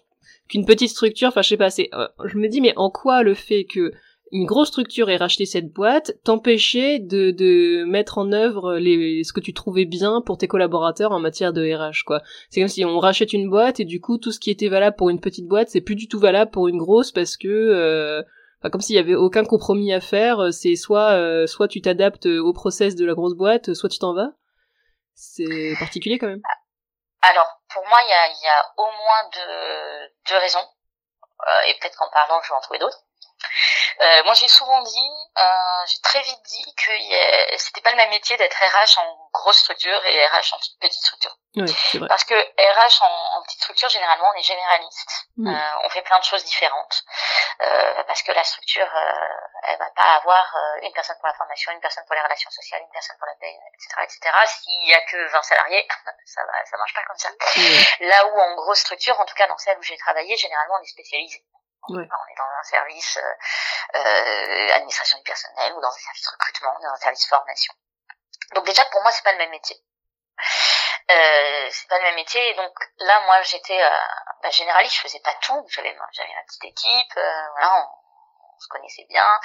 qu'une 0.49 0.65
petite 0.65 0.89
structure, 0.89 1.29
enfin 1.29 1.41
je 1.41 1.49
sais 1.49 1.57
pas, 1.57 1.69
c'est, 1.69 1.89
euh, 1.93 2.07
je 2.25 2.37
me 2.37 2.47
dis 2.47 2.59
mais 2.59 2.73
en 2.75 2.89
quoi 2.89 3.23
le 3.23 3.33
fait 3.33 3.65
que 3.65 3.91
une 4.31 4.45
grosse 4.45 4.67
structure 4.67 5.09
ait 5.09 5.17
racheté 5.17 5.45
cette 5.45 5.73
boîte 5.73 6.13
t'empêchait 6.23 6.99
de, 6.99 7.31
de 7.31 7.83
mettre 7.85 8.19
en 8.19 8.31
œuvre 8.31 8.75
les, 8.75 9.23
ce 9.23 9.33
que 9.33 9.39
tu 9.39 9.53
trouvais 9.53 9.85
bien 9.85 10.21
pour 10.21 10.37
tes 10.37 10.47
collaborateurs 10.47 11.11
en 11.11 11.19
matière 11.19 11.53
de 11.53 11.63
RH 11.63 12.03
quoi? 12.05 12.21
C'est 12.49 12.61
comme 12.61 12.67
si 12.67 12.85
on 12.85 12.99
rachète 12.99 13.33
une 13.33 13.49
boîte 13.49 13.79
et 13.79 13.85
du 13.85 14.01
coup 14.01 14.17
tout 14.17 14.31
ce 14.31 14.39
qui 14.39 14.51
était 14.51 14.67
valable 14.67 14.97
pour 14.97 15.09
une 15.09 15.19
petite 15.19 15.47
boîte 15.47 15.69
c'est 15.69 15.81
plus 15.81 15.95
du 15.95 16.07
tout 16.07 16.19
valable 16.19 16.51
pour 16.51 16.67
une 16.67 16.77
grosse 16.77 17.11
parce 17.11 17.37
que 17.37 17.47
euh, 17.47 18.21
Enfin, 18.61 18.71
comme 18.71 18.81
s'il 18.81 18.97
y 18.97 18.99
avait 18.99 19.15
aucun 19.15 19.45
compromis 19.45 19.93
à 19.93 20.01
faire, 20.01 20.53
c'est 20.53 20.75
soit 20.75 21.11
euh, 21.13 21.47
soit 21.47 21.69
tu 21.69 21.79
t'adaptes 21.79 22.25
au 22.25 22.51
process 22.51 22.93
de 22.93 23.05
la 23.05 23.13
grosse 23.13 23.33
boîte, 23.33 23.73
soit 23.73 23.87
tu 23.87 23.99
t'en 23.99 24.13
vas? 24.13 24.33
C'est 25.13 25.75
particulier 25.79 26.17
quand 26.17 26.27
même. 26.27 26.41
Alors, 27.21 27.58
pour 27.73 27.87
moi, 27.87 27.99
il 28.01 28.43
y 28.43 28.47
a, 28.47 28.73
au 28.77 28.91
moins 28.91 29.29
deux, 29.33 30.13
deux 30.29 30.37
raisons. 30.37 30.67
Euh, 31.47 31.61
et 31.67 31.77
peut-être 31.79 31.97
qu'en 31.97 32.09
parlant, 32.09 32.41
je 32.41 32.49
vais 32.49 32.55
en 32.55 32.61
trouver 32.61 32.79
d'autres. 32.79 33.03
Euh, 34.01 34.23
moi, 34.23 34.33
j'ai 34.33 34.47
souvent 34.47 34.81
dit, 34.81 35.11
euh, 35.37 35.85
j'ai 35.87 35.99
très 36.01 36.21
vite 36.21 36.41
dit 36.43 36.75
que 36.75 36.91
c'était 37.57 37.81
pas 37.81 37.91
le 37.91 37.97
même 37.97 38.09
métier 38.09 38.37
d'être 38.37 38.55
RH 38.55 38.99
en 38.99 39.29
grosse 39.33 39.57
structure 39.57 40.05
et 40.05 40.25
RH 40.27 40.53
en 40.53 40.57
petite 40.79 41.01
structure. 41.01 41.35
Oui, 41.55 41.65
vrai. 41.97 42.07
Parce 42.07 42.23
que 42.23 42.35
RH 42.35 43.01
en, 43.01 43.37
en, 43.37 43.43
petite 43.43 43.61
structure, 43.61 43.89
généralement, 43.89 44.29
on 44.33 44.39
est 44.39 44.43
généraliste. 44.43 45.27
Mm. 45.37 45.47
Euh, 45.47 45.85
on 45.85 45.89
fait 45.89 46.01
plein 46.03 46.19
de 46.19 46.23
choses 46.23 46.43
différentes. 46.43 47.03
Euh, 47.61 48.03
parce 48.07 48.23
que 48.23 48.31
la 48.31 48.43
structure, 48.43 48.87
euh, 48.95 49.11
elle 49.67 49.77
va 49.79 49.89
pas 49.95 50.15
avoir 50.15 50.55
euh, 50.55 50.79
une 50.83 50.93
personne 50.93 51.17
pour 51.17 51.27
la 51.27 51.33
formation, 51.33 51.71
une 51.71 51.81
personne 51.81 52.05
pour 52.05 52.15
les 52.15 52.21
relations 52.21 52.49
sociales, 52.51 52.81
une 52.81 52.93
personne 52.93 53.17
pour 53.17 53.27
la 53.27 53.35
paie, 53.35 53.57
etc., 53.73 54.01
etc. 54.03 54.37
S'il 54.45 54.87
y 54.87 54.93
a 54.93 55.01
que 55.01 55.31
20 55.31 55.41
salariés, 55.41 55.87
ça 56.25 56.41
va, 56.45 56.65
ça 56.65 56.77
marche 56.77 56.93
pas 56.93 57.03
comme 57.03 57.17
ça. 57.17 57.29
Là 57.99 58.27
où 58.27 58.39
en 58.39 58.55
grosse 58.55 58.79
structure, 58.79 59.19
en 59.19 59.25
tout 59.25 59.35
cas 59.35 59.47
dans 59.47 59.57
celle 59.57 59.77
où 59.77 59.83
j'ai 59.83 59.97
travaillé, 59.97 60.37
généralement, 60.37 60.75
on 60.79 60.83
est 60.83 60.87
spécialisé. 60.87 61.43
On 61.87 61.99
est 61.99 62.05
dans 62.37 62.59
un 62.59 62.63
service 62.63 63.17
euh, 63.17 63.99
euh, 63.99 64.75
administration 64.75 65.17
du 65.17 65.23
personnel 65.23 65.73
ou 65.73 65.81
dans 65.81 65.87
un 65.87 65.97
service 65.97 66.27
recrutement, 66.27 66.73
dans 66.81 66.89
un 66.89 66.97
service 66.97 67.27
formation. 67.27 67.73
Donc 68.53 68.65
déjà 68.65 68.85
pour 68.85 69.01
moi 69.01 69.11
c'est 69.11 69.23
pas 69.23 69.31
le 69.31 69.37
même 69.37 69.51
métier. 69.51 69.77
Euh, 71.11 71.67
c'est 71.71 71.87
pas 71.87 71.97
le 71.97 72.03
même 72.03 72.15
métier 72.15 72.53
donc 72.53 72.71
là 72.99 73.19
moi 73.21 73.41
j'étais 73.41 73.81
euh, 73.81 73.99
bah, 74.43 74.49
généraliste, 74.51 74.95
je 74.95 75.01
faisais 75.01 75.19
pas 75.21 75.33
tout, 75.41 75.65
j'avais 75.69 75.95
j'avais 76.11 76.33
ma 76.35 76.43
petite 76.43 76.65
équipe, 76.65 77.17
euh, 77.17 77.47
voilà, 77.51 77.83
on, 77.83 78.59
se 78.59 78.67
connaissait 78.67 79.05
bien 79.07 79.39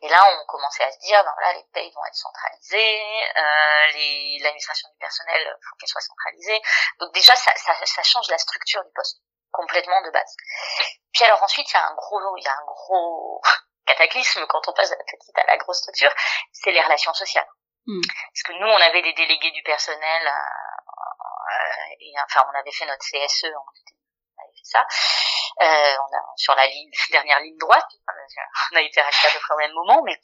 et 0.00 0.08
là 0.08 0.24
on 0.32 0.46
commençait 0.46 0.84
à 0.84 0.92
se 0.92 0.98
dire 1.00 1.22
ben 1.24 1.32
voilà 1.36 1.54
les 1.54 1.64
payes 1.72 1.90
vont 1.90 2.04
être 2.06 2.14
centralisées, 2.14 3.02
euh, 3.36 4.42
l'administration 4.44 4.88
du 4.90 4.98
personnel 4.98 5.56
faut 5.68 5.76
qu'elle 5.76 5.88
soit 5.88 6.00
centralisée. 6.00 6.62
Donc 7.00 7.12
déjà 7.12 7.34
ça, 7.34 7.52
ça 7.56 7.74
ça 7.84 8.02
change 8.04 8.28
la 8.30 8.38
structure 8.38 8.84
du 8.84 8.92
poste 8.92 9.20
complètement 9.52 10.00
de 10.02 10.10
base. 10.10 10.36
Puis 11.12 11.24
alors 11.24 11.42
ensuite, 11.42 11.70
il 11.70 11.74
y 11.74 11.76
a 11.76 11.86
un 11.86 11.94
gros, 11.94 12.36
il 12.36 12.44
y 12.44 12.48
a 12.48 12.52
un 12.52 12.64
gros 12.66 13.40
cataclysme 13.86 14.46
quand 14.48 14.68
on 14.68 14.72
passe 14.72 14.90
de 14.90 14.96
la 14.96 15.04
petite 15.04 15.38
à 15.38 15.46
la 15.46 15.56
grosse 15.56 15.78
structure, 15.78 16.12
c'est 16.52 16.72
les 16.72 16.82
relations 16.82 17.14
sociales. 17.14 17.48
Mm. 17.86 18.00
Parce 18.00 18.42
que 18.44 18.52
nous, 18.52 18.66
on 18.66 18.80
avait 18.80 19.02
des 19.02 19.12
délégués 19.14 19.50
du 19.52 19.62
personnel, 19.62 20.26
euh, 20.26 20.80
euh, 21.50 21.94
et 22.00 22.12
enfin, 22.24 22.46
on 22.52 22.58
avait 22.58 22.72
fait 22.72 22.86
notre 22.86 23.04
CSE, 23.04 23.46
on 23.46 24.42
avait 24.42 24.54
fait 24.54 24.64
ça. 24.64 24.86
Euh, 25.60 25.96
on 25.98 26.16
a, 26.16 26.22
sur 26.36 26.54
la 26.54 26.66
ligne, 26.66 26.90
dernière 27.10 27.40
ligne 27.40 27.58
droite, 27.58 27.88
on 28.72 28.76
a 28.76 28.80
été 28.80 29.00
racheté 29.00 29.28
à 29.28 29.30
peu 29.32 29.38
près 29.40 29.54
au 29.54 29.58
même 29.58 29.72
moment, 29.72 30.02
mais 30.04 30.14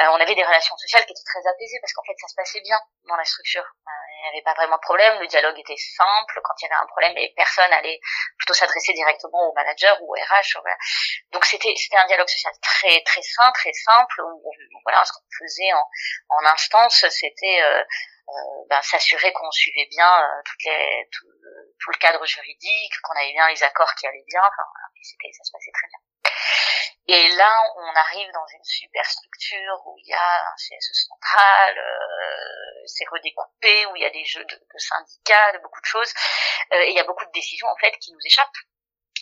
euh, 0.00 0.08
on 0.10 0.20
avait 0.20 0.34
des 0.34 0.44
relations 0.44 0.76
sociales 0.76 1.04
qui 1.06 1.12
étaient 1.12 1.22
très 1.26 1.48
apaisées 1.48 1.78
parce 1.80 1.92
qu'en 1.92 2.02
fait 2.04 2.16
ça 2.20 2.28
se 2.28 2.34
passait 2.34 2.60
bien 2.62 2.80
dans 3.08 3.16
la 3.16 3.24
structure. 3.24 3.64
Euh, 4.22 4.28
il 4.28 4.32
n'y 4.32 4.38
avait 4.38 4.44
pas 4.44 4.54
vraiment 4.54 4.76
de 4.76 4.82
problème, 4.82 5.18
le 5.20 5.26
dialogue 5.26 5.58
était 5.58 5.76
simple, 5.76 6.40
quand 6.42 6.54
il 6.60 6.64
y 6.64 6.66
avait 6.66 6.82
un 6.82 6.86
problème, 6.86 7.14
les 7.16 7.32
personnes 7.36 7.72
allaient 7.72 8.00
plutôt 8.38 8.54
s'adresser 8.54 8.92
directement 8.92 9.48
au 9.48 9.52
manager 9.54 9.96
ou 10.02 10.14
au 10.14 10.16
RH. 10.16 10.60
Voilà. 10.60 10.76
Donc 11.32 11.44
c'était 11.44 11.74
c'était 11.76 11.96
un 11.96 12.06
dialogue 12.06 12.28
social 12.28 12.52
très 12.62 13.02
très 13.02 13.22
sain, 13.22 13.50
très 13.52 13.72
simple. 13.72 14.22
voilà, 14.84 15.04
ce 15.04 15.12
qu'on 15.12 15.44
faisait 15.44 15.72
en, 15.72 15.88
en 16.28 16.46
instance, 16.46 17.04
c'était 17.10 17.62
euh, 17.62 17.82
euh, 18.28 18.64
ben, 18.70 18.80
s'assurer 18.82 19.32
qu'on 19.32 19.50
suivait 19.50 19.88
bien 19.90 20.22
euh, 20.22 20.42
toutes 20.44 20.64
les, 20.64 21.08
tout, 21.10 21.26
le 21.90 21.98
cadre 21.98 22.24
juridique, 22.24 22.94
qu'on 23.02 23.14
avait 23.14 23.32
bien 23.32 23.48
les 23.48 23.62
accords 23.62 23.94
qui 23.96 24.06
allaient 24.06 24.24
bien. 24.28 24.40
Enfin, 24.40 24.62
voilà, 24.72 25.32
ça 25.32 25.44
se 25.44 25.52
passait 25.52 25.72
très 25.72 25.88
bien. 25.88 26.11
Et 27.08 27.28
là, 27.30 27.62
on 27.76 27.94
arrive 27.96 28.30
dans 28.32 28.46
une 28.46 28.64
super 28.64 29.04
structure 29.04 29.82
où 29.86 29.96
il 29.98 30.08
y 30.08 30.14
a 30.14 30.46
un 30.46 30.54
CSE 30.56 31.08
central, 31.08 31.76
euh, 31.76 32.82
c'est 32.86 33.04
redécoupé, 33.10 33.86
où 33.86 33.96
il 33.96 34.02
y 34.02 34.06
a 34.06 34.10
des 34.10 34.24
jeux 34.24 34.44
de, 34.44 34.54
de 34.54 34.78
syndicats, 34.78 35.52
de 35.52 35.58
beaucoup 35.58 35.80
de 35.80 35.86
choses, 35.86 36.12
euh, 36.72 36.82
et 36.82 36.90
il 36.90 36.96
y 36.96 37.00
a 37.00 37.04
beaucoup 37.04 37.24
de 37.24 37.32
décisions 37.32 37.66
en 37.66 37.76
fait 37.76 37.92
qui 37.98 38.12
nous 38.12 38.20
échappent 38.24 38.48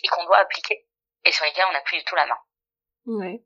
et 0.03 0.07
qu'on 0.09 0.23
doit 0.25 0.37
appliquer 0.37 0.85
et 1.25 1.31
sur 1.31 1.45
lesquelles 1.45 1.65
on 1.69 1.73
n'a 1.73 1.81
plus 1.81 1.97
du 1.97 2.03
tout 2.03 2.15
la 2.15 2.25
main. 2.25 2.39
Ouais. 3.05 3.41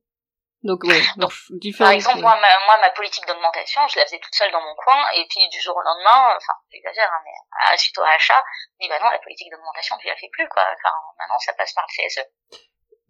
Donc, 0.64 0.84
ouais, 0.84 1.02
donc, 1.18 1.32
par 1.78 1.92
exemple, 1.92 2.22
moi 2.22 2.36
ma, 2.42 2.66
moi, 2.66 2.78
ma 2.80 2.90
politique 2.90 3.26
d'augmentation, 3.28 3.88
je 3.88 4.00
la 4.00 4.06
faisais 4.06 4.20
toute 4.20 4.34
seule 4.34 4.52
dans 4.52 4.62
mon 4.62 4.74
coin, 4.76 5.10
et 5.14 5.26
puis 5.30 5.48
du 5.50 5.62
jour 5.62 5.78
au 5.78 5.82
lendemain, 5.82 6.36
enfin, 6.36 6.54
j'exagère, 6.72 7.12
hein, 7.12 7.22
mais 7.24 7.72
à, 7.72 7.78
suite 7.78 7.98
au 8.00 8.02
rachat, 8.02 8.44
je 8.74 8.86
dis, 8.86 8.90
bah 8.90 9.00
non, 9.00 9.10
la 9.12 9.20
politique 9.20 9.52
d'augmentation, 9.52 9.96
tu 9.98 10.08
la 10.08 10.16
fais 10.16 10.30
plus, 10.32 10.48
quoi. 10.50 10.64
Enfin, 10.64 10.96
maintenant, 11.20 11.38
ça 11.38 11.54
passe 11.54 11.74
par 11.74 11.86
le 11.88 12.08
CSE. 12.08 12.26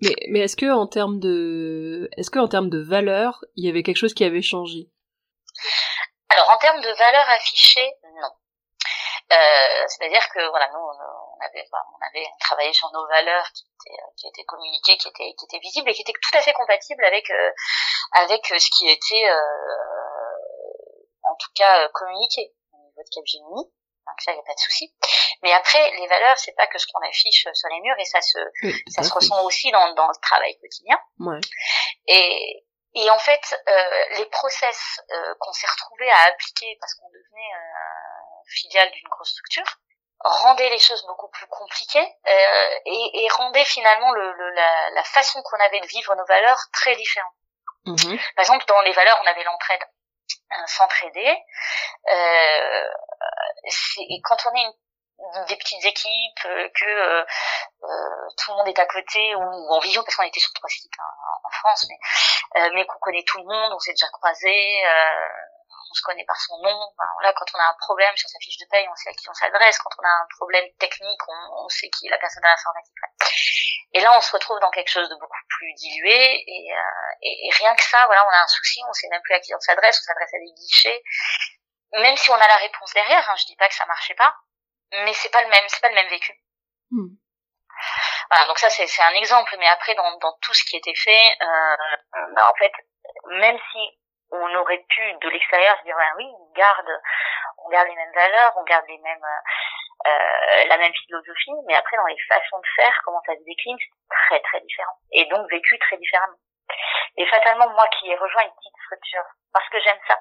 Mais, 0.01 0.15
mais 0.29 0.39
est-ce 0.41 0.55
que 0.55 0.71
en 0.71 0.87
termes 0.87 1.19
de, 1.19 2.09
est-ce 2.17 2.29
que 2.29 2.39
en 2.39 2.47
termes 2.47 2.69
de 2.69 2.81
valeur, 2.81 3.43
il 3.55 3.65
y 3.65 3.69
avait 3.69 3.83
quelque 3.83 3.97
chose 3.97 4.13
qui 4.13 4.25
avait 4.25 4.41
changé? 4.41 4.89
Alors 6.29 6.49
en 6.49 6.57
termes 6.57 6.81
de 6.81 6.97
valeur 6.97 7.29
affichée, 7.29 7.93
non. 8.03 8.31
Euh, 9.31 9.83
c'est-à-dire 9.87 10.21
que 10.33 10.49
voilà, 10.49 10.69
nous 10.71 10.79
on 10.79 11.45
avait, 11.45 11.65
on 11.71 12.05
avait 12.05 12.27
travaillé 12.39 12.73
sur 12.73 12.91
nos 12.93 13.07
valeurs 13.07 13.47
qui 13.53 13.63
étaient, 13.63 14.01
qui 14.17 14.27
étaient 14.27 14.43
communiquées, 14.43 14.97
qui 14.97 15.07
étaient, 15.07 15.33
qui 15.33 15.45
étaient 15.45 15.59
visibles 15.59 15.89
et 15.89 15.93
qui 15.93 16.01
étaient 16.01 16.13
tout 16.13 16.37
à 16.37 16.41
fait 16.41 16.53
compatibles 16.53 17.03
avec 17.03 17.29
euh, 17.31 17.51
avec 18.11 18.45
ce 18.45 18.69
qui 18.77 18.87
était 18.87 19.29
euh, 19.29 19.45
en 21.23 21.35
tout 21.35 21.49
cas 21.55 21.87
communiqué 21.89 22.53
au 22.73 22.77
niveau 22.77 23.01
de 23.01 23.15
Capgemini. 23.15 23.71
Donc 24.07 24.21
ça, 24.21 24.31
il 24.31 24.35
n'y 24.35 24.41
a 24.41 24.43
pas 24.43 24.53
de 24.53 24.59
souci. 24.59 24.93
Mais 25.41 25.51
après, 25.53 25.91
les 25.91 26.07
valeurs, 26.07 26.37
c'est 26.37 26.55
pas 26.55 26.67
que 26.67 26.77
ce 26.77 26.85
qu'on 26.87 27.01
affiche 27.07 27.47
sur 27.53 27.69
les 27.69 27.79
murs, 27.81 27.95
et 27.99 28.05
ça 28.05 28.21
se, 28.21 28.37
oui, 28.63 28.73
ça 28.87 29.03
se 29.03 29.13
ressent 29.13 29.43
aussi 29.43 29.71
dans, 29.71 29.93
dans 29.93 30.07
le 30.07 30.21
travail 30.21 30.57
quotidien. 30.59 30.99
Ouais. 31.19 31.39
Et, 32.07 32.65
et 32.93 33.09
en 33.09 33.19
fait, 33.19 33.59
euh, 33.67 34.05
les 34.17 34.25
process 34.27 35.01
euh, 35.11 35.33
qu'on 35.39 35.51
s'est 35.53 35.67
retrouvés 35.67 36.09
à 36.09 36.21
appliquer 36.29 36.77
parce 36.79 36.93
qu'on 36.95 37.09
devenait 37.09 37.53
euh, 37.55 38.49
filiale 38.49 38.91
d'une 38.91 39.09
grosse 39.09 39.31
structure 39.31 39.79
rendaient 40.19 40.69
les 40.69 40.79
choses 40.79 41.05
beaucoup 41.07 41.29
plus 41.29 41.45
compliquées 41.47 42.07
euh, 42.27 42.79
et, 42.85 43.23
et 43.23 43.27
rendaient 43.29 43.65
finalement 43.65 44.11
le, 44.13 44.31
le, 44.31 44.49
la, 44.51 44.89
la 44.91 45.03
façon 45.03 45.41
qu'on 45.43 45.59
avait 45.59 45.81
de 45.81 45.87
vivre 45.87 46.15
nos 46.15 46.25
valeurs 46.25 46.61
très 46.71 46.95
différente. 46.95 47.33
Mmh. 47.85 48.17
Par 48.35 48.41
exemple, 48.41 48.65
dans 48.65 48.81
les 48.81 48.93
valeurs, 48.93 49.19
on 49.21 49.27
avait 49.27 49.43
l'entraide, 49.43 49.83
s'entraider. 50.67 51.37
Euh, 52.11 52.89
et 54.09 54.21
quand 54.23 54.37
on 54.51 54.55
est 54.55 54.63
une 54.63 54.73
des 55.47 55.55
petites 55.55 55.85
équipes, 55.85 56.45
euh, 56.45 56.69
que 56.75 56.85
euh, 56.85 57.25
euh, 57.83 58.27
tout 58.37 58.51
le 58.51 58.57
monde 58.57 58.67
est 58.67 58.79
à 58.79 58.85
côté 58.85 59.35
ou, 59.35 59.41
en 59.41 59.79
visio 59.79 60.03
parce 60.03 60.15
qu'on 60.15 60.23
était 60.23 60.39
sur 60.39 60.53
trois 60.53 60.69
sites 60.69 60.91
hein, 60.99 61.39
en 61.43 61.49
France, 61.49 61.87
mais 61.89 62.69
mais 62.73 62.85
qu'on 62.85 62.99
connaît 62.99 63.23
tout 63.27 63.37
le 63.39 63.45
monde, 63.45 63.73
on 63.73 63.79
s'est 63.79 63.91
déjà 63.91 64.07
croisé, 64.09 64.83
on 64.83 65.54
se 65.95 66.01
connaît 66.03 66.25
par 66.25 66.37
son 66.37 66.57
nom. 66.61 66.75
Enfin, 66.75 67.09
voilà, 67.15 67.33
quand 67.33 67.45
on 67.55 67.59
a 67.59 67.67
un 67.69 67.77
problème 67.79 68.15
sur 68.17 68.29
sa 68.29 68.39
fiche 68.39 68.57
de 68.57 68.65
paye, 68.69 68.87
on 68.89 68.95
sait 68.95 69.09
à 69.09 69.13
qui 69.13 69.29
on 69.29 69.33
s'adresse. 69.33 69.77
Quand 69.79 69.95
on 69.99 70.05
a 70.05 70.11
un 70.11 70.27
problème 70.37 70.65
technique, 70.79 71.21
on, 71.27 71.65
on 71.65 71.69
sait 71.69 71.89
qui 71.89 72.07
est 72.07 72.09
la 72.09 72.17
personne 72.17 72.43
de 72.43 72.47
l'informatique. 72.47 72.95
Et 73.93 74.01
là, 74.01 74.15
on 74.17 74.21
se 74.21 74.31
retrouve 74.31 74.59
dans 74.59 74.71
quelque 74.71 74.91
chose 74.91 75.09
de 75.09 75.15
beaucoup 75.15 75.45
plus 75.49 75.73
dilué. 75.73 76.43
Et, 76.45 76.67
et, 77.21 77.47
et 77.47 77.51
rien 77.57 77.73
que 77.75 77.83
ça, 77.83 78.05
voilà, 78.05 78.25
on 78.27 78.31
a 78.31 78.41
un 78.43 78.47
souci, 78.47 78.81
on 78.87 78.93
sait 78.93 79.07
même 79.09 79.21
plus 79.23 79.33
à 79.33 79.39
qui 79.39 79.55
on 79.55 79.59
s'adresse, 79.59 79.99
on 80.01 80.05
s'adresse 80.05 80.33
à 80.33 80.39
des 80.39 80.53
guichets 80.53 81.01
même 81.93 82.17
si 82.17 82.29
on 82.31 82.35
a 82.35 82.47
la 82.47 82.57
réponse 82.57 82.93
derrière, 82.93 83.29
hein, 83.29 83.35
je 83.37 83.45
dis 83.45 83.55
pas 83.55 83.69
que 83.69 83.75
ça 83.75 83.85
marchait 83.85 84.15
pas, 84.15 84.35
mais 84.91 85.13
c'est 85.13 85.31
pas 85.31 85.41
le 85.43 85.49
même, 85.49 85.63
c'est 85.67 85.81
pas 85.81 85.89
le 85.89 85.95
même 85.95 86.09
vécu. 86.09 86.33
Hmm. 86.91 87.15
Voilà, 88.29 88.47
donc 88.47 88.57
ça 88.57 88.69
c'est 88.69 88.87
c'est 88.87 89.01
un 89.01 89.13
exemple, 89.13 89.55
mais 89.59 89.67
après 89.67 89.95
dans 89.95 90.17
dans 90.17 90.37
tout 90.41 90.53
ce 90.53 90.63
qui 90.63 90.77
était 90.77 90.95
fait, 90.95 91.37
euh, 91.41 91.75
bah, 92.35 92.49
en 92.49 92.55
fait, 92.55 92.71
même 93.39 93.57
si 93.71 93.79
on 94.31 94.55
aurait 94.55 94.83
pu 94.89 95.13
de 95.21 95.29
l'extérieur 95.29 95.77
se 95.79 95.83
dire 95.83 95.97
oui, 96.17 96.25
on 96.25 96.51
garde, 96.53 97.01
on 97.65 97.69
garde 97.69 97.87
les 97.87 97.95
mêmes 97.95 98.13
valeurs, 98.13 98.53
on 98.57 98.63
garde 98.63 98.85
les 98.87 98.97
mêmes 98.99 99.25
euh, 100.07 100.65
la 100.67 100.77
même 100.77 100.93
philosophie, 100.93 101.55
mais 101.67 101.75
après 101.75 101.97
dans 101.97 102.05
les 102.05 102.17
façons 102.27 102.59
de 102.59 102.67
faire, 102.75 103.01
comment 103.05 103.21
ça 103.25 103.33
se 103.33 103.43
décline, 103.43 103.77
c'est 103.79 104.07
très 104.09 104.39
très 104.41 104.59
différent, 104.61 104.97
et 105.11 105.25
donc 105.25 105.49
vécu 105.49 105.79
très 105.79 105.97
différemment. 105.97 106.37
Et 107.17 107.25
fatalement, 107.27 107.69
moi 107.69 107.87
qui 107.87 108.09
ai 108.09 108.15
rejoint 108.15 108.43
une 108.43 108.55
petite 108.55 108.77
structure, 108.85 109.25
parce 109.53 109.67
que 109.69 109.79
j'aime 109.79 109.99
ça, 110.07 110.19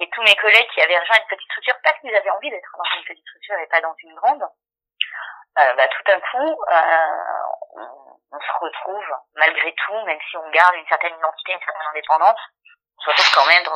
et 0.00 0.10
tous 0.10 0.22
mes 0.22 0.34
collègues 0.36 0.68
qui 0.74 0.80
avaient 0.82 0.98
rejoint 0.98 1.16
une 1.16 1.28
petite 1.28 1.50
structure 1.50 1.76
parce 1.84 1.98
qu'ils 2.00 2.14
avaient 2.14 2.30
envie 2.30 2.50
d'être 2.50 2.76
dans 2.76 2.98
une 2.98 3.04
petite 3.04 3.24
structure 3.28 3.58
et 3.58 3.66
pas 3.68 3.80
dans 3.80 3.94
une 4.02 4.14
grande, 4.14 4.42
euh, 4.42 5.74
bah, 5.74 5.86
tout 5.88 6.02
d'un 6.04 6.20
coup, 6.20 6.62
euh, 6.72 7.82
on, 8.32 8.40
se 8.40 8.64
retrouve, 8.64 9.16
malgré 9.36 9.72
tout, 9.74 10.00
même 10.06 10.18
si 10.28 10.36
on 10.38 10.50
garde 10.50 10.74
une 10.74 10.86
certaine 10.88 11.14
identité, 11.14 11.52
une 11.52 11.60
certaine 11.60 11.86
indépendance, 11.90 12.40
on 12.98 13.02
se 13.02 13.10
retrouve 13.10 13.34
quand 13.34 13.46
même 13.46 13.64
dans, 13.64 13.72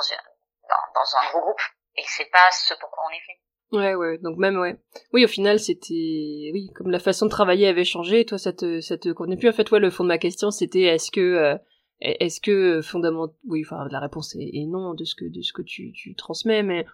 dans, 0.95 1.19
un 1.19 1.31
gros 1.31 1.41
groupe. 1.41 1.61
Et 1.97 2.03
c'est 2.07 2.31
pas 2.31 2.51
ce 2.53 2.75
pourquoi 2.81 3.05
on 3.09 3.15
est 3.15 3.21
fait. 3.27 3.41
Ouais, 3.73 3.95
ouais, 3.95 4.19
donc 4.19 4.37
même, 4.37 4.59
ouais. 4.59 4.77
Oui, 5.13 5.25
au 5.25 5.29
final, 5.29 5.59
c'était, 5.59 6.51
oui, 6.53 6.71
comme 6.75 6.91
la 6.91 6.99
façon 6.99 7.27
de 7.27 7.31
travailler 7.31 7.67
avait 7.67 7.85
changé, 7.85 8.25
toi, 8.25 8.39
ça 8.39 8.53
te, 8.53 8.81
ça 8.81 8.97
te 8.97 9.09
convenait 9.09 9.37
plus. 9.37 9.49
En 9.49 9.53
fait, 9.53 9.71
ouais, 9.71 9.81
le 9.81 9.91
fond 9.91 10.05
de 10.05 10.09
ma 10.09 10.19
question, 10.19 10.51
c'était, 10.51 10.83
est-ce 10.83 11.11
que, 11.11 11.21
euh, 11.21 11.57
est-ce 12.01 12.41
que, 12.41 12.81
fondamentalement, 12.83 13.37
oui, 13.49 13.65
enfin, 13.67 13.89
la 13.91 13.99
réponse 13.99 14.37
est, 14.37 14.67
non 14.67 14.95
de 14.95 15.05
ce 15.05 15.15
que, 15.15 15.25
de 15.25 15.43
ce 15.43 15.53
que 15.53 15.63
tu, 15.63 15.93
tu 15.93 16.15
transmets, 16.15 16.63
mais, 16.63 16.87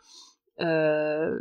euh, 0.61 1.39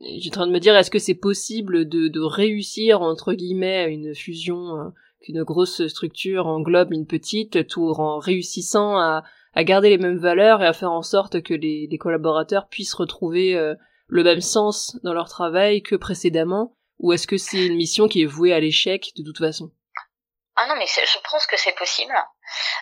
j'ai 0.00 0.30
en 0.30 0.32
train 0.32 0.46
de 0.46 0.52
me 0.52 0.60
dire, 0.60 0.76
est-ce 0.76 0.90
que 0.90 0.98
c'est 0.98 1.14
possible 1.14 1.88
de, 1.88 2.08
de 2.08 2.20
réussir, 2.20 3.02
entre 3.02 3.34
guillemets, 3.34 3.92
une 3.92 4.14
fusion, 4.14 4.80
euh, 4.80 4.88
qu'une 5.22 5.42
grosse 5.44 5.86
structure 5.86 6.46
englobe 6.46 6.92
une 6.92 7.06
petite, 7.06 7.66
tout 7.68 7.88
en 7.88 8.18
réussissant 8.18 8.98
à, 8.98 9.22
à 9.56 9.64
garder 9.64 9.88
les 9.88 9.98
mêmes 9.98 10.18
valeurs 10.18 10.62
et 10.62 10.66
à 10.66 10.72
faire 10.72 10.92
en 10.92 11.02
sorte 11.02 11.42
que 11.42 11.54
les, 11.54 11.88
les 11.90 11.98
collaborateurs 11.98 12.68
puissent 12.68 12.94
retrouver 12.94 13.56
euh, 13.56 13.74
le 14.06 14.22
même 14.22 14.42
sens 14.42 14.96
dans 15.02 15.14
leur 15.14 15.28
travail 15.28 15.82
que 15.82 15.96
précédemment 15.96 16.76
Ou 16.98 17.12
est-ce 17.12 17.26
que 17.26 17.38
c'est 17.38 17.64
une 17.66 17.76
mission 17.76 18.06
qui 18.06 18.22
est 18.22 18.26
vouée 18.26 18.52
à 18.52 18.60
l'échec 18.60 19.12
de 19.16 19.24
toute 19.24 19.38
façon? 19.38 19.72
Ah 20.58 20.66
non, 20.66 20.76
mais 20.76 20.86
je 20.86 21.18
pense 21.30 21.46
que 21.46 21.56
c'est 21.58 21.74
possible, 21.74 22.14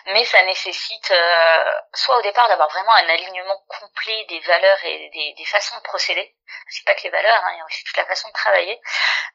mais 0.05 0.23
ça 0.23 0.41
nécessite 0.45 1.11
euh, 1.11 1.71
soit 1.93 2.17
au 2.17 2.21
départ 2.21 2.47
d'avoir 2.47 2.69
vraiment 2.69 2.93
un 2.93 3.09
alignement 3.09 3.65
complet 3.67 4.25
des 4.29 4.39
valeurs 4.39 4.85
et 4.85 5.09
des, 5.13 5.33
des 5.37 5.45
façons 5.45 5.75
de 5.75 5.81
procéder. 5.81 6.35
C'est 6.69 6.85
pas 6.85 6.95
que 6.95 7.03
les 7.03 7.09
valeurs, 7.09 7.41
hein, 7.43 7.51
il 7.53 7.57
y 7.57 7.61
a 7.61 7.65
aussi 7.65 7.83
toute 7.83 7.97
la 7.97 8.05
façon 8.05 8.29
de 8.29 8.33
travailler. 8.33 8.79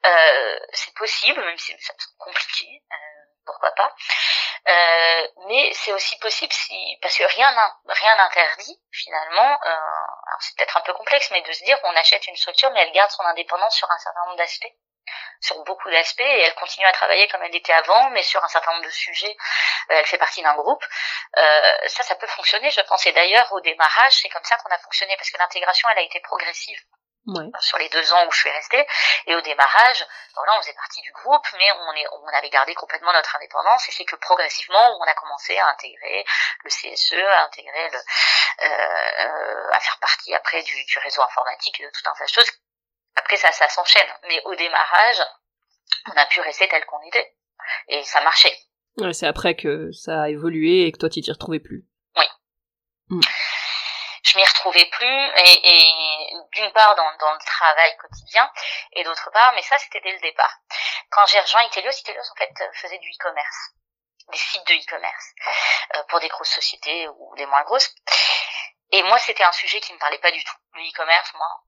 Euh, 0.06 0.58
c'est 0.72 0.94
possible, 0.94 1.38
même 1.38 1.58
si 1.58 1.74
c'est 1.78 1.92
compliqué, 2.16 2.82
euh, 2.90 3.19
pourquoi 3.44 3.72
pas. 3.72 3.94
Euh, 4.68 5.28
mais 5.48 5.72
c'est 5.74 5.92
aussi 5.92 6.18
possible 6.18 6.52
si, 6.52 6.98
parce 7.02 7.16
que 7.16 7.24
rien 7.24 7.54
rien 7.86 8.16
n'interdit 8.16 8.80
finalement. 8.92 9.58
Euh, 9.64 9.68
alors 9.68 10.40
c'est 10.40 10.56
peut-être 10.56 10.76
un 10.76 10.82
peu 10.82 10.92
complexe, 10.92 11.30
mais 11.30 11.42
de 11.42 11.52
se 11.52 11.64
dire 11.64 11.80
qu'on 11.80 11.96
achète 11.96 12.26
une 12.26 12.36
structure, 12.36 12.70
mais 12.72 12.82
elle 12.82 12.92
garde 12.92 13.10
son 13.10 13.24
indépendance 13.24 13.76
sur 13.76 13.90
un 13.90 13.98
certain 13.98 14.20
nombre 14.26 14.36
d'aspects 14.36 14.72
sur 15.40 15.62
beaucoup 15.64 15.90
d'aspects 15.90 16.20
et 16.20 16.40
elle 16.40 16.54
continue 16.54 16.86
à 16.86 16.92
travailler 16.92 17.26
comme 17.28 17.42
elle 17.42 17.54
était 17.54 17.72
avant, 17.72 18.10
mais 18.10 18.22
sur 18.22 18.42
un 18.44 18.48
certain 18.48 18.72
nombre 18.72 18.84
de 18.84 18.90
sujets, 18.90 19.36
euh, 19.90 19.94
elle 19.98 20.06
fait 20.06 20.18
partie 20.18 20.42
d'un 20.42 20.54
groupe. 20.54 20.84
Euh, 21.36 21.72
ça, 21.86 22.02
ça 22.02 22.14
peut 22.16 22.26
fonctionner, 22.26 22.70
je 22.70 22.80
pense. 22.82 23.06
Et 23.06 23.12
d'ailleurs, 23.12 23.50
au 23.52 23.60
démarrage, 23.60 24.12
c'est 24.12 24.28
comme 24.28 24.44
ça 24.44 24.56
qu'on 24.58 24.70
a 24.70 24.78
fonctionné 24.78 25.16
parce 25.16 25.30
que 25.30 25.38
l'intégration, 25.38 25.88
elle 25.90 25.98
a 25.98 26.02
été 26.02 26.20
progressive. 26.20 26.78
Ouais. 27.26 27.46
sur 27.60 27.78
les 27.78 27.88
deux 27.90 28.12
ans 28.14 28.26
où 28.26 28.32
je 28.32 28.38
suis 28.38 28.50
restée. 28.50 28.84
Et 29.26 29.34
au 29.34 29.40
démarrage, 29.42 30.06
voilà, 30.34 30.52
on 30.58 30.62
faisait 30.62 30.74
partie 30.74 31.02
du 31.02 31.12
groupe, 31.12 31.46
mais 31.58 31.70
on, 31.72 31.92
est, 31.92 32.06
on 32.12 32.28
avait 32.28 32.50
gardé 32.50 32.74
complètement 32.74 33.12
notre 33.12 33.36
indépendance. 33.36 33.88
Et 33.88 33.92
c'est 33.92 34.04
que 34.04 34.16
progressivement, 34.16 34.98
on 34.98 35.04
a 35.04 35.14
commencé 35.14 35.56
à 35.58 35.68
intégrer 35.68 36.24
le 36.64 36.70
CSE, 36.70 37.12
à 37.12 37.44
intégrer 37.44 37.90
le, 37.90 37.98
euh, 38.66 39.70
à 39.72 39.80
faire 39.80 39.98
partie 40.00 40.34
après 40.34 40.62
du, 40.62 40.84
du 40.84 40.98
réseau 40.98 41.22
informatique, 41.22 41.80
de 41.80 41.90
tout 41.90 42.08
un 42.08 42.14
tas 42.14 42.24
de 42.24 42.30
choses 42.30 42.50
après 43.16 43.36
ça, 43.36 43.52
ça 43.52 43.68
s'enchaîne. 43.68 44.08
Mais 44.28 44.40
au 44.44 44.54
démarrage, 44.54 45.22
on 46.08 46.16
a 46.16 46.26
pu 46.26 46.40
rester 46.40 46.68
tel 46.68 46.84
qu'on 46.86 47.00
était. 47.02 47.34
Et 47.88 48.02
ça 48.04 48.20
marchait. 48.22 48.56
Ouais, 48.96 49.12
c'est 49.12 49.26
après 49.26 49.54
que 49.54 49.92
ça 49.92 50.22
a 50.22 50.28
évolué 50.28 50.86
et 50.86 50.92
que 50.92 50.98
toi 50.98 51.08
tu 51.08 51.20
t'y 51.20 51.30
retrouvais 51.30 51.60
plus. 51.60 51.84
Oui. 52.16 52.24
Hmm. 53.08 53.20
Je 54.30 54.38
m'y 54.38 54.44
retrouvais 54.44 54.86
plus 54.86 55.30
et, 55.38 55.70
et 55.70 56.34
d'une 56.52 56.72
part 56.72 56.94
dans, 56.94 57.16
dans, 57.18 57.32
le 57.32 57.44
travail 57.44 57.96
quotidien 57.96 58.48
et 58.92 59.02
d'autre 59.02 59.28
part, 59.32 59.52
mais 59.54 59.62
ça 59.62 59.76
c'était 59.78 60.00
dès 60.00 60.12
le 60.12 60.20
départ. 60.20 60.54
Quand 61.10 61.26
j'ai 61.26 61.40
rejoint 61.40 61.64
Itelios, 61.64 61.90
Itelios 61.90 62.30
en 62.30 62.36
fait 62.36 62.52
faisait 62.74 62.98
du 62.98 63.10
e-commerce, 63.10 63.70
des 64.28 64.38
sites 64.38 64.66
de 64.68 64.74
e-commerce 64.74 65.26
euh, 65.96 66.02
pour 66.04 66.20
des 66.20 66.28
grosses 66.28 66.50
sociétés 66.50 67.08
ou 67.08 67.34
des 67.36 67.46
moins 67.46 67.62
grosses. 67.62 67.92
Et 68.92 69.02
moi 69.02 69.18
c'était 69.18 69.42
un 69.42 69.52
sujet 69.52 69.80
qui 69.80 69.92
me 69.92 69.98
parlait 69.98 70.18
pas 70.18 70.30
du 70.30 70.44
tout. 70.44 70.56
Le 70.74 70.82
e-commerce, 70.82 71.32
moi, 71.34 71.62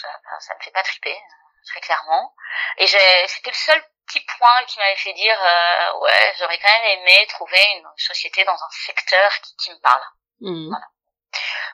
ça, 0.00 0.08
ça 0.40 0.54
me 0.54 0.60
fait 0.62 0.70
pas 0.70 0.84
triper 0.84 1.18
très 1.66 1.80
clairement. 1.80 2.34
Et 2.76 2.86
c'était 2.86 3.50
le 3.50 3.56
seul 3.56 3.84
petit 4.06 4.24
point 4.38 4.64
qui 4.66 4.78
m'avait 4.78 4.96
fait 4.96 5.12
dire 5.12 5.38
euh, 5.42 5.98
ouais 5.98 6.34
j'aurais 6.38 6.58
quand 6.58 6.80
même 6.80 6.98
aimé 7.00 7.26
trouver 7.28 7.62
une 7.76 7.88
société 7.96 8.44
dans 8.44 8.54
un 8.54 8.70
secteur 8.70 9.32
qui, 9.40 9.56
qui 9.56 9.70
me 9.72 9.80
parle. 9.80 10.02
Mmh. 10.40 10.70
Voilà. 10.70 10.86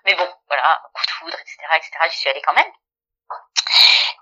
Mais 0.05 0.14
bon 0.14 0.28
voilà 0.48 0.82
coup 0.92 1.07
de 1.07 1.11
foudre 1.11 1.38
etc 1.40 1.57
etc 1.76 1.90
j'y 2.11 2.18
suis 2.18 2.30
allée 2.30 2.42
quand 2.42 2.55
même. 2.55 2.72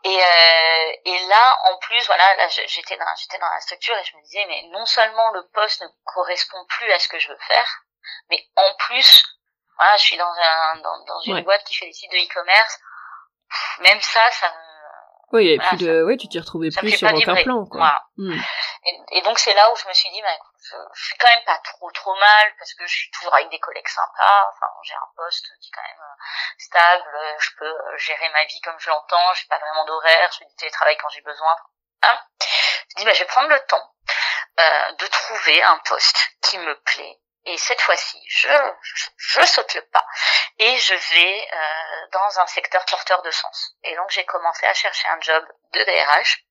Et, 0.05 0.21
euh, 0.21 0.93
et 1.05 1.27
là, 1.29 1.59
en 1.71 1.79
plus, 1.79 2.05
voilà, 2.07 2.35
là, 2.35 2.49
j'étais 2.49 2.97
dans, 2.97 3.07
j'étais 3.21 3.39
dans 3.39 3.49
la 3.49 3.61
structure 3.61 3.97
et 3.97 4.03
je 4.03 4.17
me 4.17 4.23
disais, 4.23 4.45
mais 4.49 4.65
non 4.73 4.85
seulement 4.85 5.31
le 5.31 5.47
poste 5.55 5.81
ne 5.81 5.87
correspond 6.05 6.67
plus 6.69 6.91
à 6.91 6.99
ce 6.99 7.07
que 7.07 7.21
je 7.21 7.29
veux 7.29 7.39
faire, 7.47 7.85
mais 8.29 8.45
en 8.57 8.75
plus, 8.81 9.25
voilà, 9.79 9.97
je 9.97 10.03
suis 10.03 10.17
dans 10.17 10.25
un, 10.27 10.77
dans, 10.81 11.05
dans 11.05 11.21
une 11.21 11.45
boîte 11.45 11.63
qui 11.63 11.77
fait 11.77 11.87
des 11.87 11.93
sites 11.93 12.11
de 12.11 12.17
e-commerce 12.17 12.81
même 13.81 14.01
ça, 14.01 14.21
ça 14.31 14.49
me... 14.49 15.37
Oui, 15.37 15.49
et 15.49 15.59
puis 15.59 15.79
de, 15.79 16.05
oui, 16.05 16.19
tu 16.19 16.29
t'y 16.29 16.39
retrouvais 16.39 16.69
plus 16.71 16.91
sur 16.91 17.13
aucun 17.13 17.43
plan, 17.43 17.65
quoi. 17.65 18.03
Hmm. 18.19 18.39
Et, 19.13 19.23
donc 19.23 19.39
c'est 19.39 19.55
là 19.55 19.73
où 19.73 19.77
je 19.77 19.89
me 19.89 19.95
suis 19.95 20.11
dit, 20.11 20.21
bah, 20.21 20.37
je, 20.63 20.77
je, 20.95 21.05
suis 21.05 21.19
quand 21.19 21.29
même 21.29 21.45
pas 21.45 21.59
trop 21.59 21.91
trop 21.91 22.15
mal 22.15 22.55
parce 22.59 22.75
que 22.75 22.87
je 22.87 22.95
suis 22.95 23.11
toujours 23.11 23.35
avec 23.35 23.51
des 23.51 23.61
collègues 23.61 23.89
sympas. 23.89 24.51
Enfin, 24.51 24.67
j'ai 24.83 24.95
un 24.95 25.11
poste 25.17 25.47
qui 25.61 25.69
est 25.69 25.73
quand 25.75 25.83
même 25.83 26.01
euh, 26.01 26.23
stable. 26.59 27.37
Je 27.39 27.51
peux 27.59 27.65
euh, 27.65 27.97
gérer 27.99 28.29
ma 28.31 28.45
vie 28.45 28.61
comme 28.61 28.79
je 28.79 28.89
l'entends. 28.89 29.35
J'ai 29.35 29.47
pas 29.47 29.59
vraiment 29.59 29.85
d'horaire. 29.85 30.31
Je 30.33 30.39
fais 30.39 30.45
du 30.45 30.57
télétravail 30.57 30.97
quand 30.99 31.09
j'ai 31.11 31.23
besoin. 31.23 31.57
Hein? 32.03 32.19
Je 32.91 32.97
dis, 32.97 33.05
bah, 33.05 33.13
je 33.13 33.21
vais 33.21 33.27
prendre 33.27 33.49
le 33.49 33.61
temps 33.67 33.95
euh, 34.61 34.93
de 34.93 35.07
trouver 35.07 35.63
un 35.63 35.79
poste 35.79 36.17
qui 36.43 36.59
me 36.59 36.75
plaît 36.83 37.19
et 37.45 37.59
cette 37.59 37.81
fois-ci, 37.81 38.23
je, 38.29 38.49
je, 39.17 39.41
saute 39.45 39.75
le 39.75 39.83
pas 39.83 40.07
et 40.59 40.77
je 40.79 40.95
vais 40.95 41.49
euh, 41.53 42.07
dans 42.13 42.39
un 42.39 42.47
secteur 42.47 42.85
porteur 42.85 43.21
de 43.23 43.31
sens. 43.31 43.75
Et 43.83 43.97
donc 43.97 44.11
j'ai 44.11 44.25
commencé 44.25 44.65
à 44.67 44.75
chercher 44.75 45.09
un 45.09 45.21
job 45.21 45.45
de 45.73 45.83
DRH 45.83 46.45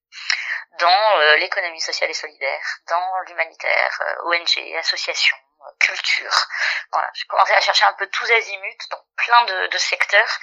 dans 0.78 1.18
euh, 1.18 1.36
l'économie 1.36 1.80
sociale 1.80 2.10
et 2.10 2.14
solidaire, 2.14 2.78
dans 2.88 3.20
l'humanitaire, 3.26 4.00
euh, 4.00 4.30
ONG, 4.30 4.76
association, 4.78 5.36
euh, 5.60 5.70
culture. 5.80 6.46
Voilà, 6.92 7.10
j'ai 7.14 7.26
commencé 7.26 7.52
à 7.52 7.60
chercher 7.60 7.84
un 7.84 7.92
peu 7.94 8.06
tous 8.08 8.30
azimuts 8.30 8.88
dans 8.90 9.04
plein 9.16 9.44
de, 9.44 9.66
de 9.68 9.78
secteurs, 9.78 10.38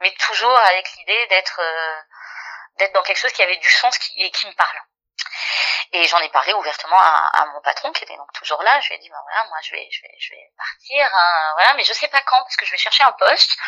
mais 0.00 0.12
toujours 0.14 0.56
avec 0.56 0.88
l'idée 0.96 1.26
d'être 1.28 1.60
d'être 2.76 2.92
dans 2.94 3.02
quelque 3.02 3.18
chose 3.18 3.32
qui 3.32 3.42
avait 3.42 3.58
du 3.58 3.70
sens 3.70 3.98
qui, 3.98 4.12
et 4.22 4.30
qui 4.30 4.46
me 4.46 4.52
parle. 4.54 4.80
Et 5.92 6.04
j'en 6.08 6.20
ai 6.20 6.30
parlé 6.30 6.54
ouvertement 6.54 6.98
à, 6.98 7.30
à, 7.34 7.46
mon 7.46 7.60
patron 7.60 7.92
qui 7.92 8.04
était 8.04 8.16
donc 8.16 8.32
toujours 8.32 8.62
là. 8.62 8.80
Je 8.80 8.88
lui 8.88 8.94
ai 8.94 8.98
dit 8.98 9.10
bah 9.10 9.20
voilà 9.28 9.46
moi 9.48 9.58
je 9.62 9.72
vais 9.72 9.88
je 9.90 10.02
vais 10.02 10.14
je 10.18 10.30
vais 10.32 10.50
partir 10.56 11.14
hein, 11.14 11.52
voilà 11.54 11.74
mais 11.74 11.84
je 11.84 11.92
sais 11.92 12.08
pas 12.08 12.22
quand 12.22 12.42
parce 12.42 12.56
que 12.56 12.64
je 12.64 12.70
vais 12.70 12.78
chercher 12.78 13.04
un 13.04 13.12
poste. 13.12 13.58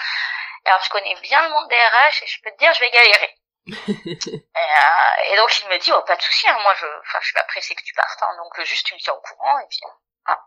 Alors 0.64 0.82
je 0.82 0.88
connais 0.88 1.14
bien 1.16 1.42
le 1.42 1.50
monde 1.50 1.68
des 1.68 1.76
RH 1.76 2.22
et 2.22 2.26
je 2.26 2.40
peux 2.42 2.50
te 2.50 2.56
dire 2.56 2.72
je 2.72 2.80
vais 2.80 2.90
galérer. 2.90 3.36
Et, 3.66 3.72
euh, 3.76 5.32
et, 5.32 5.36
donc 5.36 5.60
il 5.60 5.68
me 5.68 5.78
dit 5.78 5.92
oh 5.92 6.02
pas 6.02 6.16
de 6.16 6.22
souci 6.22 6.46
hein, 6.48 6.58
moi 6.62 6.74
je 6.74 6.86
enfin 7.00 7.18
je 7.20 7.26
suis 7.26 7.34
pas 7.34 7.44
pressée 7.44 7.74
que 7.74 7.82
tu 7.82 7.94
partes 7.94 8.22
hein, 8.22 8.36
donc 8.36 8.62
juste 8.64 8.86
tu 8.86 8.94
me 8.94 8.98
tiens 8.98 9.14
au 9.14 9.20
courant 9.20 9.58
et 9.58 9.66
puis 9.68 9.80
hein. 10.26 10.38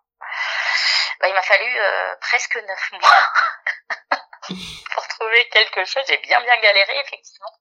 bah, 1.20 1.28
il 1.28 1.34
m'a 1.34 1.42
fallu 1.42 1.80
euh, 1.80 2.16
presque 2.22 2.56
neuf 2.56 2.92
mois 3.02 4.20
pour 4.94 5.08
trouver 5.08 5.50
quelque 5.50 5.84
chose. 5.86 6.04
J'ai 6.08 6.18
bien 6.18 6.42
bien 6.42 6.58
galéré 6.58 7.00
effectivement 7.00 7.54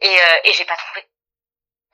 et 0.00 0.22
euh, 0.22 0.40
et 0.44 0.52
j'ai 0.52 0.64
pas 0.64 0.76
trouvé 0.76 1.08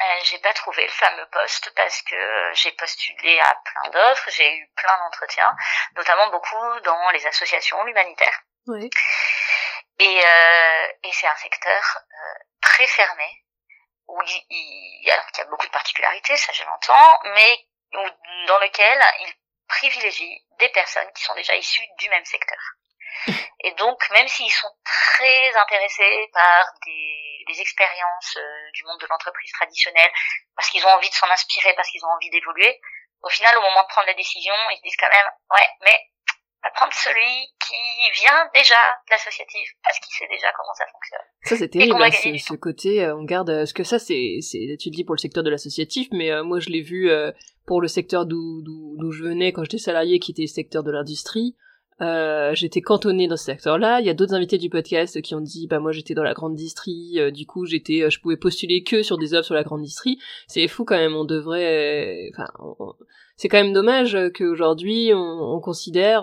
euh, 0.03 0.21
j'ai 0.25 0.39
pas 0.39 0.53
trouvé 0.53 0.85
le 0.85 0.93
fameux 0.93 1.27
poste 1.31 1.73
parce 1.77 2.03
que 2.03 2.51
j'ai 2.55 2.73
postulé 2.73 3.39
à 3.41 3.55
plein 3.65 3.91
d'offres, 3.91 4.29
j'ai 4.31 4.57
eu 4.57 4.69
plein 4.77 4.97
d'entretiens, 4.99 5.55
notamment 5.97 6.29
beaucoup 6.29 6.81
dans 6.81 7.11
les 7.11 7.25
associations 7.27 7.87
humanitaires. 7.87 8.41
Oui. 8.67 8.91
Et, 10.01 10.21
euh, 10.25 10.87
et 11.05 11.13
c'est 11.13 11.29
un 11.29 11.37
secteur 11.37 11.83
euh, 11.97 12.39
très 12.65 12.87
fermé 12.87 13.45
où 14.07 14.21
il, 14.23 14.43
il, 14.51 15.11
alors 15.11 15.27
qu'il 15.27 15.45
y 15.45 15.47
a 15.47 15.51
beaucoup 15.51 15.67
de 15.67 15.73
particularités, 15.73 16.37
ça 16.37 16.53
je 16.53 16.65
l'entends, 16.65 17.19
mais 17.35 17.67
dans 18.47 18.59
lequel 18.59 19.03
il 19.21 19.33
privilégie 19.69 20.45
des 20.59 20.69
personnes 20.71 21.11
qui 21.15 21.23
sont 21.25 21.35
déjà 21.35 21.55
issues 21.55 21.87
du 21.99 22.09
même 22.11 22.25
secteur. 22.25 22.59
Et 23.61 23.73
donc, 23.73 23.99
même 24.11 24.29
s'ils 24.29 24.53
sont 24.53 24.73
très 24.85 25.57
intéressés 25.57 26.31
par 26.33 26.67
des, 26.85 27.45
des 27.49 27.61
expériences 27.61 28.37
euh, 28.37 28.71
du 28.73 28.85
monde 28.85 29.01
de 29.01 29.07
l'entreprise 29.07 29.53
traditionnelle, 29.53 30.13
parce 30.55 30.69
qu'ils 30.69 30.85
ont 30.87 30.91
envie 30.91 31.09
de 31.09 31.15
s'en 31.15 31.31
inspirer, 31.31 31.73
parce 31.75 31.89
qu'ils 31.89 32.05
ont 32.05 32.11
envie 32.11 32.31
d'évoluer, 32.31 32.81
au 33.23 33.31
final, 33.31 33.57
au 33.57 33.63
moment 33.63 33.83
de 33.83 33.89
prendre 33.89 34.07
la 34.07 34.15
décision, 34.15 34.55
ils 34.71 34.77
se 34.77 34.83
disent 34.83 34.97
quand 34.99 35.09
même, 35.09 35.31
ouais, 35.51 35.69
mais 35.83 35.99
on 36.65 36.69
va 36.69 36.73
prendre 36.75 36.93
celui 36.95 37.53
qui 37.61 38.23
vient 38.23 38.49
déjà 38.55 38.75
de 39.07 39.11
l'associatif, 39.11 39.69
parce 39.83 39.99
qu'il 40.01 40.15
sait 40.15 40.29
déjà 40.31 40.49
comment 40.57 40.75
ça 40.75 40.85
fonctionne. 40.91 41.27
Ça 41.43 41.57
c'est 41.57 41.69
terrible, 41.69 42.03
hein, 42.03 42.11
ce, 42.11 42.39
ce, 42.39 42.55
côté, 42.55 43.05
euh, 43.05 43.17
on 43.17 43.25
garde, 43.25 43.51
euh, 43.51 43.67
ce 43.67 43.75
que 43.75 43.85
ça 43.85 43.99
c'est, 43.99 44.39
c'est, 44.41 44.77
tu 44.81 44.89
le 44.89 44.95
dis 44.95 45.05
pour 45.05 45.15
le 45.15 45.21
secteur 45.21 45.45
de 45.45 45.51
l'associatif, 45.51 46.09
mais 46.13 46.31
moi 46.43 46.59
je 46.59 46.71
l'ai 46.71 46.81
vu 46.81 47.11
pour 47.67 47.81
le 47.81 47.89
secteur 47.89 48.27
d'où, 48.27 48.63
d'où, 48.63 48.97
d'où 48.99 49.13
je 49.13 49.23
venais 49.23 49.53
quand 49.53 49.65
j'étais 49.65 49.79
salarié, 49.79 50.19
qui 50.19 50.33
était 50.33 50.43
le 50.43 50.49
secteur 50.49 50.83
de 50.83 50.91
l'industrie. 50.91 51.57
Euh, 52.01 52.55
j'étais 52.55 52.81
cantonnée 52.81 53.29
dans 53.29 53.37
ce 53.37 53.45
secteur-là. 53.45 54.01
Il 54.01 54.07
y 54.07 54.11
a 54.11 54.15
d'autres 54.15 54.35
invités 54.35 54.59
du 54.59 54.69
podcast 54.69 55.21
qui 55.23 55.35
ont 55.35 55.41
dit, 55.41 55.67
bah 55.69 55.79
moi 55.79 55.93
j'étais 55.93 56.15
dans 56.15 56.25
la 56.25 56.35
grande 56.35 56.55
distrie, 56.55 57.15
euh, 57.19 57.31
du 57.31 57.47
coup 57.47 57.67
j'étais, 57.67 58.03
euh, 58.03 58.11
je 58.11 58.21
pouvais 58.21 58.37
postuler 58.37 58.83
que 58.83 59.03
sur 59.03 59.17
des 59.17 59.35
offres 59.35 59.47
sur 59.47 59.55
la 59.55 59.63
grande 59.63 59.83
distrie. 59.83 60.19
C'est 60.49 60.67
fou 60.67 60.85
quand 60.85 60.97
même. 60.97 61.15
On 61.15 61.25
devrait, 61.25 62.31
enfin, 62.33 62.49
c'est 63.45 63.49
quand 63.51 63.63
même 63.63 63.75
dommage 63.75 64.17
qu'aujourd'hui 64.35 65.13
on, 65.13 65.55
on 65.55 65.61
considère 65.61 66.23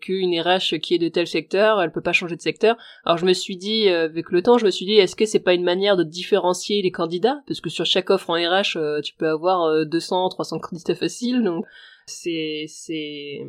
qu'une 0.00 0.40
RH 0.40 0.80
qui 0.80 0.94
est 0.94 0.98
de 0.98 1.08
tel 1.08 1.28
secteur, 1.28 1.80
elle 1.80 1.92
peut 1.92 2.00
pas 2.00 2.12
changer 2.12 2.34
de 2.34 2.42
secteur. 2.42 2.76
Alors 3.04 3.18
je 3.18 3.24
me 3.24 3.32
suis 3.32 3.56
dit, 3.56 3.88
avec 3.88 4.32
le 4.32 4.42
temps, 4.42 4.58
je 4.58 4.64
me 4.64 4.70
suis 4.70 4.84
dit, 4.84 4.94
est-ce 4.94 5.14
que 5.14 5.26
c'est 5.26 5.38
pas 5.38 5.54
une 5.54 5.62
manière 5.62 5.96
de 5.96 6.02
différencier 6.02 6.82
les 6.82 6.90
candidats? 6.90 7.40
Parce 7.46 7.60
que 7.60 7.70
sur 7.70 7.86
chaque 7.86 8.10
offre 8.10 8.30
en 8.30 8.34
RH, 8.34 9.02
tu 9.04 9.14
peux 9.14 9.28
avoir 9.28 9.86
200, 9.86 10.30
300 10.30 10.58
candidats 10.58 10.96
faciles, 10.96 11.44
donc 11.44 11.64
c'est 12.06 12.64
c'est 12.66 13.46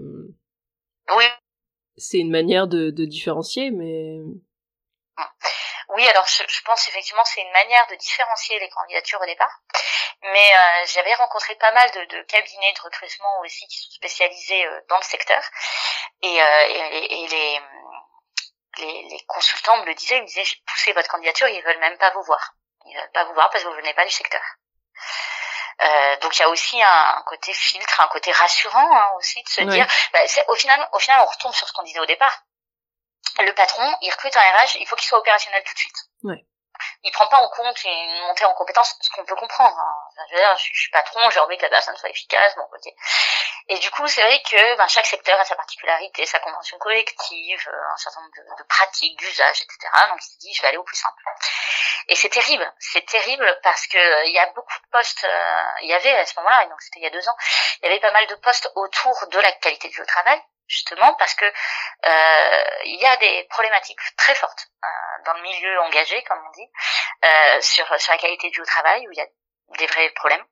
oui. 1.10 1.26
C'est 1.98 2.20
une 2.20 2.32
manière 2.32 2.68
de, 2.68 2.92
de 2.92 3.06
différencier, 3.06 3.72
mais. 3.72 4.22
Oui, 5.90 6.08
alors 6.08 6.26
je, 6.28 6.44
je 6.48 6.62
pense 6.62 6.88
effectivement 6.88 7.26
c'est 7.26 7.42
une 7.42 7.52
manière 7.52 7.86
de 7.88 7.96
différencier 7.96 8.60
les 8.60 8.70
candidatures 8.70 9.22
au 9.22 9.26
départ. 9.26 9.60
Mais 10.24 10.54
euh, 10.54 10.86
j'avais 10.86 11.14
rencontré 11.16 11.56
pas 11.56 11.72
mal 11.72 11.90
de, 11.92 12.06
de, 12.06 12.22
cabinets 12.24 12.74
de 12.74 12.82
recrutement 12.82 13.40
aussi 13.40 13.66
qui 13.68 13.80
sont 13.80 13.92
spécialisés 13.92 14.66
euh, 14.66 14.82
dans 14.90 14.98
le 14.98 15.04
secteur. 15.04 15.42
Et, 16.22 16.42
euh, 16.42 16.68
et, 16.70 17.24
et 17.24 17.28
les, 17.28 17.62
les, 18.78 19.08
les, 19.10 19.26
consultants 19.28 19.78
me 19.78 19.86
le 19.86 19.96
disaient, 19.96 20.18
ils 20.18 20.22
me 20.22 20.28
disaient 20.28 20.46
poussez 20.68 20.94
votre 20.94 21.10
candidature, 21.10 21.48
ils 21.48 21.64
veulent 21.64 21.80
même 21.80 21.98
pas 21.98 22.12
vous 22.12 22.24
voir. 22.24 22.54
Ils 22.86 22.96
veulent 22.96 23.12
pas 23.12 23.24
vous 23.26 23.34
voir 23.34 23.50
parce 23.50 23.64
que 23.64 23.70
vous 23.70 23.76
venez 23.76 23.94
pas 23.96 24.06
du 24.06 24.12
secteur. 24.12 24.42
Euh, 25.82 26.18
donc 26.18 26.38
il 26.38 26.42
y 26.42 26.46
a 26.46 26.50
aussi 26.50 26.82
un, 26.82 27.24
côté 27.26 27.54
filtre, 27.54 28.00
un 28.02 28.08
côté 28.08 28.32
rassurant 28.32 28.96
hein, 28.96 29.10
aussi 29.18 29.42
de 29.42 29.50
se 29.50 29.62
dire, 29.62 29.88
bah, 30.14 30.20
au 30.48 30.56
final, 30.56 30.90
au 30.92 31.00
final, 31.00 31.22
on 31.22 31.26
retombe 31.26 31.54
sur 31.54 31.68
ce 31.68 31.74
qu'on 31.74 31.84
disait 31.84 32.00
au 32.00 32.06
départ. 32.06 32.44
Le 33.40 33.54
patron, 33.54 33.96
il 34.02 34.12
recrute 34.12 34.36
un 34.36 34.42
RH, 34.42 34.78
il 34.80 34.88
faut 34.88 34.96
qu'il 34.96 35.08
soit 35.08 35.20
opérationnel 35.20 35.64
tout 35.64 35.74
de 35.74 35.80
suite. 35.80 35.98
Ouais 36.24 36.46
il 37.04 37.12
prend 37.12 37.28
pas 37.28 37.38
en 37.38 37.50
compte 37.50 37.84
une 37.84 38.22
montée 38.22 38.46
en 38.46 38.54
compétence, 38.54 38.96
ce 39.02 39.10
qu'on 39.12 39.26
peut 39.26 39.36
comprendre. 39.36 39.78
Hein. 39.78 40.26
je, 40.30 40.36
veux 40.36 40.40
dire, 40.40 40.58
je, 40.58 40.64
suis 40.64 40.92
patron, 40.92 41.30
j'ai 41.30 41.40
envie 41.40 41.58
que 41.58 41.64
la 41.64 41.70
personne 41.70 41.96
soit 41.98 42.10
efficace, 42.10 42.56
bon 42.56 42.64
ok. 42.64 42.94
Et 43.68 43.78
du 43.80 43.90
coup, 43.92 44.08
c'est 44.08 44.22
vrai 44.22 44.42
que 44.42 44.78
ben, 44.78 44.88
chaque 44.88 45.06
secteur 45.06 45.40
a 45.40 45.46
sa 45.46 45.56
particularité, 45.56 46.26
sa 46.26 46.40
convention 46.40 46.78
collective, 46.80 47.68
euh, 47.68 47.94
un 47.94 47.98
certain 47.98 48.22
nombre 48.22 48.34
de, 48.36 48.64
de 48.64 48.68
pratiques, 48.68 49.18
d'usages, 49.18 49.62
etc. 49.62 49.78
Donc 50.10 50.20
il 50.22 50.32
se 50.32 50.38
dit, 50.40 50.54
je 50.54 50.62
vais 50.62 50.68
aller 50.70 50.78
au 50.78 50.84
plus 50.84 50.96
simple. 50.96 51.24
Et 52.08 52.16
c'est 52.16 52.30
terrible, 52.30 52.72
c'est 52.80 53.06
terrible 53.06 53.60
parce 53.64 53.88
que 53.88 53.98
euh, 53.98 54.26
il 54.26 54.34
y 54.34 54.40
a 54.40 54.48
beaucoup 54.48 54.78
de 54.78 54.88
postes, 54.92 55.24
euh, 55.24 55.64
il 55.82 55.90
y 55.90 55.94
avait 55.94 56.18
à 56.18 56.26
ce 56.26 56.34
moment-là, 56.38 56.66
donc 56.66 56.82
c'était 56.82 57.00
il 57.00 57.04
y 57.04 57.08
a 57.08 57.12
deux 57.12 57.30
ans, 57.30 57.36
il 57.82 57.86
y 57.86 57.92
avait 57.92 58.00
pas 58.00 58.12
mal 58.12 58.26
de 58.28 58.36
postes 58.36 58.72
autour 58.76 59.28
de 59.28 59.40
la 59.40 59.52
qualité 59.54 59.90
du 59.90 60.06
travail, 60.06 60.42
justement 60.72 61.14
parce 61.16 61.36
que 61.36 61.46
euh, 61.46 62.64
il 62.86 63.00
y 63.00 63.06
a 63.06 63.16
des 63.18 63.46
problématiques 63.50 64.00
très 64.18 64.34
fortes 64.36 64.68
euh, 64.84 65.24
dans 65.26 65.34
le 65.34 65.42
milieu 65.42 65.80
engagé, 65.82 66.24
comme 66.24 66.40
on 66.48 66.52
dit, 66.52 66.70
euh, 67.26 67.62
sur 67.62 67.86
sur 68.00 68.14
la 68.14 68.18
qualité 68.18 68.50
du 68.50 68.62
travail 68.64 69.08
où 69.08 69.12
il 69.12 69.18
y 69.18 69.22
a 69.22 69.28
des 69.78 69.88
vrais 69.88 70.10
problèmes. 70.12 70.44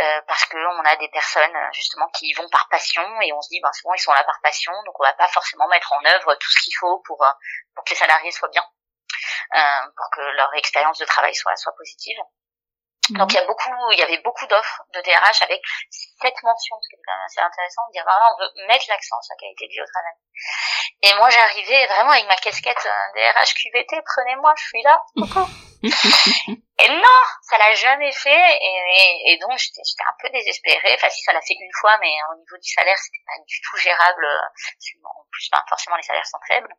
Euh, 0.00 0.20
parce 0.28 0.44
que 0.44 0.56
on 0.56 0.84
a 0.84 0.96
des 0.96 1.08
personnes 1.08 1.56
justement 1.72 2.08
qui 2.10 2.26
y 2.26 2.34
vont 2.34 2.48
par 2.50 2.68
passion 2.68 3.02
et 3.22 3.32
on 3.32 3.40
se 3.40 3.48
dit 3.48 3.60
ben 3.60 3.70
bon 3.82 3.94
ils 3.94 3.98
sont 3.98 4.12
là 4.12 4.22
par 4.22 4.38
passion 4.42 4.70
donc 4.84 4.94
on 5.00 5.02
va 5.02 5.14
pas 5.14 5.26
forcément 5.28 5.66
mettre 5.68 5.92
en 5.92 6.04
œuvre 6.04 6.34
tout 6.34 6.50
ce 6.50 6.62
qu'il 6.62 6.74
faut 6.78 7.02
pour 7.04 7.26
pour 7.74 7.84
que 7.84 7.90
les 7.90 7.96
salariés 7.96 8.30
soient 8.30 8.50
bien 8.50 8.62
pour 9.96 10.10
que 10.14 10.20
leur 10.20 10.54
expérience 10.54 10.98
de 10.98 11.04
travail 11.04 11.34
soit 11.34 11.56
soit 11.56 11.74
positive 11.76 12.18
donc 13.10 13.32
il 13.32 13.36
y 13.36 13.38
a 13.38 13.46
beaucoup, 13.46 13.70
il 13.92 13.98
y 13.98 14.02
avait 14.02 14.20
beaucoup 14.24 14.46
d'offres 14.46 14.82
de 14.94 15.00
DRH 15.00 15.42
avec 15.42 15.60
cette 15.90 16.42
mention, 16.42 16.76
ce 16.80 16.88
qui 16.88 16.96
est 16.96 17.02
quand 17.04 17.14
même 17.14 17.24
assez 17.24 17.40
intéressant, 17.40 17.82
de 17.88 17.92
dire 17.92 18.04
vraiment 18.04 18.34
on 18.34 18.40
veut 18.42 18.66
mettre 18.66 18.84
l'accent 18.88 19.16
sur 19.22 19.34
la 19.34 19.40
qualité 19.40 19.66
de 19.66 19.72
vie 19.72 19.82
au 19.82 19.90
travail. 19.92 20.16
Et 21.02 21.14
moi 21.14 21.30
j'arrivais 21.30 21.86
vraiment 21.86 22.12
avec 22.12 22.26
ma 22.26 22.36
casquette 22.36 22.88
DRH 23.14 23.54
QVT, 23.54 24.02
prenez-moi, 24.04 24.54
je 24.56 24.64
suis 24.64 24.82
là, 24.82 25.00
et 25.82 26.88
non, 26.88 27.20
ça 27.42 27.56
l'a 27.58 27.72
jamais 27.74 28.10
fait, 28.10 28.58
et, 28.60 29.32
et, 29.32 29.38
donc 29.38 29.56
j'étais 29.58 29.80
un 30.06 30.16
peu 30.20 30.28
désespérée. 30.30 30.94
Enfin 30.94 31.08
si 31.08 31.22
ça 31.22 31.32
l'a 31.32 31.40
fait 31.40 31.54
une 31.54 31.70
fois, 31.80 31.96
mais 32.00 32.12
au 32.32 32.38
niveau 32.38 32.56
du 32.56 32.68
salaire 32.68 32.98
c'était 32.98 33.22
pas 33.24 33.38
du 33.46 33.60
tout 33.60 33.76
gérable. 33.76 34.26
En 35.04 35.24
plus, 35.30 35.48
ben, 35.52 35.62
forcément 35.68 35.96
les 35.96 36.02
salaires 36.02 36.26
sont 36.26 36.38
faibles. 36.48 36.74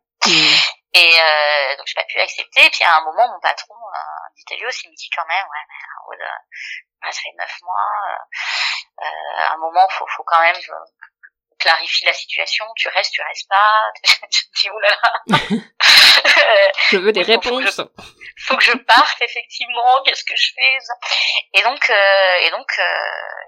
Et 0.92 1.14
euh, 1.20 1.76
donc 1.76 1.86
j'ai 1.86 1.94
pas 1.94 2.04
pu 2.04 2.18
accepter. 2.18 2.66
Et 2.66 2.70
puis 2.70 2.84
à 2.84 2.96
un 2.96 3.04
moment, 3.04 3.28
mon 3.28 3.40
patron, 3.40 3.74
euh, 3.74 4.34
d'Italios, 4.36 4.70
il 4.84 4.90
me 4.90 4.96
dit 4.96 5.10
quand 5.14 5.26
même, 5.26 5.46
ouais, 5.46 5.64
mais 5.68 6.24
euh, 6.24 7.12
ça 7.12 7.20
fait 7.20 7.36
neuf 7.38 7.60
mois. 7.62 7.90
Euh, 8.08 9.04
euh, 9.04 9.48
à 9.48 9.54
un 9.54 9.56
moment, 9.58 9.86
faut, 9.90 10.06
faut 10.08 10.24
quand 10.24 10.40
même 10.40 10.56
euh, 11.60 11.70
clarifier 11.70 12.06
la 12.06 12.12
situation. 12.12 12.64
Tu 12.76 12.88
restes, 12.88 13.12
tu 13.12 13.22
restes 13.22 13.48
pas. 13.48 13.82
je 14.04 14.44
me 14.46 14.60
dis 14.60 14.70
oulala. 14.70 15.12
je 16.90 16.96
veux 16.98 17.12
des 17.12 17.22
réponses. 17.22 17.76
Faut 17.76 17.86
que, 17.86 17.90
je, 17.90 18.44
faut 18.46 18.56
que 18.56 18.64
je 18.64 18.72
parte 18.72 19.20
effectivement. 19.22 20.02
Qu'est-ce 20.04 20.24
que 20.24 20.36
je 20.36 20.52
fais? 20.54 20.78
Et 21.54 21.62
donc, 21.62 21.90
et 21.90 22.50
donc, 22.50 22.80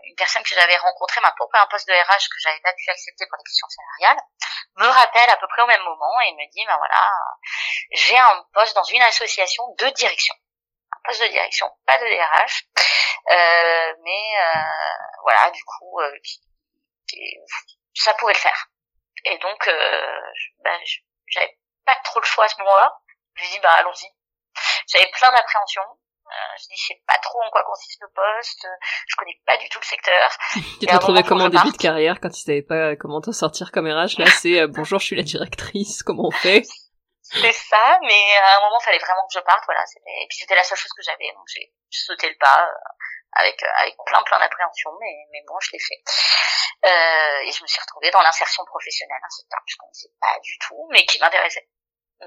une 0.04 0.16
personne 0.16 0.42
que 0.42 0.54
j'avais 0.54 0.76
rencontrée 0.76 1.20
m'a 1.20 1.32
proposé 1.32 1.62
un 1.62 1.66
poste 1.68 1.88
de 1.88 1.92
RH 1.92 2.28
que 2.28 2.38
j'avais 2.42 2.60
pas 2.60 2.72
pu 2.72 2.90
accepter 2.90 3.24
pour 3.28 3.38
des 3.38 3.44
questions 3.44 3.68
salariales 3.68 4.22
me 4.76 4.86
rappelle 4.86 5.30
à 5.30 5.36
peu 5.36 5.46
près 5.48 5.62
au 5.62 5.66
même 5.66 5.82
moment 5.82 6.20
et 6.26 6.32
me 6.32 6.50
dit 6.50 6.64
ben 6.66 6.76
voilà 6.76 7.10
j'ai 7.92 8.18
un 8.18 8.44
poste 8.52 8.74
dans 8.74 8.84
une 8.84 9.02
association 9.02 9.62
de 9.78 9.86
direction 9.90 10.34
un 10.92 11.00
poste 11.04 11.22
de 11.22 11.28
direction 11.28 11.70
pas 11.86 11.98
de 11.98 12.04
DRH 12.04 12.64
euh, 13.30 13.94
mais 14.02 14.40
euh, 14.40 14.62
voilà 15.22 15.50
du 15.50 15.62
coup 15.64 16.00
euh, 16.00 16.12
ça 17.94 18.14
pourrait 18.14 18.34
le 18.34 18.38
faire. 18.38 18.68
Et 19.24 19.38
donc 19.38 19.68
euh, 19.68 20.20
ben, 20.64 20.78
j'avais 21.28 21.58
pas 21.84 21.96
trop 22.04 22.20
le 22.20 22.26
choix 22.26 22.44
à 22.44 22.48
ce 22.48 22.58
moment-là. 22.60 22.92
Je 23.34 23.50
dis 23.50 23.60
bah 23.60 23.72
allons-y. 23.78 24.06
J'avais 24.88 25.10
plein 25.10 25.30
d'appréhensions. 25.32 25.98
Euh, 26.32 26.56
je 26.56 26.68
dis, 26.68 26.80
je 26.80 26.86
sais 26.86 27.02
pas 27.06 27.18
trop 27.18 27.42
en 27.42 27.50
quoi 27.50 27.62
consiste 27.64 28.00
le 28.00 28.08
poste, 28.08 28.64
euh, 28.64 28.76
je 29.06 29.16
connais 29.16 29.38
pas 29.44 29.56
du 29.58 29.68
tout 29.68 29.78
le 29.80 29.84
secteur. 29.84 30.30
tu 30.80 30.86
t'es 30.86 30.98
trouvé 30.98 31.22
comment 31.22 31.48
début 31.50 31.72
de 31.72 31.76
carrière 31.76 32.20
quand 32.20 32.30
tu 32.30 32.40
savais 32.40 32.62
pas 32.62 32.96
comment 32.96 33.20
t'en 33.20 33.32
sortir 33.32 33.70
comme 33.70 33.86
RH? 33.86 34.16
Là, 34.16 34.30
c'est 34.40 34.60
euh, 34.60 34.66
bonjour, 34.66 34.98
je 34.98 35.06
suis 35.06 35.16
la 35.16 35.24
directrice, 35.24 36.02
comment 36.02 36.28
on 36.28 36.30
fait? 36.30 36.62
C'est 37.20 37.52
ça, 37.52 37.98
mais 38.02 38.36
à 38.36 38.58
un 38.58 38.60
moment, 38.62 38.78
il 38.80 38.84
fallait 38.84 38.98
vraiment 38.98 39.26
que 39.26 39.38
je 39.38 39.44
parte, 39.44 39.62
voilà. 39.66 39.84
Et 40.22 40.26
puis 40.28 40.38
c'était 40.38 40.54
la 40.54 40.64
seule 40.64 40.78
chose 40.78 40.92
que 40.96 41.02
j'avais, 41.02 41.32
donc 41.34 41.44
j'ai 41.52 41.70
sauté 41.90 42.28
le 42.30 42.36
pas 42.40 42.66
avec 43.34 43.62
avec 43.62 43.96
plein 44.06 44.22
plein 44.22 44.38
d'appréhension, 44.38 44.90
mais 45.00 45.14
mais 45.32 45.42
bon, 45.46 45.58
je 45.60 45.72
l'ai 45.72 45.78
fait. 45.78 46.02
Euh, 46.84 47.40
et 47.46 47.52
je 47.52 47.62
me 47.62 47.66
suis 47.66 47.80
retrouvée 47.80 48.10
dans 48.10 48.22
l'insertion 48.22 48.64
professionnelle, 48.64 49.20
un 49.22 49.30
secteur 49.30 49.60
que 49.60 49.72
je 49.72 49.76
connaissais 49.76 50.10
pas 50.20 50.38
du 50.42 50.58
tout, 50.58 50.88
mais 50.90 51.04
qui 51.06 51.20
m'intéressait. 51.20 51.68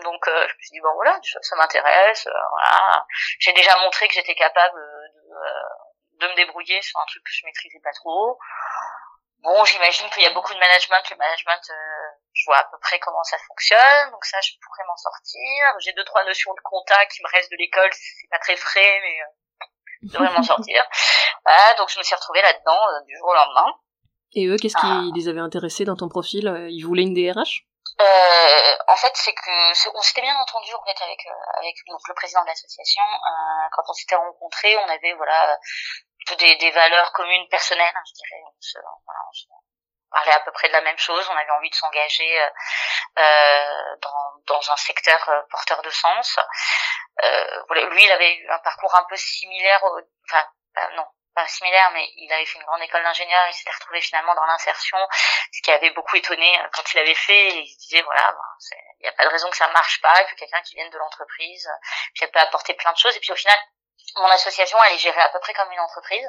Donc 0.04 0.28
euh, 0.28 0.48
je 0.48 0.54
me 0.54 0.60
suis 0.60 0.72
dit 0.72 0.82
bon 0.82 0.94
voilà, 0.96 1.18
ça 1.42 1.56
m'intéresse, 1.56 2.28
euh, 2.28 2.48
voilà. 2.52 3.06
J'ai 3.40 3.54
déjà 3.54 3.78
montré 3.80 4.08
que 4.08 4.14
j'étais 4.14 4.36
capable 4.36 4.76
de, 4.76 5.36
euh, 5.36 6.20
de, 6.20 6.28
me 6.28 6.36
débrouiller 6.36 6.82
sur 6.82 7.00
un 7.00 7.06
truc 7.06 7.24
que 7.24 7.32
je 7.32 7.46
maîtrisais 7.46 7.80
pas 7.84 7.94
trop. 7.94 8.38
Bon, 9.40 9.64
j'imagine 9.64 10.10
qu'il 10.10 10.24
y 10.24 10.26
a 10.26 10.34
beaucoup 10.34 10.54
de 10.54 10.60
management. 10.60 11.10
Le 11.10 11.18
management, 11.18 11.62
je 12.34 12.46
vois 12.46 12.58
à 12.58 12.64
peu 12.64 12.78
près 12.80 13.00
comment 13.00 13.24
ça 13.24 13.38
fonctionne, 13.48 14.12
donc 14.12 14.26
ça, 14.26 14.42
je 14.42 14.52
pourrais 14.62 14.84
m'en 14.88 14.98
sortir. 14.98 15.76
J'ai 15.80 15.94
deux 15.94 16.04
trois 16.04 16.24
notions 16.26 16.54
de 16.54 16.62
compta 16.62 17.06
qui 17.06 17.22
me 17.22 17.30
restent 17.30 17.52
de 17.52 17.58
l'école, 17.58 17.90
c'est 17.94 18.30
pas 18.32 18.40
très 18.40 18.56
frais, 18.58 19.00
mais 19.04 19.20
je 20.04 20.12
devrais 20.12 20.32
m'en 20.34 20.44
sortir. 20.44 20.84
Voilà, 21.46 21.74
donc 21.78 21.90
je 21.90 21.98
me 22.00 22.04
suis 22.04 22.16
retrouvée 22.16 22.42
là-dedans 22.42 22.80
du 23.08 23.16
jour 23.18 23.30
au 23.30 23.34
lendemain. 23.34 23.74
Et 24.34 24.48
eux, 24.48 24.58
qu'est-ce 24.58 24.76
qui 24.76 24.86
ah. 24.86 25.04
les 25.16 25.28
avait 25.28 25.40
intéressés 25.40 25.86
dans 25.86 25.96
ton 25.96 26.10
profil 26.10 26.68
Ils 26.70 26.84
voulaient 26.84 27.04
une 27.04 27.14
DRH 27.14 27.66
euh, 28.02 28.76
en 28.90 28.96
fait, 28.98 29.12
c'est 29.16 29.34
que 29.34 29.96
on 29.96 30.02
s'était 30.02 30.22
bien 30.22 30.36
entendu 30.36 30.74
en 30.74 30.84
fait 30.84 31.02
avec 31.02 31.20
euh, 31.28 31.60
avec 31.60 31.76
donc, 31.88 32.02
le 32.10 32.14
président 32.14 32.42
de 32.42 32.48
l'association. 32.48 33.04
Euh, 33.04 33.68
quand 33.72 33.84
on 33.88 33.94
s'était 33.94 34.16
rencontrés, 34.16 34.76
on 34.78 34.90
avait 34.90 35.14
voilà 35.14 35.58
des, 36.38 36.58
des 36.58 36.72
valeurs 36.72 37.14
communes 37.14 37.48
personnelles, 37.48 37.94
hein, 37.96 38.04
je 38.06 38.14
dirais. 38.14 38.42
On, 38.44 38.52
se, 38.60 38.80
voilà, 38.80 39.20
on, 39.30 39.34
se, 39.34 39.46
parlait 40.12 40.34
à 40.34 40.40
peu 40.42 40.52
près 40.52 40.68
de 40.68 40.74
la 40.74 40.82
même 40.82 40.98
chose. 40.98 41.28
On 41.30 41.36
avait 41.36 41.52
envie 41.52 41.70
de 41.70 41.76
s'engager 41.76 42.42
euh, 42.42 42.50
euh 43.20 43.96
dans 44.02 44.34
dans 44.48 44.72
un 44.72 44.78
secteur 44.78 45.30
euh, 45.30 45.42
porteur 45.50 45.82
de 45.82 45.90
sens. 45.90 46.40
Lui, 47.72 48.04
il 48.04 48.12
avait 48.12 48.36
eu 48.36 48.50
un 48.50 48.60
parcours 48.60 48.94
un 48.96 49.06
peu 49.10 49.16
similaire. 49.16 49.84
Au, 49.84 50.00
enfin, 50.30 50.46
non, 50.96 51.06
pas 51.36 51.48
similaire, 51.48 51.92
mais 51.92 52.10
il 52.16 52.32
avait 52.32 52.46
fait 52.46 52.58
une 52.58 52.66
grande 52.66 52.82
école 52.82 53.04
d'ingénieur, 53.04 53.46
il 53.50 53.54
s'était 53.54 53.72
retrouvé 53.72 54.02
finalement 54.02 54.34
dans 54.36 54.46
l'insertion, 54.46 54.98
ce 55.52 55.62
qui 55.62 55.72
avait 55.72 55.92
beaucoup 55.92 56.16
étonné 56.16 56.60
quand 56.72 56.94
il 56.94 57.00
avait 57.00 57.14
fait, 57.14 57.50
il 57.50 57.68
se 57.68 57.78
disait, 57.80 58.02
voilà, 58.02 58.34
il 59.00 59.04
n'y 59.04 59.10
a 59.10 59.12
pas 59.12 59.26
de 59.26 59.30
raison 59.30 59.50
que 59.50 59.58
ça 59.58 59.68
marche 59.68 60.02
pas, 60.02 60.24
puis 60.26 60.36
quelqu'un 60.38 60.62
qui 60.62 60.76
vienne 60.76 60.90
de 60.90 60.98
l'entreprise, 60.98 61.70
puis 62.14 62.24
elle 62.24 62.32
peut 62.32 62.40
apporter 62.40 62.74
plein 62.74 62.94
de 62.94 62.98
choses, 62.98 63.16
et 63.16 63.20
puis 63.20 63.32
au 63.32 63.36
final, 63.36 63.60
mon 64.18 64.28
association, 64.28 64.78
elle 64.84 64.94
est 64.94 65.00
gérée 65.00 65.22
à 65.22 65.30
peu 65.30 65.40
près 65.40 65.54
comme 65.54 65.72
une 65.72 65.80
entreprise. 65.80 66.28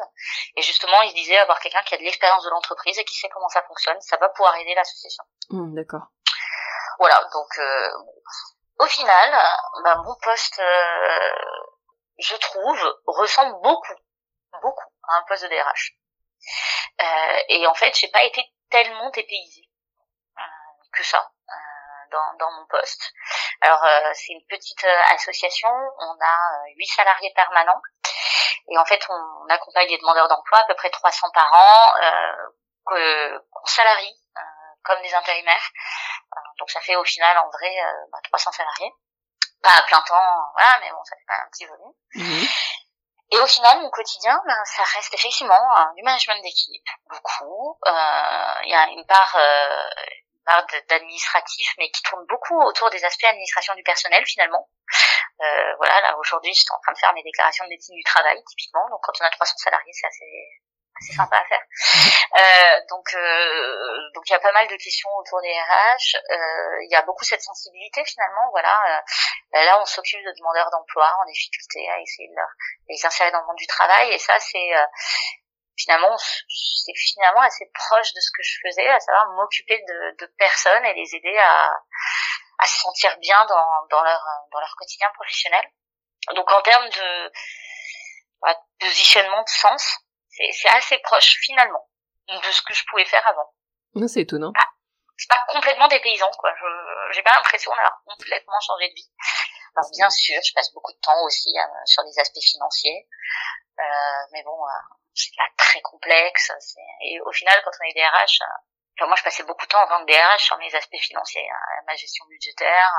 Et 0.57 0.62
justement, 0.62 1.03
il 1.03 1.11
se 1.11 1.14
disait 1.14 1.39
avoir 1.39 1.61
quelqu'un 1.61 1.82
qui 1.82 1.95
a 1.95 1.99
de 1.99 2.03
l'expérience 2.03 2.45
de 2.45 2.51
l'entreprise 2.51 2.99
et 2.99 3.05
qui 3.05 3.14
sait 3.14 3.28
comment 3.28 3.49
ça 3.49 3.62
fonctionne, 3.62 4.01
ça 4.01 4.16
va 4.16 4.28
pouvoir 4.30 4.57
aider 4.57 4.74
l'association. 4.74 5.24
Mmh, 5.51 5.74
D'accord. 5.74 6.07
Voilà, 6.99 7.22
donc 7.32 7.59
euh, 7.59 7.91
au 8.78 8.87
final, 8.87 9.30
bah, 9.84 9.97
mon 10.05 10.14
poste, 10.22 10.59
euh, 10.59 11.32
je 12.18 12.37
trouve, 12.37 12.95
ressemble 13.07 13.61
beaucoup, 13.62 13.95
beaucoup 14.62 14.89
à 15.09 15.16
un 15.18 15.22
poste 15.28 15.45
de 15.45 15.49
DRH. 15.49 15.93
Euh, 17.01 17.39
et 17.49 17.66
en 17.66 17.74
fait, 17.74 17.95
j'ai 17.99 18.09
pas 18.09 18.24
été 18.24 18.43
tellement 18.70 19.11
dépaysée 19.11 19.68
que 20.93 21.05
ça 21.05 21.30
dans, 22.11 22.37
dans 22.39 22.51
mon 22.53 22.67
poste. 22.67 23.13
Alors 23.61 23.83
euh, 23.85 24.11
c'est 24.15 24.33
une 24.33 24.45
petite 24.49 24.85
euh, 24.85 25.03
association, 25.15 25.69
on 25.69 26.17
a 26.21 26.37
euh, 26.55 26.75
huit 26.77 26.87
salariés 26.87 27.33
permanents 27.35 27.81
et 28.69 28.79
en 28.79 28.85
fait 28.85 29.01
on, 29.09 29.49
accompagne 29.49 29.89
les 29.89 29.99
demandeurs 29.99 30.29
d'emploi 30.29 30.59
à 30.59 30.65
peu 30.65 30.75
près 30.75 30.91
300 30.91 31.29
par 31.33 31.53
an 31.53 31.95
euh, 32.03 32.49
qu'on 32.85 33.67
salarie 33.67 34.15
comme 34.85 35.03
des 35.03 35.15
intérimaires. 35.15 35.71
donc 36.59 36.71
ça 36.71 36.81
fait 36.81 36.95
au 36.95 37.05
final 37.05 37.37
en 37.39 37.49
vrai 37.51 37.75
bah, 38.13 38.19
300 38.25 38.53
salariés. 38.53 38.93
Pas 39.63 39.79
à 39.79 39.83
plein 39.83 40.01
temps, 40.03 40.53
voilà, 40.55 40.79
mais 40.81 40.91
bon, 40.91 41.03
ça 41.03 41.17
fait 41.17 41.25
quand 41.27 41.35
même 41.35 41.47
un 41.47 41.51
petit 41.51 41.65
volume. 41.65 41.93
Mmh. 42.15 42.47
Et 43.33 43.39
au 43.41 43.47
final, 43.47 43.81
mon 43.81 43.91
quotidien, 43.91 44.41
ben, 44.47 44.65
ça 44.65 44.85
reste 44.95 45.13
effectivement 45.15 45.61
du 45.97 46.03
management 46.05 46.41
d'équipe, 46.43 46.89
beaucoup. 47.11 47.79
Il 47.85 48.71
y 48.71 48.75
a 48.75 48.87
une 48.89 49.05
part, 49.07 49.35
euh, 49.37 49.89
d'administratif, 50.88 51.74
mais 51.78 51.90
qui 51.90 52.03
tourne 52.03 52.24
beaucoup 52.28 52.61
autour 52.62 52.90
des 52.90 53.05
aspects 53.05 53.24
administration 53.24 53.74
du 53.74 53.82
personnel 53.82 54.24
finalement. 54.26 54.68
Euh, 55.40 55.74
voilà, 55.76 56.01
là 56.01 56.16
aujourd'hui, 56.18 56.55
je 56.55 56.61
suis 56.61 56.72
en 56.72 56.80
train 56.80 56.92
de 56.92 56.99
faire 56.99 57.12
mes 57.12 57.22
déclarations 57.22 57.64
de 57.64 57.70
médecine 57.70 57.97
du 57.97 58.05
travail 58.05 58.42
typiquement. 58.49 58.88
Donc 58.90 59.01
quand 59.03 59.12
on 59.20 59.24
a 59.24 59.30
300 59.30 59.55
salariés, 59.59 59.92
c'est 59.92 60.07
assez 60.07 60.24
assez 61.03 61.12
sympa 61.12 61.36
à 61.36 61.44
faire. 61.44 61.61
Euh, 61.61 62.80
donc 62.88 63.05
euh, 63.14 64.11
donc 64.14 64.24
il 64.28 64.32
y 64.32 64.36
a 64.36 64.40
pas 64.40 64.53
mal 64.53 64.66
de 64.68 64.76
questions 64.76 65.11
autour 65.18 65.40
des 65.42 65.53
RH. 65.53 66.16
Euh, 66.16 66.82
il 66.84 66.88
y 66.90 66.94
a 66.97 67.03
beaucoup 67.03 67.24
cette 67.24 67.42
sensibilité 67.42 68.05
finalement. 68.05 68.49
Voilà, 68.51 69.03
euh, 69.55 69.64
là 69.64 69.80
on 69.80 69.84
s'occupe 69.84 70.24
de 70.24 70.32
demandeurs 70.38 70.70
d'emploi 70.70 71.12
en 71.20 71.26
difficulté 71.26 71.88
à 71.90 72.01
essayer 72.01 72.28
de, 72.28 72.34
leur, 72.34 72.49
les 72.88 73.07
insérer 73.07 73.30
dans 73.30 73.40
le 73.40 73.47
monde 73.47 73.57
du 73.57 73.66
travail 73.66 74.12
et 74.12 74.18
ça 74.18 74.38
c'est 74.40 74.70
finalement 75.77 76.16
c'est 76.18 76.95
finalement 76.97 77.41
assez 77.41 77.70
proche 77.74 78.12
de 78.14 78.20
ce 78.20 78.31
que 78.37 78.43
je 78.43 78.59
faisais, 78.66 78.89
à 78.89 79.01
savoir 79.01 79.29
m'occuper 79.33 79.79
de, 79.79 80.16
de, 80.24 80.33
personnes 80.39 80.85
et 80.85 80.95
les 80.95 81.14
aider 81.14 81.37
à, 81.39 81.70
à 82.59 82.66
se 82.66 82.79
sentir 82.79 83.16
bien 83.18 83.45
dans, 83.47 83.87
dans 83.91 84.03
leur 84.03 84.22
dans 84.53 84.61
leur 84.61 84.74
quotidien 84.77 85.09
professionnel. 85.14 85.64
Donc 86.35 86.51
en 86.51 86.62
termes 86.62 86.89
de, 86.89 87.33
bah, 88.43 88.57
positionnement 88.81 89.43
de 89.43 89.49
sens, 89.49 89.99
c'est 90.29 90.68
assez 90.68 90.99
proche 90.99 91.37
finalement 91.43 91.89
de 92.29 92.51
ce 92.51 92.62
que 92.62 92.74
je 92.74 92.85
pouvais 92.91 93.05
faire 93.05 93.27
avant. 93.27 93.53
C'est 94.09 94.20
étonnant. 94.20 94.53
Ah, 94.59 94.66
c'est 95.16 95.29
pas 95.29 95.43
complètement 95.49 95.89
dépaysant 95.89 96.31
quoi. 96.39 96.53
J'ai 97.12 97.22
pas 97.22 97.35
l'impression 97.35 97.70
d'avoir 97.70 98.03
complètement 98.05 98.61
changé 98.61 98.89
de 98.91 98.95
vie. 98.95 99.11
Alors 99.77 99.91
bien 99.91 100.11
sûr, 100.11 100.41
je 100.43 100.53
passe 100.55 100.72
beaucoup 100.72 100.93
de 100.93 100.99
temps 100.99 101.22
aussi 101.24 101.53
euh, 101.57 101.85
sur 101.85 102.03
les 102.03 102.18
aspects 102.18 102.43
financiers, 102.43 103.07
euh, 103.79 103.83
mais 104.33 104.43
bon, 104.43 104.57
euh, 104.57 104.95
c'est 105.17 105.37
pas 105.37 105.49
très 105.57 105.81
complexe. 105.81 106.53
Et 107.05 107.21
au 107.21 107.33
final, 107.33 107.55
quand 107.64 107.71
on 107.81 107.89
est 107.89 107.95
DRH, 107.95 108.41
euh, 108.43 109.07
moi 109.07 109.17
je 109.19 109.25
passais 109.25 109.45
beaucoup 109.45 109.67
de 109.67 109.71
temps 109.71 109.83
en 109.85 109.89
tant 109.89 110.05
que 110.05 110.11
DRH 110.11 110.45
sur 110.45 110.59
mes 110.59 110.75
aspects 110.75 111.01
financiers, 111.01 111.49
hein, 111.49 111.83
ma 111.87 111.95
gestion 111.97 112.25
budgétaire, 112.29 112.93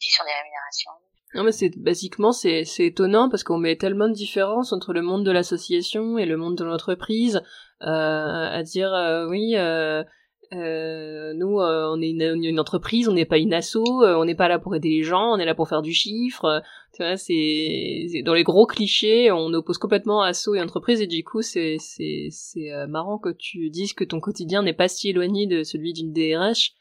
gestion 0.00 0.24
des 0.24 0.32
rémunérations. 0.32 0.92
Non 1.34 1.42
mais 1.42 1.52
c'est 1.52 1.70
basiquement 1.76 2.32
c'est 2.32 2.64
c'est 2.64 2.84
étonnant 2.84 3.28
parce 3.28 3.42
qu'on 3.42 3.58
met 3.58 3.76
tellement 3.76 4.08
de 4.08 4.14
différences 4.14 4.72
entre 4.72 4.92
le 4.92 5.02
monde 5.02 5.26
de 5.26 5.32
l'association 5.32 6.16
et 6.16 6.26
le 6.26 6.36
monde 6.36 6.56
de 6.56 6.64
l'entreprise 6.64 7.42
euh, 7.82 8.48
à 8.52 8.62
dire 8.62 8.94
euh, 8.94 9.26
oui 9.26 9.56
euh, 9.56 10.04
euh, 10.52 11.32
nous, 11.34 11.60
euh, 11.60 11.90
on 11.92 12.00
est 12.00 12.10
une, 12.10 12.60
entreprise, 12.60 13.08
on 13.08 13.12
n'est 13.12 13.24
pas 13.24 13.38
une 13.38 13.52
asso, 13.52 13.76
on 13.76 14.24
n'est 14.24 14.34
pas 14.34 14.48
là 14.48 14.58
pour 14.58 14.74
aider 14.74 14.90
les 14.90 15.02
gens, 15.02 15.32
on 15.32 15.38
est 15.38 15.44
là 15.44 15.54
pour 15.54 15.68
faire 15.68 15.82
du 15.82 15.92
chiffre. 15.92 16.62
Tu 16.94 17.02
vois, 17.02 17.16
c'est 17.16 18.22
dans 18.24 18.34
les 18.34 18.44
gros 18.44 18.66
clichés, 18.66 19.30
on 19.30 19.52
oppose 19.52 19.78
complètement 19.78 20.22
asso 20.22 20.54
et 20.54 20.60
entreprise, 20.60 21.00
et 21.00 21.06
du 21.06 21.24
coup, 21.24 21.42
c'est 21.42 21.76
c'est 21.78 22.28
c'est 22.30 22.70
marrant 22.88 23.18
que 23.18 23.30
tu 23.30 23.70
dises 23.70 23.92
que 23.92 24.04
ton 24.04 24.20
quotidien 24.20 24.62
n'est 24.62 24.72
pas 24.72 24.88
si 24.88 25.10
éloigné 25.10 25.46
de 25.46 25.62
celui 25.62 25.92
d'une 25.92 26.12
DRH. 26.12 26.72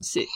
c'est 0.00 0.26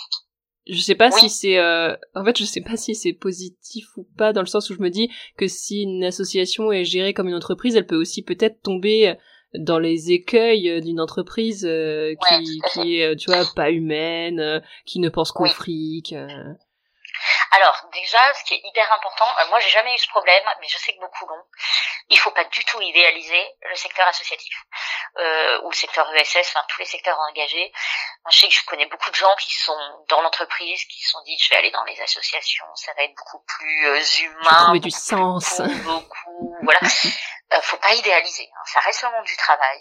je 0.68 0.80
sais 0.80 0.97
pas 0.97 1.12
si 1.12 1.28
c'est 1.28 1.61
en 1.61 2.24
fait 2.24 2.37
je 2.39 2.45
sais 2.45 2.61
pas 2.61 2.76
si 2.76 2.95
c'est 2.95 3.12
positif 3.12 3.87
ou 3.97 4.05
pas 4.16 4.32
dans 4.32 4.41
le 4.41 4.47
sens 4.47 4.68
où 4.70 4.74
je 4.74 4.80
me 4.80 4.91
dis 4.91 5.11
que 5.37 5.47
si 5.47 5.82
une 5.82 6.03
association 6.03 6.72
est 6.72 6.84
gérée 6.84 7.14
comme 7.14 7.28
une 7.28 7.34
entreprise 7.34 7.76
elle 7.76 7.87
peut 7.87 8.01
aussi 8.01 8.22
peut-être 8.22 8.61
tomber 8.62 9.16
dans 9.59 9.78
les 9.78 10.12
écueils 10.12 10.70
euh, 10.70 10.80
d'une 10.80 11.01
entreprise 11.01 11.64
euh, 11.68 12.14
qui, 12.28 12.61
qui 12.72 12.97
est, 12.97 13.07
euh, 13.07 13.16
tu 13.16 13.30
vois, 13.30 13.45
pas 13.55 13.70
humaine, 13.70 14.62
qui 14.84 15.01
ne 15.01 15.09
pense 15.09 15.32
qu'au 15.32 15.47
fric. 15.47 16.14
Alors 17.53 17.86
déjà, 17.92 18.34
ce 18.34 18.44
qui 18.44 18.55
est 18.55 18.61
hyper 18.64 18.90
important, 18.92 19.26
moi 19.49 19.61
j'ai 19.61 19.70
jamais 19.70 19.94
eu 19.94 19.99
ce 19.99 20.09
problème, 20.09 20.44
mais 20.61 20.68
je 20.68 20.78
sais 20.78 20.92
que 20.92 21.01
beaucoup 21.01 21.26
l'ont. 21.26 21.44
Il 22.09 22.18
faut 22.18 22.30
pas 22.30 22.44
du 22.44 22.64
tout 22.64 22.80
idéaliser 22.80 23.47
le 23.68 23.76
secteur 23.76 24.07
associatif 24.09 24.55
euh, 25.18 25.61
ou 25.62 25.70
le 25.70 25.76
secteur 25.76 26.12
ESS, 26.14 26.53
enfin 26.55 26.64
tous 26.68 26.80
les 26.80 26.86
secteurs 26.86 27.18
engagés. 27.30 27.72
Moi, 28.24 28.30
je 28.30 28.38
sais 28.38 28.49
que 28.49 28.55
je 28.55 28.64
connais 28.66 28.86
beaucoup 28.86 29.11
de 29.11 29.16
gens 29.16 29.34
qui 29.36 29.55
sont 29.55 29.78
dans 30.09 30.20
l'entreprise, 30.20 30.84
qui 30.84 31.03
se 31.03 31.11
sont 31.11 31.22
dit 31.24 31.36
je 31.38 31.51
vais 31.51 31.57
aller 31.57 31.70
dans 31.70 31.84
les 31.84 32.01
associations, 32.01 32.66
ça 32.74 32.92
va 32.97 33.05
être 33.05 33.14
beaucoup 33.14 33.44
plus 33.47 33.86
euh, 33.86 34.03
humain, 34.22 34.64
trouver 34.64 34.80
du 34.80 34.90
sens, 34.90 35.61
beaucoup, 35.61 36.57
voilà. 36.62 36.80
euh, 37.53 37.61
faut 37.62 37.78
pas 37.78 37.94
idéaliser, 37.94 38.49
hein. 38.53 38.62
ça 38.66 38.80
reste 38.80 39.03
le 39.03 39.11
monde 39.11 39.24
du 39.24 39.36
travail. 39.36 39.80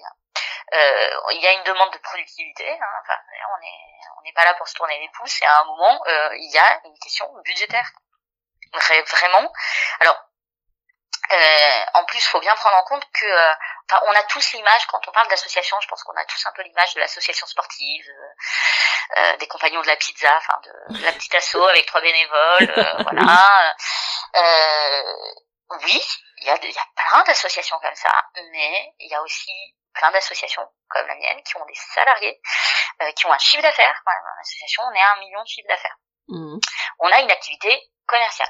Euh, 0.73 1.09
il 1.31 1.41
y 1.41 1.47
a 1.47 1.53
une 1.53 1.63
demande 1.63 1.91
de 1.91 1.97
productivité. 1.99 2.69
Hein. 2.69 3.01
Enfin, 3.01 3.19
on 3.57 3.65
est 3.65 3.95
on 4.17 4.21
n'est 4.23 4.33
pas 4.33 4.45
là 4.45 4.53
pour 4.55 4.67
se 4.67 4.73
tourner 4.73 4.99
les 4.99 5.09
pouces. 5.09 5.41
Et 5.41 5.45
à 5.45 5.61
un 5.61 5.65
moment, 5.65 6.01
euh, 6.07 6.29
il 6.37 6.51
y 6.51 6.57
a 6.57 6.81
une 6.85 6.97
question 6.99 7.31
budgétaire. 7.43 7.91
Vraiment. 8.73 9.53
Alors, 10.01 10.17
euh, 11.31 11.85
en 11.93 12.03
plus, 12.05 12.19
il 12.19 12.27
faut 12.27 12.39
bien 12.39 12.55
prendre 12.55 12.75
en 12.75 12.83
compte 12.83 13.03
que, 13.13 13.25
euh, 13.25 13.53
enfin, 13.89 14.01
on 14.07 14.11
a 14.11 14.23
tous 14.23 14.53
l'image 14.53 14.85
quand 14.87 15.07
on 15.07 15.11
parle 15.11 15.27
d'association. 15.29 15.79
Je 15.81 15.87
pense 15.87 16.03
qu'on 16.03 16.15
a 16.15 16.25
tous 16.25 16.45
un 16.45 16.51
peu 16.51 16.61
l'image 16.61 16.93
de 16.93 16.99
l'association 16.99 17.47
sportive, 17.47 18.09
euh, 18.09 19.19
euh 19.19 19.37
des 19.37 19.47
compagnons 19.47 19.81
de 19.81 19.87
la 19.87 19.95
pizza, 19.95 20.35
enfin 20.37 20.59
de, 20.63 21.03
la 21.03 21.11
petite 21.13 21.33
asso 21.35 21.55
avec 21.69 21.85
trois 21.85 22.01
bénévoles, 22.01 22.73
voilà. 22.99 23.75
oui, 25.83 26.01
il 26.37 26.47
y 26.47 26.49
a, 26.49 26.57
y 26.63 26.77
a 26.77 26.87
plein 26.95 27.23
d'associations 27.23 27.79
comme 27.79 27.95
ça, 27.95 28.25
mais 28.51 28.93
il 28.99 29.09
y 29.09 29.15
a 29.15 29.21
aussi 29.21 29.51
plein 29.95 30.11
d'associations 30.11 30.67
comme 30.89 31.07
la 31.07 31.15
mienne 31.15 31.41
qui 31.43 31.57
ont 31.57 31.65
des 31.65 31.75
salariés, 31.75 32.39
qui 33.15 33.25
ont 33.25 33.33
un 33.33 33.37
chiffre 33.37 33.63
d'affaires. 33.63 34.01
Dans 34.05 34.37
l'association, 34.37 34.83
on 34.87 34.93
est 34.93 35.01
à 35.01 35.13
un 35.13 35.19
million 35.19 35.41
de 35.41 35.47
chiffre 35.47 35.67
d'affaires. 35.67 35.97
Mmh. 36.27 36.59
On 36.99 37.11
a 37.11 37.19
une 37.21 37.31
activité 37.31 37.91
commerciale. 38.07 38.49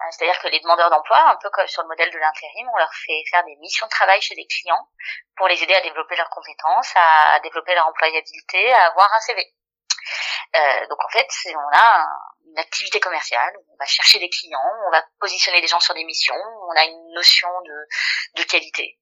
Euh, 0.00 0.10
c'est-à-dire 0.10 0.38
que 0.40 0.48
les 0.48 0.60
demandeurs 0.60 0.90
d'emploi, 0.90 1.18
un 1.30 1.36
peu 1.36 1.48
comme 1.50 1.66
sur 1.68 1.82
le 1.82 1.88
modèle 1.88 2.10
de 2.10 2.18
l'intérim, 2.18 2.68
on 2.72 2.76
leur 2.76 2.92
fait 2.92 3.22
faire 3.30 3.44
des 3.44 3.56
missions 3.56 3.86
de 3.86 3.90
travail 3.90 4.20
chez 4.20 4.34
des 4.34 4.46
clients 4.46 4.88
pour 5.36 5.48
les 5.48 5.62
aider 5.62 5.74
à 5.74 5.80
développer 5.80 6.16
leurs 6.16 6.30
compétences, 6.30 6.92
à 6.96 7.38
développer 7.40 7.74
leur 7.74 7.86
employabilité, 7.86 8.72
à 8.72 8.86
avoir 8.86 9.12
un 9.14 9.20
CV. 9.20 9.54
Euh, 10.56 10.86
donc 10.88 10.98
en 11.04 11.08
fait, 11.08 11.26
on 11.54 11.76
a 11.76 12.06
une 12.46 12.58
activité 12.58 13.00
commerciale, 13.00 13.52
on 13.72 13.76
va 13.78 13.86
chercher 13.86 14.18
des 14.18 14.28
clients, 14.28 14.70
on 14.86 14.90
va 14.90 15.02
positionner 15.20 15.60
des 15.60 15.66
gens 15.66 15.80
sur 15.80 15.94
des 15.94 16.04
missions, 16.04 16.34
on 16.34 16.76
a 16.76 16.84
une 16.84 17.12
notion 17.14 17.48
de, 17.64 18.42
de 18.42 18.46
qualité, 18.46 18.98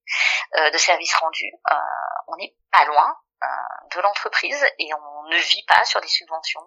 euh, 0.57 0.71
de 0.71 0.79
service 0.79 1.15
rendu. 1.15 1.53
Euh, 1.71 1.75
on 2.29 2.37
n'est 2.37 2.55
pas 2.71 2.85
loin 2.87 3.17
de 3.93 4.01
l'entreprise 4.01 4.65
et 4.79 4.89
on 4.95 5.29
ne 5.29 5.37
vit 5.37 5.65
pas 5.67 5.85
sur 5.85 6.01
des 6.01 6.07
subventions. 6.07 6.61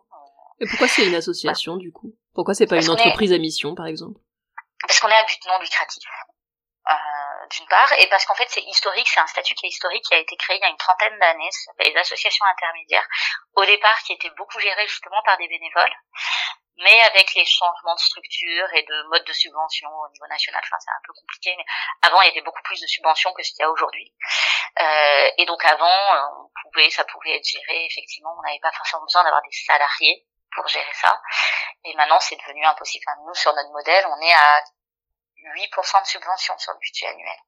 Et 0.60 0.68
pourquoi 0.68 0.90
c'est 0.90 1.06
une 1.06 1.16
association 1.16 1.78
du 1.78 1.94
coup? 1.94 2.14
Pourquoi 2.34 2.54
c'est 2.54 2.68
pas 2.68 2.82
une 2.82 2.90
entreprise 2.90 3.32
à 3.32 3.38
mission, 3.38 3.76
par 3.76 3.88
exemple? 3.88 4.20
Parce 4.86 5.00
qu'on 5.00 5.08
est 5.08 5.16
à 5.16 5.24
but 5.24 5.40
non 5.48 5.58
lucratif. 5.60 6.04
Euh, 7.56 7.60
d'une 7.60 7.68
part, 7.68 7.92
et 8.00 8.08
parce 8.10 8.26
qu'en 8.26 8.36
fait 8.36 8.48
c'est 8.50 8.62
historique, 8.62 9.08
c'est 9.08 9.20
un 9.20 9.28
statut 9.28 9.54
qui 9.56 9.66
est 9.66 9.70
historique, 9.70 10.04
qui 10.06 10.14
a 10.14 10.18
été 10.18 10.36
créé 10.38 10.58
il 10.58 10.62
y 10.62 10.66
a 10.66 10.70
une 10.70 10.78
trentaine 10.78 11.18
d'années, 11.20 11.52
ça 11.52 11.72
s'appelle 11.72 11.94
les 11.94 12.00
associations 12.00 12.46
intermédiaires, 12.46 13.08
au 13.56 13.66
départ 13.66 13.98
qui 14.04 14.14
était 14.14 14.30
beaucoup 14.32 14.60
géré 14.60 14.88
justement 14.88 15.22
par 15.26 15.38
des 15.38 15.48
bénévoles, 15.48 15.96
mais 16.78 17.02
avec 17.04 17.34
les 17.34 17.46
changements 17.46 17.96
de 17.96 18.00
structure 18.00 18.74
et 18.74 18.84
de 18.84 19.10
mode 19.10 19.24
de 19.24 19.34
subvention 19.34 19.90
au 19.90 20.10
niveau 20.12 20.28
national, 20.28 20.62
enfin 20.64 20.78
c'est 20.80 20.92
un 20.92 21.04
peu 21.06 21.14
compliqué, 21.14 21.54
mais 21.58 21.66
avant 22.02 22.22
il 22.22 22.28
y 22.28 22.32
avait 22.32 22.42
beaucoup 22.42 22.64
plus 22.64 22.82
de 22.82 22.88
subventions 22.88 23.34
que 23.34 23.44
ce 23.44 23.52
qu'il 23.52 23.62
y 23.62 23.66
a 23.66 23.70
aujourd'hui. 23.70 24.14
Euh, 24.80 25.30
et 25.38 25.46
donc 25.46 25.64
avant, 25.64 26.50
on 26.66 26.72
pouvait, 26.72 26.90
ça 26.90 27.06
pouvait 27.06 27.38
être 27.38 27.48
géré, 27.48 27.86
effectivement, 27.86 28.36
on 28.38 28.42
n'avait 28.42 28.60
pas 28.60 28.74
forcément 28.74 29.04
besoin 29.04 29.24
d'avoir 29.24 29.42
des 29.42 29.56
salariés 29.66 30.26
pour 30.54 30.68
gérer 30.68 30.94
ça. 30.94 31.22
Et 31.86 31.94
maintenant, 31.96 32.20
c'est 32.20 32.36
devenu 32.36 32.66
impossible. 32.66 33.06
nous, 33.26 33.36
sur 33.36 33.54
notre 33.54 33.72
modèle, 33.72 34.06
on 34.08 34.22
est 34.22 34.34
à 34.34 34.64
8% 35.50 36.02
de 36.02 36.08
subvention 36.08 36.58
sur 36.58 36.74
le 36.74 36.80
budget 36.80 37.08
annuel. 37.08 37.40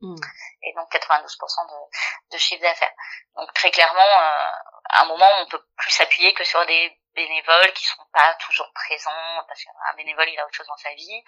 Hmm. 0.00 0.16
Et 0.62 0.72
donc 0.74 0.90
92% 0.92 1.68
de, 1.68 2.32
de 2.32 2.38
chiffre 2.38 2.62
d'affaires. 2.62 2.92
Donc 3.36 3.52
très 3.54 3.70
clairement, 3.70 4.00
euh, 4.00 4.50
à 4.90 5.02
un 5.02 5.06
moment, 5.06 5.30
on 5.40 5.46
peut 5.46 5.64
plus 5.76 5.90
s'appuyer 5.90 6.34
que 6.34 6.44
sur 6.44 6.64
des 6.66 6.98
bénévoles 7.14 7.72
qui 7.72 7.86
sont 7.86 8.04
pas 8.12 8.34
toujours 8.34 8.70
présents 8.74 9.44
parce 9.48 9.62
qu'un 9.62 9.96
bénévole 9.96 10.28
il 10.28 10.38
a 10.38 10.44
autre 10.44 10.54
chose 10.54 10.66
dans 10.66 10.76
sa 10.76 10.92
vie 10.94 11.24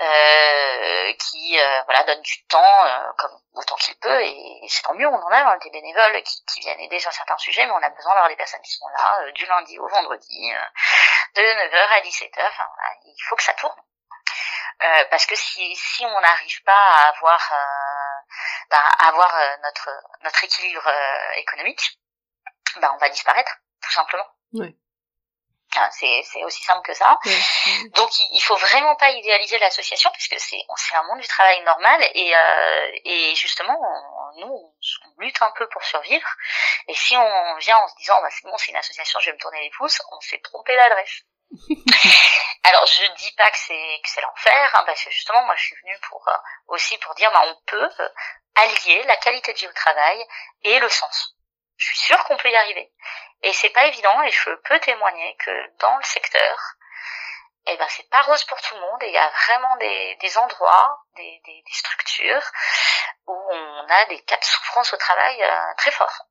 euh, 0.00 1.12
qui 1.14 1.58
euh, 1.58 1.82
voilà 1.84 2.04
donne 2.04 2.20
du 2.22 2.44
temps 2.46 2.84
euh, 2.84 3.12
comme 3.16 3.40
autant 3.54 3.76
qu'il 3.76 3.96
peut 3.98 4.22
et, 4.22 4.66
c'est 4.68 4.82
tant 4.82 4.94
mieux 4.94 5.06
on 5.06 5.14
en 5.14 5.30
a 5.30 5.52
hein, 5.52 5.58
des 5.62 5.70
bénévoles 5.70 6.22
qui, 6.22 6.44
qui, 6.46 6.60
viennent 6.60 6.80
aider 6.80 6.98
sur 6.98 7.12
certains 7.12 7.38
sujets 7.38 7.64
mais 7.64 7.72
on 7.72 7.82
a 7.82 7.90
besoin 7.90 8.12
d'avoir 8.12 8.28
des 8.28 8.36
personnes 8.36 8.62
qui 8.62 8.72
sont 8.72 8.88
là 8.88 9.20
euh, 9.22 9.32
du 9.32 9.46
lundi 9.46 9.78
au 9.78 9.88
vendredi 9.88 10.52
de 11.34 11.42
9h 11.42 11.76
à 11.76 12.00
17h 12.00 12.46
enfin 12.46 12.68
voilà, 12.74 12.94
il 13.04 13.22
faut 13.28 13.36
que 13.36 13.42
ça 13.42 13.54
tourne 13.54 13.80
parce 15.10 15.26
que 15.26 15.36
si 15.36 15.76
si 15.76 16.04
on 16.04 16.20
n'arrive 16.20 16.62
pas 16.62 16.72
à 16.72 17.08
avoir 17.08 17.52
ben, 18.70 18.78
à 18.78 19.08
avoir 19.08 19.32
notre 19.62 19.90
notre 20.22 20.44
équilibre 20.44 20.90
économique 21.36 21.98
ben 22.80 22.90
on 22.94 22.98
va 22.98 23.08
disparaître 23.08 23.52
tout 23.82 23.92
simplement 23.92 24.26
ouais. 24.54 24.74
Ah, 25.76 25.88
c'est, 25.92 26.42
aussi 26.44 26.64
simple 26.64 26.82
que 26.84 26.94
ça. 26.94 27.18
Donc 27.94 28.18
il, 28.18 28.28
il 28.32 28.40
faut 28.42 28.56
vraiment 28.56 28.96
pas 28.96 29.10
idéaliser 29.10 29.56
l'association 29.58 30.10
parce 30.10 30.26
que 30.26 30.36
c'est, 30.38 30.60
c'est 30.76 30.96
un 30.96 31.02
monde 31.04 31.20
du 31.20 31.28
travail 31.28 31.62
normal 31.62 32.02
et, 32.14 32.34
euh, 32.34 32.90
et 33.04 33.34
justement 33.36 33.78
on, 33.80 34.40
nous 34.40 34.52
on 34.52 35.20
lutte 35.20 35.40
un 35.42 35.52
peu 35.52 35.68
pour 35.68 35.84
survivre. 35.84 36.28
Et 36.88 36.94
si 36.94 37.16
on 37.16 37.56
vient 37.58 37.78
en 37.78 37.86
se 37.86 37.94
disant 37.96 38.20
bah, 38.20 38.28
c'est 38.30 38.48
bon 38.48 38.56
c'est 38.58 38.72
une 38.72 38.78
association 38.78 39.20
je 39.20 39.26
vais 39.30 39.34
me 39.34 39.40
tourner 39.40 39.60
les 39.60 39.70
pouces, 39.70 40.02
on 40.10 40.20
s'est 40.20 40.40
trompé 40.40 40.74
d'adresse. 40.74 41.22
Alors 42.64 42.86
je 42.86 43.12
dis 43.16 43.32
pas 43.32 43.50
que 43.50 43.58
c'est 43.58 44.00
que 44.02 44.08
c'est 44.08 44.20
l'enfer 44.20 44.70
hein, 44.74 44.84
parce 44.86 45.02
que 45.02 45.10
justement 45.10 45.42
moi 45.44 45.54
je 45.56 45.64
suis 45.64 45.76
venue 45.82 45.98
pour 46.08 46.26
euh, 46.28 46.36
aussi 46.68 46.96
pour 46.98 47.14
dire 47.14 47.30
bah 47.32 47.42
on 47.46 47.56
peut 47.66 47.90
allier 48.56 49.02
la 49.04 49.16
qualité 49.16 49.52
de 49.52 49.58
vie 49.58 49.68
au 49.68 49.72
travail 49.72 50.24
et 50.62 50.78
le 50.78 50.88
sens. 50.88 51.34
Je 51.76 51.86
suis 51.86 51.98
sûre 51.98 52.22
qu'on 52.24 52.36
peut 52.36 52.50
y 52.50 52.56
arriver. 52.56 52.92
Et 53.42 53.52
c'est 53.54 53.70
pas 53.70 53.86
évident 53.86 54.22
et 54.22 54.30
je 54.30 54.50
peux 54.50 54.78
témoigner 54.80 55.36
que 55.36 55.78
dans 55.78 55.96
le 55.96 56.02
secteur, 56.04 56.58
eh 57.66 57.76
ben 57.76 57.86
c'est 57.88 58.08
pas 58.10 58.20
rose 58.22 58.44
pour 58.44 58.60
tout 58.60 58.74
le 58.74 58.80
monde 58.80 59.02
et 59.02 59.08
il 59.08 59.14
y 59.14 59.18
a 59.18 59.30
vraiment 59.30 59.76
des, 59.76 60.38
endroits, 60.38 60.98
des, 61.16 61.40
structures 61.72 62.44
où 63.26 63.32
on 63.32 63.86
a 63.88 64.04
des 64.06 64.20
cas 64.22 64.36
de 64.36 64.44
souffrance 64.44 64.92
au 64.92 64.96
travail 64.98 65.42
euh, 65.42 65.74
très 65.78 65.90
forts. 65.90 66.26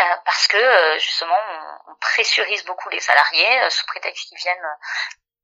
Euh, 0.00 0.16
parce 0.24 0.48
que 0.48 0.56
euh, 0.56 0.98
justement 0.98 1.36
on, 1.88 1.94
pressurise 2.00 2.64
beaucoup 2.64 2.88
les 2.88 3.00
salariés 3.00 3.70
sous 3.70 3.84
prétexte 3.86 4.28
qu'ils 4.28 4.38
viennent 4.38 4.68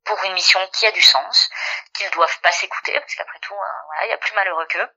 pour 0.05 0.17
une 0.25 0.33
mission 0.33 0.61
qui 0.73 0.87
a 0.87 0.93
du 0.93 1.03
sens, 1.03 1.51
qu'ils 1.95 2.11
doivent 2.11 2.41
pas 2.41 2.53
s'écouter 2.53 2.93
parce 2.99 3.15
qu'après 3.15 3.39
tout 3.41 3.55
voilà 3.55 4.07
il 4.07 4.11
y 4.11 4.13
a 4.13 4.19
plus 4.19 4.35
malheureux 4.35 4.67
qu'eux. 4.71 4.89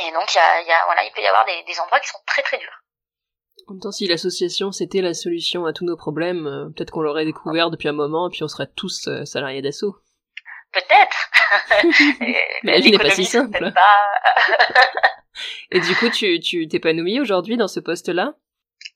Et 0.00 0.10
donc 0.12 0.34
il 0.34 0.38
y 0.38 0.40
a, 0.40 0.60
y 0.62 0.72
a, 0.72 0.84
voilà 0.86 1.04
il 1.04 1.12
peut 1.12 1.22
y 1.22 1.26
avoir 1.26 1.44
des, 1.44 1.62
des 1.62 1.78
endroits 1.78 2.00
qui 2.00 2.08
sont 2.08 2.20
très 2.26 2.42
très 2.42 2.58
durs. 2.58 2.84
En 3.68 3.72
même 3.72 3.80
temps, 3.80 3.92
si 3.92 4.06
l'association 4.06 4.72
c'était 4.72 5.00
la 5.00 5.14
solution 5.14 5.64
à 5.64 5.72
tous 5.72 5.84
nos 5.84 5.96
problèmes, 5.96 6.46
euh, 6.46 6.68
peut-être 6.70 6.90
qu'on 6.90 7.02
l'aurait 7.02 7.24
découvert 7.24 7.70
depuis 7.70 7.88
un 7.88 7.92
moment, 7.92 8.28
et 8.28 8.30
puis 8.30 8.42
on 8.42 8.48
serait 8.48 8.68
tous 8.76 9.08
euh, 9.08 9.24
salariés 9.24 9.62
d'assaut. 9.62 9.96
Peut-être. 10.72 11.30
Mais 12.62 12.72
la 12.72 12.80
vie 12.80 12.90
n'est 12.90 12.98
pas 12.98 13.10
si 13.10 13.24
simple. 13.24 13.72
et 15.70 15.80
du 15.80 15.96
coup, 15.96 16.10
tu 16.10 16.38
tu 16.40 16.68
t'épanouis 16.68 17.20
aujourd'hui 17.20 17.56
dans 17.56 17.68
ce 17.68 17.80
poste-là? 17.80 18.34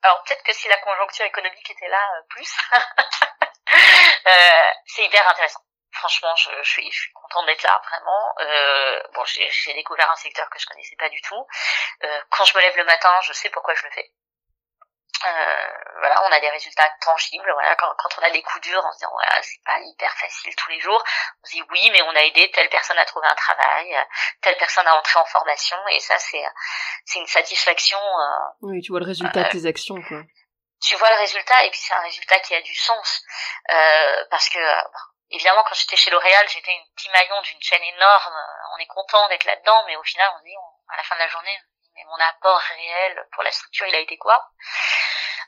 Alors 0.03 0.23
peut-être 0.25 0.43
que 0.45 0.53
si 0.53 0.69
la 0.69 0.77
conjoncture 0.79 1.25
économique 1.25 1.71
était 1.71 1.89
là 1.89 2.03
euh, 2.17 2.23
plus, 2.29 2.53
c'est 4.87 5.05
hyper 5.05 5.29
intéressant. 5.29 5.61
Franchement, 5.93 6.35
je, 6.37 6.51
suis, 6.63 6.91
je 6.91 6.97
suis 6.97 7.13
contente 7.13 7.47
d'être 7.47 7.63
là, 7.65 7.81
vraiment. 7.85 8.35
Euh, 8.41 9.03
bon, 9.15 9.25
j'ai 9.25 9.75
découvert 9.75 10.11
un 10.11 10.17
secteur 10.17 10.49
que 10.51 10.59
je 10.59 10.67
connaissais 10.67 10.97
pas 10.97 11.09
du 11.09 11.21
tout. 11.23 11.47
Euh, 12.05 12.21
quand 12.31 12.45
je 12.45 12.57
me 12.57 12.63
lève 12.63 12.77
le 12.77 12.85
matin, 12.85 13.11
je 13.23 13.33
sais 13.33 13.51
pourquoi 13.51 13.75
je 13.75 13.85
le 13.85 13.91
fais. 13.91 14.13
Euh, 15.27 15.67
voilà, 15.99 16.23
on 16.29 16.33
a 16.33 16.41
des 16.41 16.51
résultats 16.51 16.89
tangibles. 17.01 17.51
Voilà, 17.53 17.75
quand, 17.77 17.93
quand 17.99 18.09
on 18.19 18.23
a 18.23 18.31
des 18.31 18.43
coups 18.43 18.61
durs, 18.63 18.83
on 18.85 18.93
se 18.93 18.99
dit 18.99 19.05
voilà, 19.11 19.43
c'est 19.43 19.63
pas 19.65 19.79
hyper 19.81 20.13
facile 20.13 20.55
tous 20.55 20.71
les 20.71 20.81
jours. 20.81 21.03
On 21.43 21.47
se 21.47 21.53
dit 21.53 21.63
oui, 21.71 21.91
mais 21.91 22.03
on 22.03 22.15
a 22.15 22.23
aidé 22.23 22.51
telle 22.53 22.69
personne 22.69 22.99
à 22.99 23.05
trouver 23.05 23.27
un 23.27 23.35
travail, 23.35 24.07
telle 24.43 24.57
personne 24.59 24.87
à 24.87 24.97
entrer 24.97 25.19
en 25.19 25.25
formation, 25.25 25.77
et 25.89 26.01
ça 26.01 26.19
c'est 26.19 26.45
c'est 27.05 27.19
une 27.19 27.27
satisfaction. 27.27 27.99
Euh, 27.99 28.49
oui, 28.63 28.81
tu 28.81 28.93
vois 28.93 29.01
le 29.01 29.07
résultat 29.07 29.45
de 29.45 29.49
tes 29.49 29.67
actions, 29.67 30.01
quoi. 30.07 30.23
Tu 30.81 30.95
vois 30.95 31.11
le 31.11 31.17
résultat, 31.17 31.65
et 31.65 31.71
puis 31.71 31.81
c'est 31.81 31.95
un 31.95 32.03
résultat 32.03 32.39
qui 32.39 32.55
a 32.55 32.63
du 32.63 32.75
sens, 32.75 33.23
euh, 33.71 34.25
parce 34.31 34.49
que 34.49 34.61
évidemment 35.31 35.65
quand 35.65 35.75
j'étais 35.75 35.97
chez 35.97 36.11
L'Oréal, 36.11 36.47
j'étais 36.49 36.71
un 36.71 36.95
petit 36.95 37.11
maillon 37.11 37.43
d'une 37.43 37.61
chaîne 37.61 37.83
énorme. 37.83 38.41
On 38.77 38.79
est 38.79 38.87
content 38.87 39.29
d'être 39.31 39.45
là-dedans, 39.45 39.83
mais 39.87 39.97
au 39.97 40.05
final, 40.05 40.31
on 40.37 40.39
se 40.39 40.45
dit 40.45 40.55
à 40.91 40.97
la 40.97 41.03
fin 41.03 41.17
de 41.17 41.21
la 41.21 41.29
journée, 41.29 41.59
mais 41.99 42.05
mon 42.05 42.25
apport 42.31 42.61
réel 42.77 43.19
pour 43.35 43.43
la 43.43 43.51
structure, 43.51 43.87
il 43.89 43.95
a 43.95 44.01
été 44.01 44.17
quoi? 44.17 44.39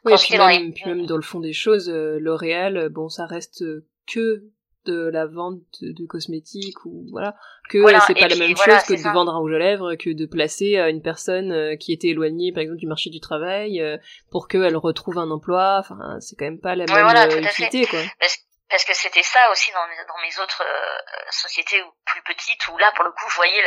Oui, 0.04 0.14
puis 0.18 0.38
même, 0.38 0.72
puis 0.72 0.84
même, 0.86 1.06
dans 1.06 1.16
le 1.16 1.22
fond 1.22 1.40
des 1.40 1.52
choses, 1.52 1.88
euh, 1.88 2.18
L'Oréal, 2.18 2.76
euh, 2.76 2.88
bon, 2.88 3.08
ça 3.08 3.26
reste 3.26 3.64
que 4.06 4.44
de 4.86 5.08
la 5.08 5.26
vente 5.26 5.60
de, 5.82 6.06
cosmétiques 6.06 6.86
ou 6.86 7.06
voilà. 7.10 7.36
Que 7.68 7.78
c'est 8.06 8.14
pas 8.14 8.28
la 8.28 8.36
même 8.36 8.56
chose 8.56 8.82
que 8.88 8.94
de 8.94 9.12
vendre 9.12 9.34
un 9.34 9.38
rouge 9.38 9.52
à 9.52 9.58
lèvres 9.58 9.94
que 9.94 10.10
de 10.10 10.24
placer 10.24 10.78
euh, 10.78 10.88
une 10.88 11.02
personne 11.02 11.76
qui 11.76 11.92
était 11.92 12.08
éloignée 12.08 12.50
par 12.50 12.62
exemple 12.62 12.78
du 12.78 12.86
marché 12.86 13.10
du 13.10 13.20
travail 13.20 13.82
pour 14.30 14.48
qu'elle 14.48 14.76
retrouve 14.76 15.18
un 15.18 15.30
emploi. 15.30 15.76
Enfin 15.80 16.18
c'est 16.20 16.34
quand 16.34 16.46
même 16.46 16.60
pas 16.60 16.76
la 16.76 16.86
même 16.86 17.44
utilité 17.44 17.84
quoi. 17.86 18.00
Parce 18.18 18.38
que 18.78 18.94
c'était 18.94 19.22
ça 19.22 19.50
aussi 19.50 19.72
dans, 19.72 19.86
mes 20.18 20.38
autres 20.38 20.64
euh, 20.64 21.30
sociétés 21.30 21.82
plus 22.04 22.22
petites 22.22 22.68
où 22.68 22.78
là 22.78 22.92
pour 22.92 23.04
le 23.04 23.10
coup 23.10 23.28
je 23.28 23.34
voyais 23.36 23.62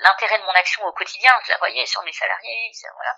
l'intérêt 0.00 0.38
de 0.38 0.44
mon 0.44 0.52
action 0.52 0.84
au 0.84 0.92
quotidien. 0.92 1.38
Je 1.44 1.50
la 1.50 1.58
voyais 1.58 1.86
sur 1.86 2.02
mes 2.02 2.12
salariés 2.12 2.72
voilà. 2.94 3.16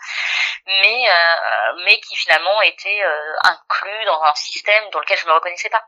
Mais 0.66 1.10
euh, 1.10 1.72
mais 1.84 1.98
qui 2.00 2.14
finalement 2.16 2.60
était 2.62 3.02
euh, 3.04 3.36
inclus 3.42 4.04
dans 4.04 4.22
un 4.22 4.34
système 4.34 4.90
dans 4.90 5.00
lequel 5.00 5.18
je 5.18 5.26
me 5.26 5.32
reconnaissais 5.32 5.70
pas. 5.70 5.84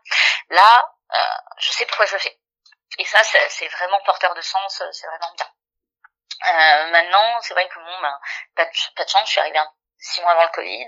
Là 0.49 0.91
je 1.59 1.71
sais 1.71 1.85
pourquoi 1.87 2.07
je 2.07 2.15
le 2.15 2.19
fais. 2.19 2.39
Et 2.99 3.05
ça 3.05 3.23
c'est 3.23 3.69
vraiment 3.69 4.01
porteur 4.05 4.35
de 4.35 4.41
sens 4.41 4.83
c'est 4.91 5.07
vraiment 5.07 5.35
bien. 5.37 5.51
Maintenant 6.93 7.41
c'est 7.43 7.53
vrai 7.53 7.69
que 7.69 7.79
bon 7.79 8.01
ben 8.01 8.21
pas 8.55 8.65
de, 8.65 8.71
pas 8.95 9.05
de 9.05 9.11
chance 9.11 9.27
je 9.27 9.33
suis 9.33 9.41
arrivée 9.41 9.59
un 9.59 9.71
six 9.99 10.21
mois 10.23 10.33
avant 10.33 10.45
le 10.45 10.49
Covid. 10.51 10.87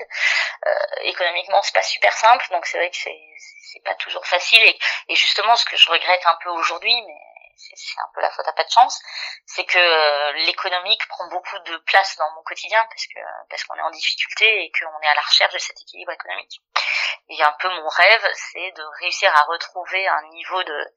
Euh, 0.67 0.75
économiquement, 1.03 1.63
c'est 1.63 1.75
pas 1.75 1.83
super 1.83 2.13
simple, 2.13 2.47
donc 2.51 2.67
c'est 2.67 2.79
vrai 2.79 2.91
que 2.91 2.97
c'est 2.97 3.21
c'est 3.73 3.85
pas 3.85 3.95
toujours 3.97 4.27
facile. 4.27 4.63
Et, 4.63 4.79
et, 5.09 5.15
justement, 5.15 5.55
ce 5.55 5.67
que 5.67 5.77
je 5.77 5.91
regrette 5.91 6.25
un 6.27 6.39
peu 6.43 6.49
aujourd'hui, 6.51 7.03
mais 7.07 7.21
c'est 7.59 7.99
un 8.01 8.11
peu 8.15 8.21
la 8.21 8.31
faute 8.31 8.47
à 8.47 8.53
pas 8.53 8.65
de 8.65 8.71
chance, 8.71 9.01
c'est 9.47 9.65
que 9.65 9.79
euh, 9.79 10.33
l'économique 10.47 11.07
prend 11.09 11.29
beaucoup 11.29 11.59
de 11.59 11.77
place 11.79 12.17
dans 12.17 12.31
mon 12.35 12.43
quotidien 12.43 12.85
parce 12.89 13.07
que 13.07 13.21
parce 13.51 13.65
qu'on 13.65 13.77
est 13.77 13.83
en 13.83 13.91
difficulté 13.91 14.65
et 14.65 14.73
qu'on 14.73 15.01
est 15.03 15.09
à 15.09 15.15
la 15.15 15.23
recherche 15.23 15.53
de 15.53 15.59
cet 15.59 15.81
équilibre 15.83 16.13
économique. 16.13 16.61
Et 17.29 17.43
un 17.43 17.55
peu 17.59 17.69
mon 17.69 17.89
rêve, 17.89 18.27
c'est 18.35 18.73
de 18.73 18.83
réussir 19.01 19.35
à 19.35 19.43
retrouver 19.45 20.07
un 20.09 20.23
niveau 20.29 20.63
de 20.63 20.95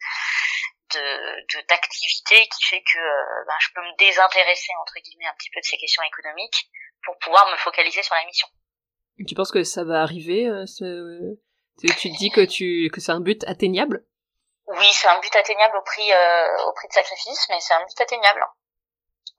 de 0.93 1.61
d'activité 1.67 2.47
qui 2.47 2.63
fait 2.65 2.83
que 2.83 2.97
euh, 2.97 3.45
ben, 3.47 3.55
je 3.59 3.67
peux 3.73 3.81
me 3.81 3.95
désintéresser 3.97 4.71
entre 4.81 4.99
guillemets 4.99 5.27
un 5.27 5.33
petit 5.35 5.49
peu 5.51 5.61
de 5.61 5.65
ces 5.65 5.77
questions 5.77 6.03
économiques 6.03 6.69
pour 7.05 7.17
pouvoir 7.19 7.49
me 7.51 7.57
focaliser 7.57 8.03
sur 8.03 8.15
la 8.15 8.25
mission. 8.25 8.47
Tu 9.27 9.35
penses 9.35 9.51
que 9.51 9.63
ça 9.63 9.83
va 9.83 10.01
arriver 10.01 10.47
euh, 10.47 10.65
ce... 10.65 11.35
tu, 11.79 11.93
tu 11.95 12.09
dis 12.09 12.31
que 12.31 12.41
tu 12.41 12.89
que 12.91 12.99
c'est 13.01 13.11
un 13.11 13.19
but 13.19 13.43
atteignable? 13.45 14.05
Oui, 14.67 14.89
c'est 14.93 15.07
un 15.07 15.19
but 15.19 15.35
atteignable 15.35 15.77
au 15.77 15.83
prix 15.83 16.11
euh, 16.11 16.65
au 16.65 16.73
prix 16.73 16.87
de 16.87 16.93
sacrifice, 16.93 17.47
mais 17.49 17.59
c'est 17.59 17.73
un 17.73 17.85
but 17.85 18.01
atteignable. 18.01 18.45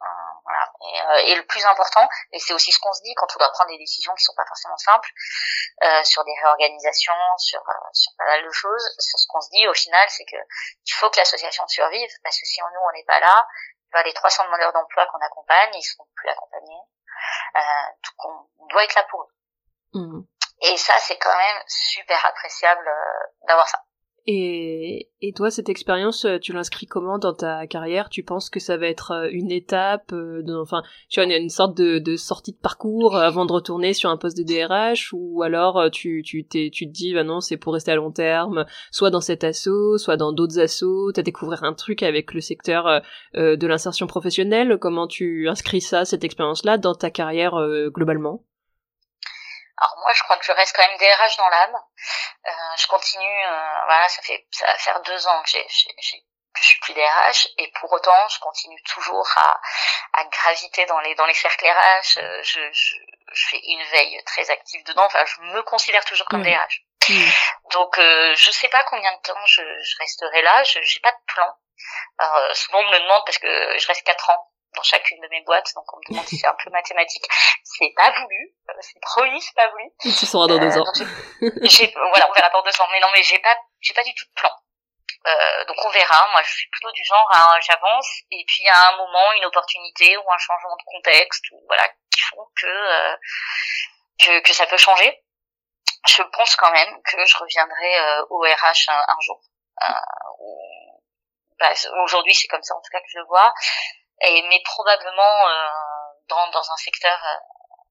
Euh, 0.03 0.07
voilà. 0.45 0.73
Et, 0.81 1.01
euh, 1.03 1.33
et, 1.33 1.35
le 1.37 1.47
plus 1.47 1.65
important, 1.65 2.07
et 2.33 2.39
c'est 2.39 2.53
aussi 2.55 2.73
ce 2.73 2.79
qu'on 2.81 2.93
se 2.93 3.03
dit 3.03 3.15
quand 3.15 3.29
on 3.37 3.39
doit 3.39 3.53
prendre 3.53 3.71
des 3.71 3.79
décisions 3.79 4.13
qui 4.15 4.25
sont 4.25 4.35
pas 4.35 4.47
forcément 4.47 4.77
simples, 4.77 5.09
euh, 5.85 6.03
sur 6.05 6.25
des 6.25 6.35
réorganisations, 6.43 7.37
sur 7.39 7.63
sur 7.93 8.13
pas 8.19 8.25
mal 8.25 8.45
de 8.45 8.51
choses, 8.51 8.83
sur 8.99 9.19
ce 9.19 9.27
qu'on 9.29 9.41
se 9.41 9.51
dit 9.51 9.67
au 9.69 9.75
final, 9.75 10.09
c'est 10.11 10.25
que 10.25 10.37
il 10.87 10.93
faut 10.95 11.09
que 11.11 11.19
l'association 11.19 11.67
survive, 11.69 12.11
parce 12.25 12.39
que 12.39 12.47
si 12.47 12.61
nous 12.61 12.81
on 12.89 12.93
n'est 12.93 13.05
pas 13.05 13.21
là, 13.21 13.47
ben, 13.93 14.03
les 14.05 14.13
300 14.13 14.45
demandeurs 14.47 14.73
d'emploi 14.73 15.07
qu'on 15.07 15.25
accompagne, 15.25 15.71
ils 15.75 15.83
seront 15.83 16.07
plus 16.17 16.29
accompagnés. 16.29 16.83
Euh, 17.57 17.61
donc 18.05 18.47
on, 18.61 18.67
doit 18.67 18.85
être 18.85 18.95
là 18.95 19.05
pour 19.11 19.23
eux. 19.23 19.99
Mmh. 20.01 20.23
Et 20.63 20.77
ça, 20.77 20.95
c'est 21.01 21.19
quand 21.19 21.37
même 21.37 21.63
super 21.67 22.25
appréciable 22.25 22.87
euh, 22.87 23.47
d'avoir 23.49 23.69
ça. 23.69 23.79
Et, 24.27 25.11
et 25.21 25.33
toi, 25.33 25.51
cette 25.51 25.69
expérience, 25.69 26.25
euh, 26.27 26.39
tu 26.39 26.53
l'inscris 26.53 26.87
comment 26.87 27.19
dans 27.19 27.33
ta 27.33 27.67
carrière? 27.67 28.09
Tu 28.09 28.23
penses 28.23 28.51
que 28.51 28.61
ça 28.61 28.77
va 28.77 28.87
être 28.87 29.11
euh, 29.11 29.29
une 29.33 29.51
étape, 29.51 30.13
euh, 30.13 30.43
de, 30.43 30.55
enfin, 30.55 30.85
tu 31.09 31.19
as 31.19 31.25
une, 31.25 31.49
sorte 31.49 31.77
de, 31.77 31.99
de, 31.99 32.15
sortie 32.15 32.53
de 32.53 32.59
parcours 32.59 33.17
avant 33.17 33.47
de 33.47 33.53
retourner 33.53 33.95
sur 33.95 34.11
un 34.11 34.17
poste 34.17 34.37
de 34.37 34.45
DRH, 34.45 35.13
ou 35.13 35.43
alors 35.43 35.91
tu, 35.91 36.23
tu, 36.25 36.47
t'es, 36.47 36.71
tu 36.73 36.87
te 36.87 36.93
dis, 36.93 37.15
bah 37.15 37.25
non, 37.25 37.41
c'est 37.41 37.57
pour 37.57 37.75
rester 37.75 37.91
à 37.91 37.97
long 37.97 38.13
terme, 38.13 38.65
soit 38.93 39.11
dans 39.11 39.21
cet 39.21 39.43
assaut, 39.43 39.99
soit 39.99 40.17
dans 40.17 40.33
d'autres 40.33 40.61
assos, 40.61 41.11
t'as 41.13 41.23
découvert 41.23 41.65
un 41.65 41.75
truc 41.75 42.05
avec 42.05 42.33
le 42.33 42.41
secteur 42.41 43.03
de 43.35 43.67
l'insertion 43.67 44.07
professionnelle? 44.07 44.79
Comment 44.81 45.09
tu 45.09 45.49
inscris 45.49 45.81
ça, 45.81 46.05
cette 46.05 46.23
expérience-là, 46.23 46.79
dans 46.79 46.95
ta 46.95 47.11
carrière 47.11 47.55
globalement? 47.89 48.45
Alors 49.83 49.99
moi, 49.99 50.13
je 50.13 50.23
crois 50.23 50.37
que 50.37 50.45
je 50.45 50.53
reste 50.53 50.77
quand 50.77 50.87
même 50.87 50.97
DRH 50.97 51.37
dans 51.39 51.49
l'âme. 51.49 51.75
Euh, 52.47 52.53
je 52.77 52.87
continue, 52.87 53.47
euh, 53.47 53.85
voilà, 53.87 54.09
ça 54.09 54.23
fait 54.23 54.47
ça 54.53 54.67
va 54.67 54.79
faire 54.79 55.01
deux 55.01 55.27
ans 55.27 55.43
que 55.43 55.51
j'ai 55.51 55.67
je 56.61 56.65
suis 56.67 56.79
plus 56.81 56.95
DRH 56.95 57.49
et 57.59 57.73
pour 57.81 57.91
autant 57.93 58.29
je 58.29 58.39
continue 58.39 58.81
toujours 58.83 59.27
à, 59.37 59.61
à 60.13 60.25
graviter 60.25 60.85
dans 60.87 61.01
les 61.01 61.15
dans 61.15 61.27
les 61.27 61.35
cercles 61.35 61.67
RH. 61.67 62.19
Je, 62.43 62.61
je, 62.71 62.97
je 63.33 63.47
fais 63.49 63.59
une 63.59 63.83
veille 63.85 64.23
très 64.25 64.49
active 64.51 64.85
dedans. 64.85 65.05
Enfin, 65.05 65.25
je 65.25 65.41
me 65.41 65.63
considère 65.63 66.05
toujours 66.05 66.27
comme 66.29 66.43
DRH. 66.43 66.83
Mmh. 67.09 67.31
Donc 67.73 67.99
euh, 67.99 68.35
je 68.37 68.51
sais 68.51 68.69
pas 68.69 68.85
combien 68.85 69.13
de 69.13 69.21
temps 69.23 69.47
je, 69.47 69.63
je 69.63 69.97
resterai 69.99 70.43
là. 70.43 70.63
Je 70.65 70.79
j'ai 70.83 71.01
pas 71.01 71.13
de 71.13 71.25
plan. 71.27 71.53
Alors, 72.19 72.37
euh, 72.37 72.55
souvent 72.55 72.81
on 72.81 72.91
me 72.91 72.99
demande 72.99 73.23
parce 73.27 73.39
que 73.39 73.79
je 73.79 73.87
reste 73.89 74.05
quatre 74.05 74.31
ans 74.31 74.52
dans 74.83 74.89
chacune 74.89 75.21
de 75.21 75.29
mes 75.29 75.43
boîtes, 75.43 75.73
donc 75.75 75.85
on 75.93 75.99
me 75.99 76.13
demande 76.13 76.27
si 76.27 76.37
c'est 76.37 76.47
un 76.47 76.57
peu 76.63 76.71
mathématique. 76.71 77.25
C'est 77.63 77.93
pas 77.97 78.11
voulu, 78.11 78.55
euh, 78.69 78.73
c'est 78.81 79.01
promis, 79.01 79.41
c'est 79.41 79.55
pas 79.55 79.69
voulu. 79.71 79.85
Tu 80.01 80.11
seras 80.11 80.47
dans 80.47 80.59
deux 80.59 80.79
ans. 80.79 80.85
j'ai, 81.63 81.93
voilà, 81.95 82.29
on 82.29 82.33
verra 82.33 82.51
dans 82.51 82.63
deux 82.63 82.81
ans. 82.81 82.89
Mais 82.91 83.01
non, 83.01 83.09
mais 83.15 83.23
j'ai 83.23 83.39
pas, 83.39 83.57
j'ai 83.81 83.95
pas 83.95 84.03
du 84.03 84.15
tout 84.15 84.25
de 84.27 84.33
plan. 84.35 84.51
Euh, 85.27 85.65
donc 85.67 85.77
on 85.85 85.91
verra. 85.91 86.29
Moi, 86.33 86.43
je 86.43 86.53
suis 86.53 86.69
plutôt 86.71 86.91
du 86.93 87.05
genre, 87.05 87.29
à, 87.33 87.59
j'avance, 87.61 88.09
et 88.31 88.45
puis 88.47 88.67
à 88.69 88.89
un 88.89 88.97
moment, 88.97 89.33
une 89.37 89.45
opportunité 89.45 90.17
ou 90.17 90.33
un 90.33 90.39
changement 90.39 90.77
de 90.77 90.85
contexte, 90.85 91.45
ou 91.53 91.63
voilà, 91.69 91.89
qui 92.11 92.21
font 92.23 92.47
que 92.57 92.67
euh, 92.67 93.17
que, 94.21 94.41
que 94.41 94.53
ça 94.53 94.67
peut 94.67 94.77
changer. 94.77 95.23
Je 96.09 96.23
pense 96.23 96.57
quand 96.57 96.73
même 96.73 97.01
que 97.05 97.25
je 97.25 97.37
reviendrai 97.37 97.99
euh, 98.01 98.27
au 98.31 98.41
RH 98.41 98.89
un, 98.89 99.05
un 99.09 99.21
jour. 99.21 99.41
Euh, 99.83 99.87
bah, 101.63 101.73
aujourd'hui, 102.05 102.35
c'est 102.35 102.49
comme 102.49 102.63
ça 102.63 102.75
en 102.75 102.81
tout 102.81 102.91
cas 102.91 102.99
que 102.99 103.09
je 103.09 103.19
le 103.19 103.25
vois. 103.27 103.55
Et 104.25 104.43
mais 104.49 104.61
probablement 104.65 105.47
dans 106.29 106.51
dans 106.51 106.71
un 106.71 106.77
secteur 106.77 107.19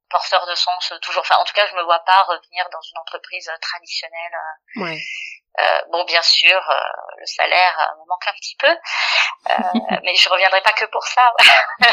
porteur 0.09 0.45
de 0.45 0.55
sens 0.55 0.93
toujours 1.01 1.21
enfin 1.21 1.37
en 1.37 1.45
tout 1.45 1.53
cas 1.53 1.67
je 1.67 1.75
me 1.75 1.83
vois 1.83 1.99
pas 1.99 2.23
revenir 2.23 2.67
dans 2.71 2.81
une 2.81 2.97
entreprise 2.99 3.49
traditionnelle 3.61 4.37
ouais. 4.77 4.99
Euh, 5.59 5.81
bon, 5.91 6.05
bien 6.05 6.21
sûr, 6.21 6.69
euh, 6.69 6.79
le 7.17 7.25
salaire 7.25 7.77
euh, 7.79 8.01
me 8.01 8.07
manque 8.07 8.27
un 8.27 8.33
petit 8.33 8.55
peu, 8.55 8.73
mais 10.03 10.15
je 10.15 10.29
reviendrai 10.29 10.61
pas 10.61 10.71
que 10.71 10.85
pour 10.85 11.03
ça. 11.05 11.33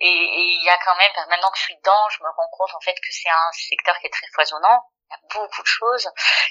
et 0.00 0.08
il 0.08 0.62
y 0.64 0.70
a 0.70 0.78
quand 0.84 0.94
même, 0.96 1.10
maintenant 1.28 1.50
que 1.50 1.58
je 1.58 1.64
suis 1.64 1.76
dedans, 1.76 2.08
je 2.10 2.22
me 2.22 2.28
rends 2.28 2.48
compte 2.52 2.74
en 2.74 2.80
fait 2.80 2.94
que 2.94 3.10
c'est 3.10 3.28
un 3.28 3.52
secteur 3.52 3.98
qui 3.98 4.06
est 4.06 4.12
très 4.12 4.28
foisonnant. 4.34 4.84
Il 5.08 5.14
y 5.14 5.16
a 5.16 5.40
beaucoup 5.40 5.62
de 5.62 5.66
choses. 5.66 6.08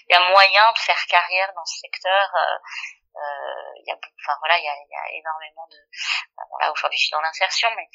Il 0.09 0.13
y 0.13 0.15
a 0.15 0.29
moyen 0.29 0.71
de 0.71 0.77
faire 0.79 1.05
carrière 1.07 1.51
dans 1.55 1.65
ce 1.65 1.79
secteur. 1.79 2.29
Il 3.15 3.85
y 3.87 3.91
a, 3.91 3.95
enfin 3.95 4.37
voilà, 4.39 4.57
il 4.59 4.63
y 4.63 4.67
a, 4.67 4.75
il 4.75 4.91
y 4.91 4.95
a 4.95 5.19
énormément 5.19 5.67
de. 5.71 5.77
Bon 6.37 6.57
là 6.59 6.71
aujourd'hui 6.71 6.97
je 6.97 7.05
suis 7.05 7.11
dans 7.11 7.21
l'insertion, 7.21 7.69
mais 7.75 7.87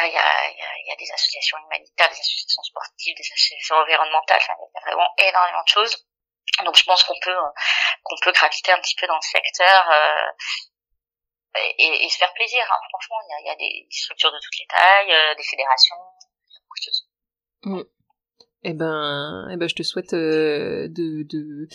il 0.00 0.12
y, 0.12 0.16
a, 0.16 0.48
il, 0.48 0.56
y 0.56 0.62
a, 0.62 0.72
il 0.84 0.88
y 0.88 0.92
a, 0.92 0.96
des 0.96 1.10
associations 1.12 1.58
humanitaires, 1.58 2.08
des 2.08 2.18
associations 2.18 2.62
sportives, 2.62 3.14
des 3.16 3.22
associations 3.22 3.76
environnementales. 3.76 4.40
Enfin, 4.40 4.54
il 4.58 4.72
y 4.74 4.78
a 4.78 4.86
vraiment 4.88 5.10
énormément 5.18 5.62
de 5.62 5.68
choses. 5.68 6.06
Donc 6.64 6.76
je 6.76 6.84
pense 6.84 7.04
qu'on 7.04 7.18
peut 7.22 7.30
euh, 7.36 7.50
qu'on 8.02 8.16
peut 8.22 8.32
graviter 8.32 8.72
un 8.72 8.80
petit 8.80 8.96
peu 8.96 9.06
dans 9.06 9.16
le 9.16 9.22
secteur 9.22 9.90
euh, 9.90 10.30
et, 11.78 12.04
et, 12.04 12.08
se 12.08 12.18
faire 12.18 12.32
plaisir. 12.34 12.64
Hein. 12.70 12.80
Franchement, 12.90 13.16
il 13.22 13.30
y 13.30 13.34
a, 13.34 13.40
il 13.40 13.46
y 13.46 13.50
a 13.50 13.56
des, 13.56 13.86
structures 13.90 14.32
de 14.32 14.38
toutes 14.42 14.58
les 14.58 14.66
tailles, 14.66 15.12
euh, 15.12 15.34
des 15.34 15.42
fédérations, 15.42 15.96
beaucoup 15.96 16.78
de 16.78 16.84
choses. 16.84 17.08
Mm. 17.62 17.82
Eh 18.64 18.74
ben, 18.74 19.48
eh 19.50 19.56
ben, 19.56 19.68
je 19.68 19.74
te 19.74 19.82
souhaite 19.82 20.14
de, 20.14 20.88
de 20.88 21.68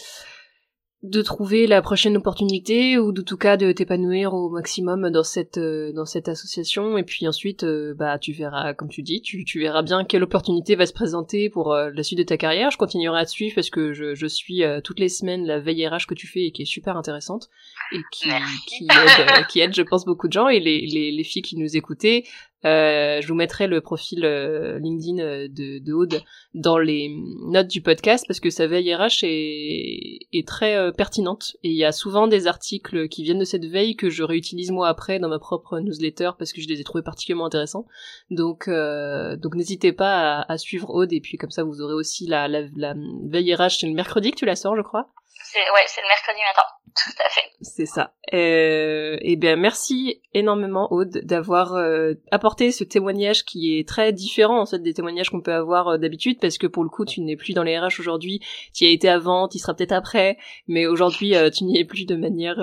de 1.04 1.22
trouver 1.22 1.68
la 1.68 1.84
prochaine 1.84 2.18
opportunité 2.18 2.98
ou 2.98 3.12
de 3.12 3.22
tout 3.22 3.38
cas 3.38 3.56
de 3.56 3.72
t'épanouir 3.72 4.34
au 4.34 4.50
maximum 4.50 5.12
dans 5.12 5.24
cette 5.24 5.60
euh, 5.60 5.94
dans 5.94 6.06
cette 6.06 6.28
association. 6.28 6.98
Et 6.98 7.04
puis 7.04 7.28
ensuite 7.28 7.64
euh, 7.64 7.94
bah 7.94 8.18
tu 8.18 8.32
verras 8.32 8.74
comme 8.74 8.90
tu 8.90 9.04
dis 9.04 9.22
tu, 9.22 9.46
tu 9.46 9.60
verras 9.60 9.84
bien 9.84 10.06
quelle 10.06 10.24
opportunité 10.24 10.76
va 10.76 10.88
se 10.88 10.94
présenter 10.94 11.52
pour 11.52 11.72
euh, 11.72 11.92
la 11.94 12.02
suite 12.02 12.18
de 12.18 12.24
ta 12.24 12.38
carrière. 12.38 12.72
Je 12.72 12.78
continuerai 12.78 13.20
à 13.20 13.26
te 13.26 13.30
suivre 13.30 13.54
parce 13.54 13.70
que 13.70 13.94
je, 13.94 14.16
je 14.16 14.26
suis 14.26 14.64
toutes 14.84 15.00
les 15.00 15.10
semaines 15.10 15.46
la 15.46 15.60
veille 15.60 15.88
RH 15.88 16.08
que 16.08 16.16
tu 16.16 16.26
fais 16.26 16.46
et 16.46 16.52
qui 16.52 16.64
est 16.64 16.66
super 16.66 16.98
intéressante 16.98 17.50
et 17.92 18.00
qui 18.12 18.30
qui 18.66 18.86
aide, 18.86 19.48
qui 19.48 19.60
aide 19.60 19.76
je 19.76 19.84
pense 19.84 20.04
beaucoup 20.04 20.28
de 20.28 20.34
gens. 20.34 20.48
Et 20.48 20.60
les, 20.60 20.88
les, 20.88 21.12
les 21.12 21.24
filles 21.24 21.44
qui 21.44 21.58
nous 21.58 21.78
écoutaient 21.78 22.24
euh, 22.66 23.22
je 23.22 23.28
vous 23.28 23.36
mettrai 23.36 23.68
le 23.68 23.82
profil 23.82 24.26
euh, 24.26 24.80
LinkedIn 24.80 25.20
euh, 25.20 25.48
de, 25.48 25.78
de 25.78 25.94
Aude 25.94 26.22
dans 26.56 26.80
les 26.80 27.16
notes 27.46 27.68
du 27.68 27.82
podcast 27.82 28.26
parce 28.28 28.40
que 28.40 28.50
sa 28.50 28.66
veille 28.66 28.94
RH 28.96 29.24
est, 29.24 30.20
est 30.34 30.48
très 30.48 30.92
pertinente 30.94 31.56
et 31.64 31.70
il 31.70 31.78
y 31.78 31.86
a 31.86 31.92
souvent 31.92 32.28
des 32.28 32.48
articles 32.48 33.08
qui 33.10 33.24
viennent 33.24 33.40
de 33.40 33.46
cette 33.46 33.66
veille 33.66 33.96
que 33.96 34.10
je 34.10 34.24
réutilise 34.24 34.72
moi 34.72 34.88
après 34.88 35.20
dans 35.20 35.30
ma 35.30 35.38
propre 35.38 35.80
newsletter 35.80 36.32
parce 36.40 36.52
que 36.52 36.62
je 36.62 36.68
les 36.68 36.82
ai 36.82 36.84
trouvés 36.84 37.04
particulièrement 37.04 37.46
intéressants. 37.46 37.86
Donc 38.32 38.68
n'hésitez 38.68 39.94
pas 39.94 40.42
à, 40.42 40.58
suivre 40.58 40.90
Aude 40.90 41.14
et 41.14 41.22
puis 41.22 41.38
comme 41.38 41.52
ça 41.52 41.64
vous 41.64 41.82
aurez 41.82 41.94
aussi 41.94 42.26
la, 42.26 42.48
la, 42.48 42.62
la 42.76 42.96
veille 43.24 43.54
RH 43.54 43.78
c'est 43.80 43.88
le 43.88 43.94
mercredi 43.94 44.32
que 44.32 44.38
tu 44.38 44.46
la 44.46 44.56
sors 44.56 44.76
je 44.76 44.82
crois. 44.82 45.10
Ouais, 45.56 45.86
c'est 45.88 46.02
le 46.02 46.08
mercredi 46.08 46.40
matin. 46.42 46.68
Tout 46.98 47.24
à 47.24 47.30
fait. 47.30 47.42
C'est 47.62 47.86
ça. 47.86 48.14
Euh, 48.34 49.18
et 49.22 49.36
bien 49.36 49.56
merci 49.56 50.22
énormément 50.34 50.92
Aude 50.92 51.22
d'avoir 51.24 51.76
euh, 51.76 52.14
apporté 52.32 52.72
ce 52.72 52.84
témoignage 52.84 53.46
qui 53.46 53.78
est 53.78 53.88
très 53.88 54.12
différent 54.12 54.60
en 54.60 54.66
fait 54.66 54.80
des 54.80 54.94
témoignages 54.94 55.30
qu'on 55.30 55.42
peut 55.42 55.54
avoir 55.54 55.88
euh, 55.88 55.98
d'habitude 55.98 56.40
parce 56.42 56.58
que 56.58 56.68
pour 56.68 56.84
le 56.84 56.90
coup 56.90 57.06
tu 57.06 57.22
n'es 57.22 57.36
plus 57.36 57.54
dans 57.54 57.64
les 57.64 57.78
RH 57.78 58.00
aujourd'hui, 58.00 58.42
tu 58.74 58.86
y 58.86 58.88
as 58.88 58.92
été 58.92 59.10
avant, 59.10 59.48
tu 59.48 59.60
seras 59.60 59.76
peut-être 59.76 59.92
après, 59.92 60.38
mais 60.68 60.88
aujourd'hui 60.88 61.36
euh, 61.36 61.50
tu 61.50 61.66
n'y 61.66 61.80
es 61.80 61.86
plus 61.86 62.06
de 62.06 62.16
manière 62.16 62.58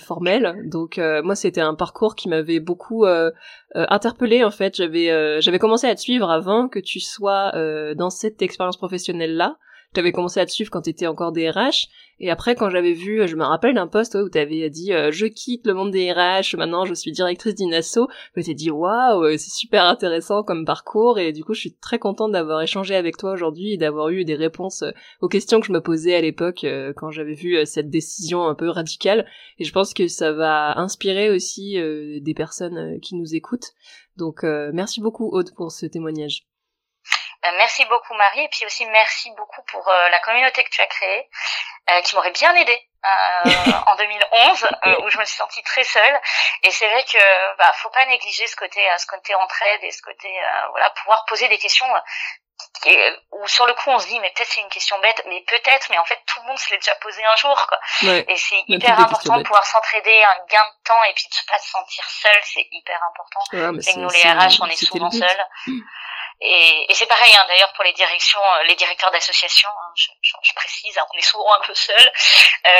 formelle. 0.00 0.62
Donc 0.66 0.98
moi 0.98 1.34
c'était 1.34 1.60
un 1.60 1.74
parcours 1.74 2.14
qui 2.14 2.28
m'avait 2.28 2.60
beaucoup 2.60 3.04
interpellé 3.74 4.44
en 4.44 4.50
fait. 4.50 4.76
J'avais 4.76 5.40
j'avais 5.40 5.58
commencé 5.58 5.86
à 5.86 5.94
te 5.94 6.00
suivre 6.00 6.30
avant 6.30 6.68
que 6.68 6.78
tu 6.78 7.00
sois 7.00 7.52
dans 7.94 8.10
cette 8.10 8.42
expérience 8.42 8.76
professionnelle 8.76 9.36
là 9.36 9.56
j'avais 9.96 10.12
commencé 10.12 10.38
à 10.38 10.46
te 10.46 10.52
suivre 10.52 10.70
quand 10.70 10.82
t'étais 10.82 11.06
encore 11.06 11.32
DRH, 11.32 11.88
et 12.20 12.30
après 12.30 12.54
quand 12.54 12.70
j'avais 12.70 12.92
vu, 12.92 13.26
je 13.26 13.36
me 13.36 13.44
rappelle 13.44 13.74
d'un 13.74 13.86
post 13.86 14.14
où 14.14 14.28
t'avais 14.28 14.70
dit 14.70 14.92
euh, 14.92 15.10
je 15.10 15.26
quitte 15.26 15.66
le 15.66 15.74
monde 15.74 15.90
des 15.90 16.12
RH, 16.12 16.56
maintenant 16.56 16.84
je 16.84 16.94
suis 16.94 17.12
directrice 17.12 17.54
d'Inasso, 17.54 18.08
je 18.36 18.42
t'ai 18.42 18.54
dit 18.54 18.70
waouh, 18.70 19.24
euh, 19.24 19.36
c'est 19.36 19.50
super 19.50 19.84
intéressant 19.84 20.42
comme 20.42 20.64
parcours, 20.64 21.18
et 21.18 21.32
du 21.32 21.44
coup 21.44 21.54
je 21.54 21.60
suis 21.60 21.74
très 21.74 21.98
contente 21.98 22.32
d'avoir 22.32 22.62
échangé 22.62 22.94
avec 22.94 23.16
toi 23.16 23.32
aujourd'hui 23.32 23.72
et 23.72 23.76
d'avoir 23.76 24.08
eu 24.10 24.24
des 24.24 24.34
réponses 24.34 24.82
euh, 24.82 24.92
aux 25.20 25.28
questions 25.28 25.60
que 25.60 25.66
je 25.66 25.72
me 25.72 25.80
posais 25.80 26.14
à 26.14 26.20
l'époque 26.20 26.66
quand 26.96 27.10
j'avais 27.10 27.34
vu 27.34 27.64
cette 27.66 27.90
décision 27.90 28.46
un 28.46 28.54
peu 28.54 28.68
radicale, 28.68 29.26
et 29.58 29.64
je 29.64 29.72
pense 29.72 29.94
que 29.94 30.08
ça 30.08 30.32
va 30.32 30.78
inspirer 30.78 31.30
aussi 31.30 31.76
des 32.20 32.34
personnes 32.34 33.00
qui 33.00 33.14
nous 33.14 33.34
écoutent. 33.34 33.72
Donc 34.16 34.42
merci 34.42 35.00
beaucoup 35.00 35.28
Aude 35.32 35.52
pour 35.54 35.72
ce 35.72 35.86
témoignage. 35.86 36.46
Euh, 37.46 37.52
merci 37.58 37.84
beaucoup 37.86 38.14
Marie 38.14 38.44
et 38.44 38.48
puis 38.48 38.64
aussi 38.66 38.86
merci 38.86 39.30
beaucoup 39.32 39.62
pour 39.62 39.86
euh, 39.88 40.08
la 40.08 40.18
communauté 40.20 40.64
que 40.64 40.70
tu 40.70 40.80
as 40.80 40.86
créée 40.86 41.28
euh, 41.90 42.00
qui 42.02 42.14
m'aurait 42.14 42.32
bien 42.32 42.54
aidé 42.54 42.88
en 43.86 43.94
2011 43.94 44.68
où 45.04 45.10
je 45.10 45.18
me 45.18 45.24
suis 45.24 45.36
sentie 45.36 45.62
très 45.62 45.84
seule. 45.84 46.20
Et 46.64 46.72
c'est 46.72 46.88
vrai 46.88 47.04
que 47.04 47.56
bah 47.56 47.72
faut 47.74 47.90
pas 47.90 48.04
négliger 48.06 48.48
ce 48.48 48.56
côté 48.56 48.80
ce 48.98 49.06
côté 49.06 49.32
entraide 49.36 49.84
et 49.84 49.92
ce 49.92 50.02
côté 50.02 50.28
voilà 50.70 50.90
pouvoir 50.90 51.24
poser 51.28 51.46
des 51.46 51.58
questions 51.58 51.86
où 53.32 53.48
sur 53.48 53.66
le 53.66 53.74
coup 53.74 53.90
on 53.90 53.98
se 53.98 54.06
dit 54.06 54.18
mais 54.20 54.30
peut-être 54.30 54.50
c'est 54.50 54.60
une 54.60 54.68
question 54.68 54.98
bête 55.00 55.22
mais 55.26 55.42
peut-être 55.46 55.88
mais 55.90 55.98
en 55.98 56.04
fait 56.04 56.20
tout 56.26 56.40
le 56.40 56.46
monde 56.46 56.58
se 56.58 56.70
l'est 56.70 56.78
déjà 56.78 56.94
posé 56.96 57.24
un 57.24 57.36
jour 57.36 57.66
quoi. 57.66 57.78
Et 58.02 58.36
c'est 58.36 58.62
hyper 58.68 58.98
important 59.00 59.38
de 59.38 59.42
pouvoir 59.42 59.64
s'entraider 59.64 60.22
un 60.22 60.46
gain 60.48 60.64
de 60.64 60.84
temps 60.84 61.02
et 61.04 61.14
puis 61.14 61.26
de 61.26 61.50
pas 61.50 61.58
se 61.58 61.70
sentir 61.70 62.04
seul 62.08 62.40
c'est 62.44 62.66
hyper 62.70 63.00
important. 63.10 63.40
Et 63.52 63.96
nous 63.96 64.08
les 64.08 64.22
RH 64.22 64.60
on 64.60 64.66
est 64.66 64.84
souvent 64.84 65.10
seuls. 65.10 65.46
Et, 66.40 66.90
et 66.90 66.94
c'est 66.94 67.06
pareil 67.06 67.34
hein, 67.34 67.44
d'ailleurs 67.48 67.72
pour 67.72 67.84
les 67.84 67.94
directions, 67.94 68.40
euh, 68.58 68.64
les 68.64 68.74
directeurs 68.74 69.10
d'associations. 69.10 69.70
Hein, 69.70 69.92
je, 69.94 70.10
je, 70.42 70.54
précise, 70.54 70.98
hein, 70.98 71.06
on 71.14 71.18
est 71.18 71.22
souvent 71.22 71.50
un 71.54 71.60
peu 71.60 71.74
seul, 71.74 72.12
euh, 72.66 72.70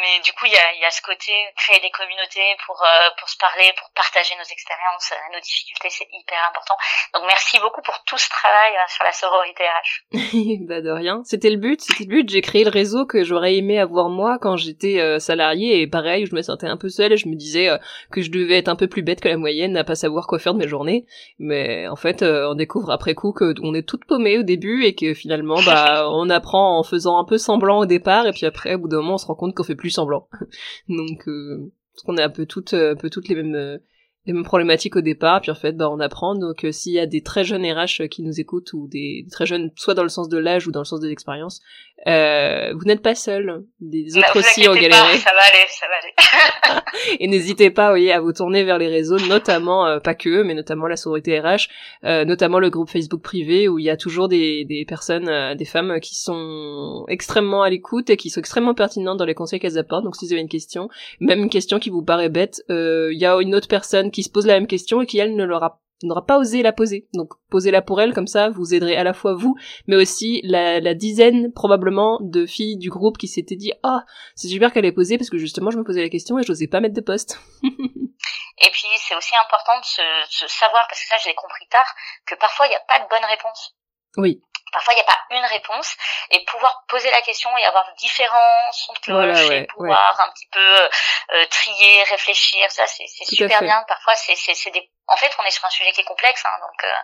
mais 0.00 0.20
du 0.20 0.32
coup 0.32 0.46
il 0.46 0.52
y 0.52 0.56
a, 0.56 0.72
y 0.74 0.84
a, 0.84 0.90
ce 0.90 1.02
côté 1.02 1.30
créer 1.58 1.78
des 1.80 1.90
communautés 1.90 2.56
pour 2.64 2.82
euh, 2.82 3.10
pour 3.18 3.28
se 3.28 3.36
parler, 3.36 3.70
pour 3.74 3.90
partager 3.94 4.34
nos 4.36 4.44
expériences, 4.44 5.12
euh, 5.12 5.32
nos 5.34 5.40
difficultés, 5.40 5.90
c'est 5.90 6.08
hyper 6.10 6.42
important. 6.48 6.74
Donc 7.12 7.24
merci 7.26 7.58
beaucoup 7.58 7.82
pour 7.82 8.02
tout 8.04 8.16
ce 8.16 8.30
travail 8.30 8.78
sur 8.88 9.04
la 9.04 9.12
sororité 9.22 9.64
bah 10.66 10.80
de 10.80 10.90
rien, 10.90 11.22
c'était 11.24 11.50
le 11.50 11.56
but, 11.56 11.80
c'était 11.80 12.04
le 12.04 12.08
but. 12.08 12.28
J'ai 12.28 12.40
créé 12.40 12.64
le 12.64 12.70
réseau 12.70 13.06
que 13.06 13.22
j'aurais 13.22 13.56
aimé 13.56 13.78
avoir 13.78 14.08
moi 14.08 14.38
quand 14.40 14.56
j'étais 14.56 15.00
euh, 15.00 15.18
salarié 15.18 15.80
et 15.80 15.86
pareil, 15.86 16.26
je 16.26 16.34
me 16.34 16.42
sentais 16.42 16.66
un 16.66 16.76
peu 16.76 16.88
seule 16.88 17.12
et 17.12 17.16
je 17.16 17.28
me 17.28 17.34
disais 17.34 17.68
que 18.10 18.22
je 18.22 18.30
devais 18.30 18.58
être 18.58 18.68
un 18.68 18.76
peu 18.76 18.88
plus 18.88 19.02
bête 19.02 19.20
que 19.20 19.28
la 19.28 19.36
moyenne, 19.36 19.76
à 19.76 19.84
pas 19.84 19.94
savoir 19.94 20.26
quoi 20.26 20.38
faire 20.38 20.54
de 20.54 20.58
mes 20.58 20.68
journées. 20.68 21.06
Mais 21.38 21.86
en 21.88 21.96
fait, 21.96 22.22
on 22.22 22.54
découvre 22.54 22.90
après 22.90 23.14
coup 23.14 23.32
qu'on 23.32 23.74
est 23.74 23.88
toute 23.88 24.04
paumée 24.04 24.38
au 24.38 24.42
début 24.42 24.84
et 24.84 24.94
que 24.94 25.14
finalement 25.14 25.60
bah 25.64 26.08
on 26.10 26.28
apprend 26.30 26.78
en 26.78 26.82
faisant 26.82 27.18
un 27.18 27.24
peu 27.24 27.38
semblant 27.38 27.80
au 27.80 27.86
départ 27.86 28.26
et 28.26 28.32
puis 28.32 28.46
après 28.46 28.74
au 28.74 28.78
bout 28.78 28.88
d'un 28.88 28.98
moment 28.98 29.14
on 29.14 29.18
se 29.18 29.26
rend 29.26 29.34
compte 29.34 29.54
qu'on 29.54 29.64
fait 29.64 29.76
plus 29.76 29.90
semblant. 29.90 30.28
Donc 30.88 31.28
euh, 31.28 31.72
qu'on 32.04 32.16
est 32.16 32.22
un 32.22 32.30
peu 32.30 32.46
toutes 32.46 32.74
un 32.74 32.96
peu 32.96 33.10
toutes 33.10 33.28
les 33.28 33.36
mêmes 33.36 33.78
les 34.26 34.32
mêmes 34.32 34.44
problématiques 34.44 34.94
au 34.94 35.00
départ, 35.00 35.40
puis 35.40 35.50
en 35.50 35.56
fait, 35.56 35.72
bah, 35.72 35.90
on 35.90 35.98
apprend. 35.98 36.34
Donc, 36.34 36.64
euh, 36.64 36.72
s'il 36.72 36.92
y 36.92 37.00
a 37.00 37.06
des 37.06 37.22
très 37.22 37.44
jeunes 37.44 37.64
RH 37.64 38.08
qui 38.08 38.22
nous 38.22 38.38
écoutent, 38.38 38.72
ou 38.72 38.86
des, 38.86 39.26
très 39.30 39.46
jeunes, 39.46 39.70
soit 39.76 39.94
dans 39.94 40.04
le 40.04 40.08
sens 40.08 40.28
de 40.28 40.38
l'âge 40.38 40.66
ou 40.66 40.70
dans 40.70 40.80
le 40.80 40.84
sens 40.84 41.00
de 41.00 41.08
l'expérience, 41.08 41.60
euh, 42.08 42.72
vous 42.74 42.84
n'êtes 42.84 43.02
pas 43.02 43.14
seul. 43.14 43.64
Des 43.80 44.16
autres 44.16 44.38
aussi 44.38 44.68
ont 44.68 44.74
galéré. 44.74 45.18
ça 45.18 45.30
va 45.30 45.42
aller, 45.42 45.66
ça 45.68 45.86
va 45.86 46.72
aller. 46.72 46.80
et 47.20 47.28
n'hésitez 47.28 47.70
pas, 47.70 47.92
oui, 47.92 48.10
à 48.10 48.20
vous 48.20 48.32
tourner 48.32 48.64
vers 48.64 48.78
les 48.78 48.88
réseaux, 48.88 49.18
notamment, 49.28 49.86
euh, 49.86 50.00
pas 50.00 50.14
que 50.14 50.28
eux, 50.28 50.44
mais 50.44 50.54
notamment 50.54 50.88
la 50.88 50.96
sororité 50.96 51.38
RH, 51.38 51.68
euh, 52.04 52.24
notamment 52.24 52.58
le 52.58 52.70
groupe 52.70 52.90
Facebook 52.90 53.22
privé, 53.22 53.68
où 53.68 53.78
il 53.78 53.84
y 53.84 53.90
a 53.90 53.96
toujours 53.96 54.28
des, 54.28 54.64
des 54.64 54.84
personnes, 54.84 55.54
des 55.54 55.64
femmes 55.64 56.00
qui 56.00 56.16
sont 56.16 57.04
extrêmement 57.08 57.62
à 57.62 57.70
l'écoute 57.70 58.10
et 58.10 58.16
qui 58.16 58.30
sont 58.30 58.40
extrêmement 58.40 58.74
pertinentes 58.74 59.18
dans 59.18 59.24
les 59.24 59.34
conseils 59.34 59.60
qu'elles 59.60 59.78
apportent. 59.78 60.04
Donc, 60.04 60.16
si 60.16 60.26
vous 60.26 60.32
avez 60.32 60.42
une 60.42 60.48
question, 60.48 60.88
même 61.20 61.40
une 61.40 61.50
question 61.50 61.78
qui 61.78 61.90
vous 61.90 62.02
paraît 62.02 62.28
bête, 62.28 62.62
il 62.68 63.18
y 63.18 63.26
a 63.26 63.40
une 63.40 63.54
autre 63.54 63.68
personne 63.68 64.10
qui 64.10 64.22
se 64.22 64.30
pose 64.30 64.46
la 64.46 64.54
même 64.54 64.66
question 64.66 65.02
et 65.02 65.06
qui 65.06 65.18
elle 65.18 65.36
ne 65.36 65.44
l'aura 65.44 65.81
n'aura 66.06 66.26
pas 66.26 66.38
osé 66.38 66.62
la 66.62 66.72
poser. 66.72 67.08
Donc 67.14 67.32
posez-la 67.50 67.82
pour 67.82 68.00
elle, 68.00 68.14
comme 68.14 68.26
ça 68.26 68.50
vous 68.50 68.74
aiderez 68.74 68.96
à 68.96 69.04
la 69.04 69.14
fois 69.14 69.34
vous, 69.34 69.56
mais 69.86 69.96
aussi 69.96 70.40
la, 70.44 70.80
la 70.80 70.94
dizaine 70.94 71.52
probablement 71.52 72.18
de 72.20 72.46
filles 72.46 72.76
du 72.76 72.90
groupe 72.90 73.18
qui 73.18 73.28
s'étaient 73.28 73.56
dit 73.56 73.72
«Ah, 73.82 74.00
oh, 74.02 74.10
c'est 74.34 74.48
super 74.48 74.72
qu'elle 74.72 74.84
ait 74.84 74.92
posé 74.92 75.18
parce 75.18 75.30
que 75.30 75.38
justement 75.38 75.70
je 75.70 75.78
me 75.78 75.84
posais 75.84 76.02
la 76.02 76.08
question 76.08 76.38
et 76.38 76.42
je 76.42 76.52
n'osais 76.52 76.68
pas 76.68 76.80
mettre 76.80 76.94
de 76.94 77.00
poste. 77.00 77.38
et 77.62 78.70
puis 78.72 78.86
c'est 78.98 79.16
aussi 79.16 79.34
important 79.36 79.78
de 79.78 79.84
se, 79.84 80.02
se 80.30 80.46
savoir, 80.48 80.86
parce 80.88 81.00
que 81.00 81.08
ça 81.08 81.16
je 81.22 81.28
l'ai 81.28 81.34
compris 81.34 81.66
tard, 81.70 81.94
que 82.26 82.34
parfois 82.36 82.66
il 82.66 82.70
n'y 82.70 82.76
a 82.76 82.84
pas 82.88 82.98
de 82.98 83.08
bonne 83.08 83.28
réponse. 83.28 83.76
Oui. 84.16 84.42
Parfois, 84.72 84.94
il 84.94 84.96
n'y 84.96 85.02
a 85.02 85.04
pas 85.04 85.20
une 85.30 85.44
réponse 85.44 85.96
et 86.30 86.44
pouvoir 86.46 86.84
poser 86.88 87.10
la 87.10 87.20
question 87.22 87.50
et 87.58 87.64
avoir 87.64 87.84
différents 87.98 88.72
sons 88.72 88.92
de 88.94 88.98
cloche 89.00 89.50
et 89.50 89.66
pouvoir 89.66 90.18
un 90.20 90.30
petit 90.32 90.48
peu 90.50 90.88
euh, 91.34 91.46
trier, 91.50 92.02
réfléchir, 92.04 92.70
ça 92.70 92.86
c'est 92.86 93.06
super 93.24 93.60
bien. 93.60 93.84
Parfois, 93.86 94.14
c'est 94.16 94.34
c'est 94.36 94.70
des. 94.70 94.90
En 95.08 95.16
fait, 95.16 95.30
on 95.38 95.44
est 95.44 95.50
sur 95.50 95.64
un 95.64 95.70
sujet 95.70 95.92
qui 95.92 96.00
est 96.00 96.04
complexe, 96.04 96.42
hein, 96.46 96.58
donc 96.60 96.84
euh, 96.84 96.94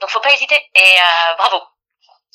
donc 0.00 0.10
faut 0.10 0.20
pas 0.20 0.32
hésiter 0.32 0.56
et 0.74 0.80
euh, 0.80 1.34
bravo. 1.36 1.62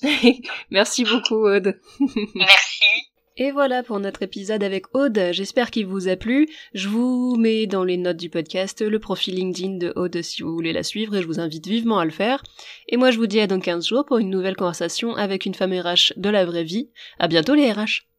Merci 0.70 1.04
beaucoup 1.06 1.48
Aude. 1.48 1.82
Merci. 2.36 3.12
Et 3.40 3.52
voilà 3.52 3.84
pour 3.84 4.00
notre 4.00 4.24
épisode 4.24 4.64
avec 4.64 4.96
Aude, 4.96 5.30
j'espère 5.32 5.70
qu'il 5.70 5.86
vous 5.86 6.08
a 6.08 6.16
plu. 6.16 6.48
Je 6.74 6.90
vous 6.90 7.36
mets 7.38 7.68
dans 7.68 7.84
les 7.84 7.98
notes 7.98 8.18
du 8.18 8.32
podcast 8.32 8.82
le 8.82 8.98
profil 8.98 9.36
LinkedIn 9.36 9.78
de 9.78 9.94
Aude 9.96 10.24
si 10.24 10.42
vous 10.42 10.52
voulez 10.52 10.74
la 10.74 10.82
suivre 10.82 11.16
et 11.16 11.22
je 11.22 11.28
vous 11.28 11.40
invite 11.40 11.68
vivement 11.68 12.00
à 12.00 12.06
le 12.06 12.10
faire. 12.10 12.42
Et 12.90 12.98
moi 12.98 13.12
je 13.12 13.20
vous 13.20 13.28
dis 13.28 13.40
à 13.40 13.46
dans 13.46 13.60
15 13.60 13.86
jours 13.86 14.06
pour 14.06 14.18
une 14.18 14.32
nouvelle 14.32 14.56
conversation 14.56 15.16
avec 15.16 15.46
une 15.46 15.54
femme 15.54 15.74
RH 15.74 16.14
de 16.18 16.30
la 16.32 16.46
vraie 16.46 16.64
vie. 16.64 16.90
À 17.20 17.28
bientôt 17.28 17.54
les 17.54 17.72
RH 17.72 18.08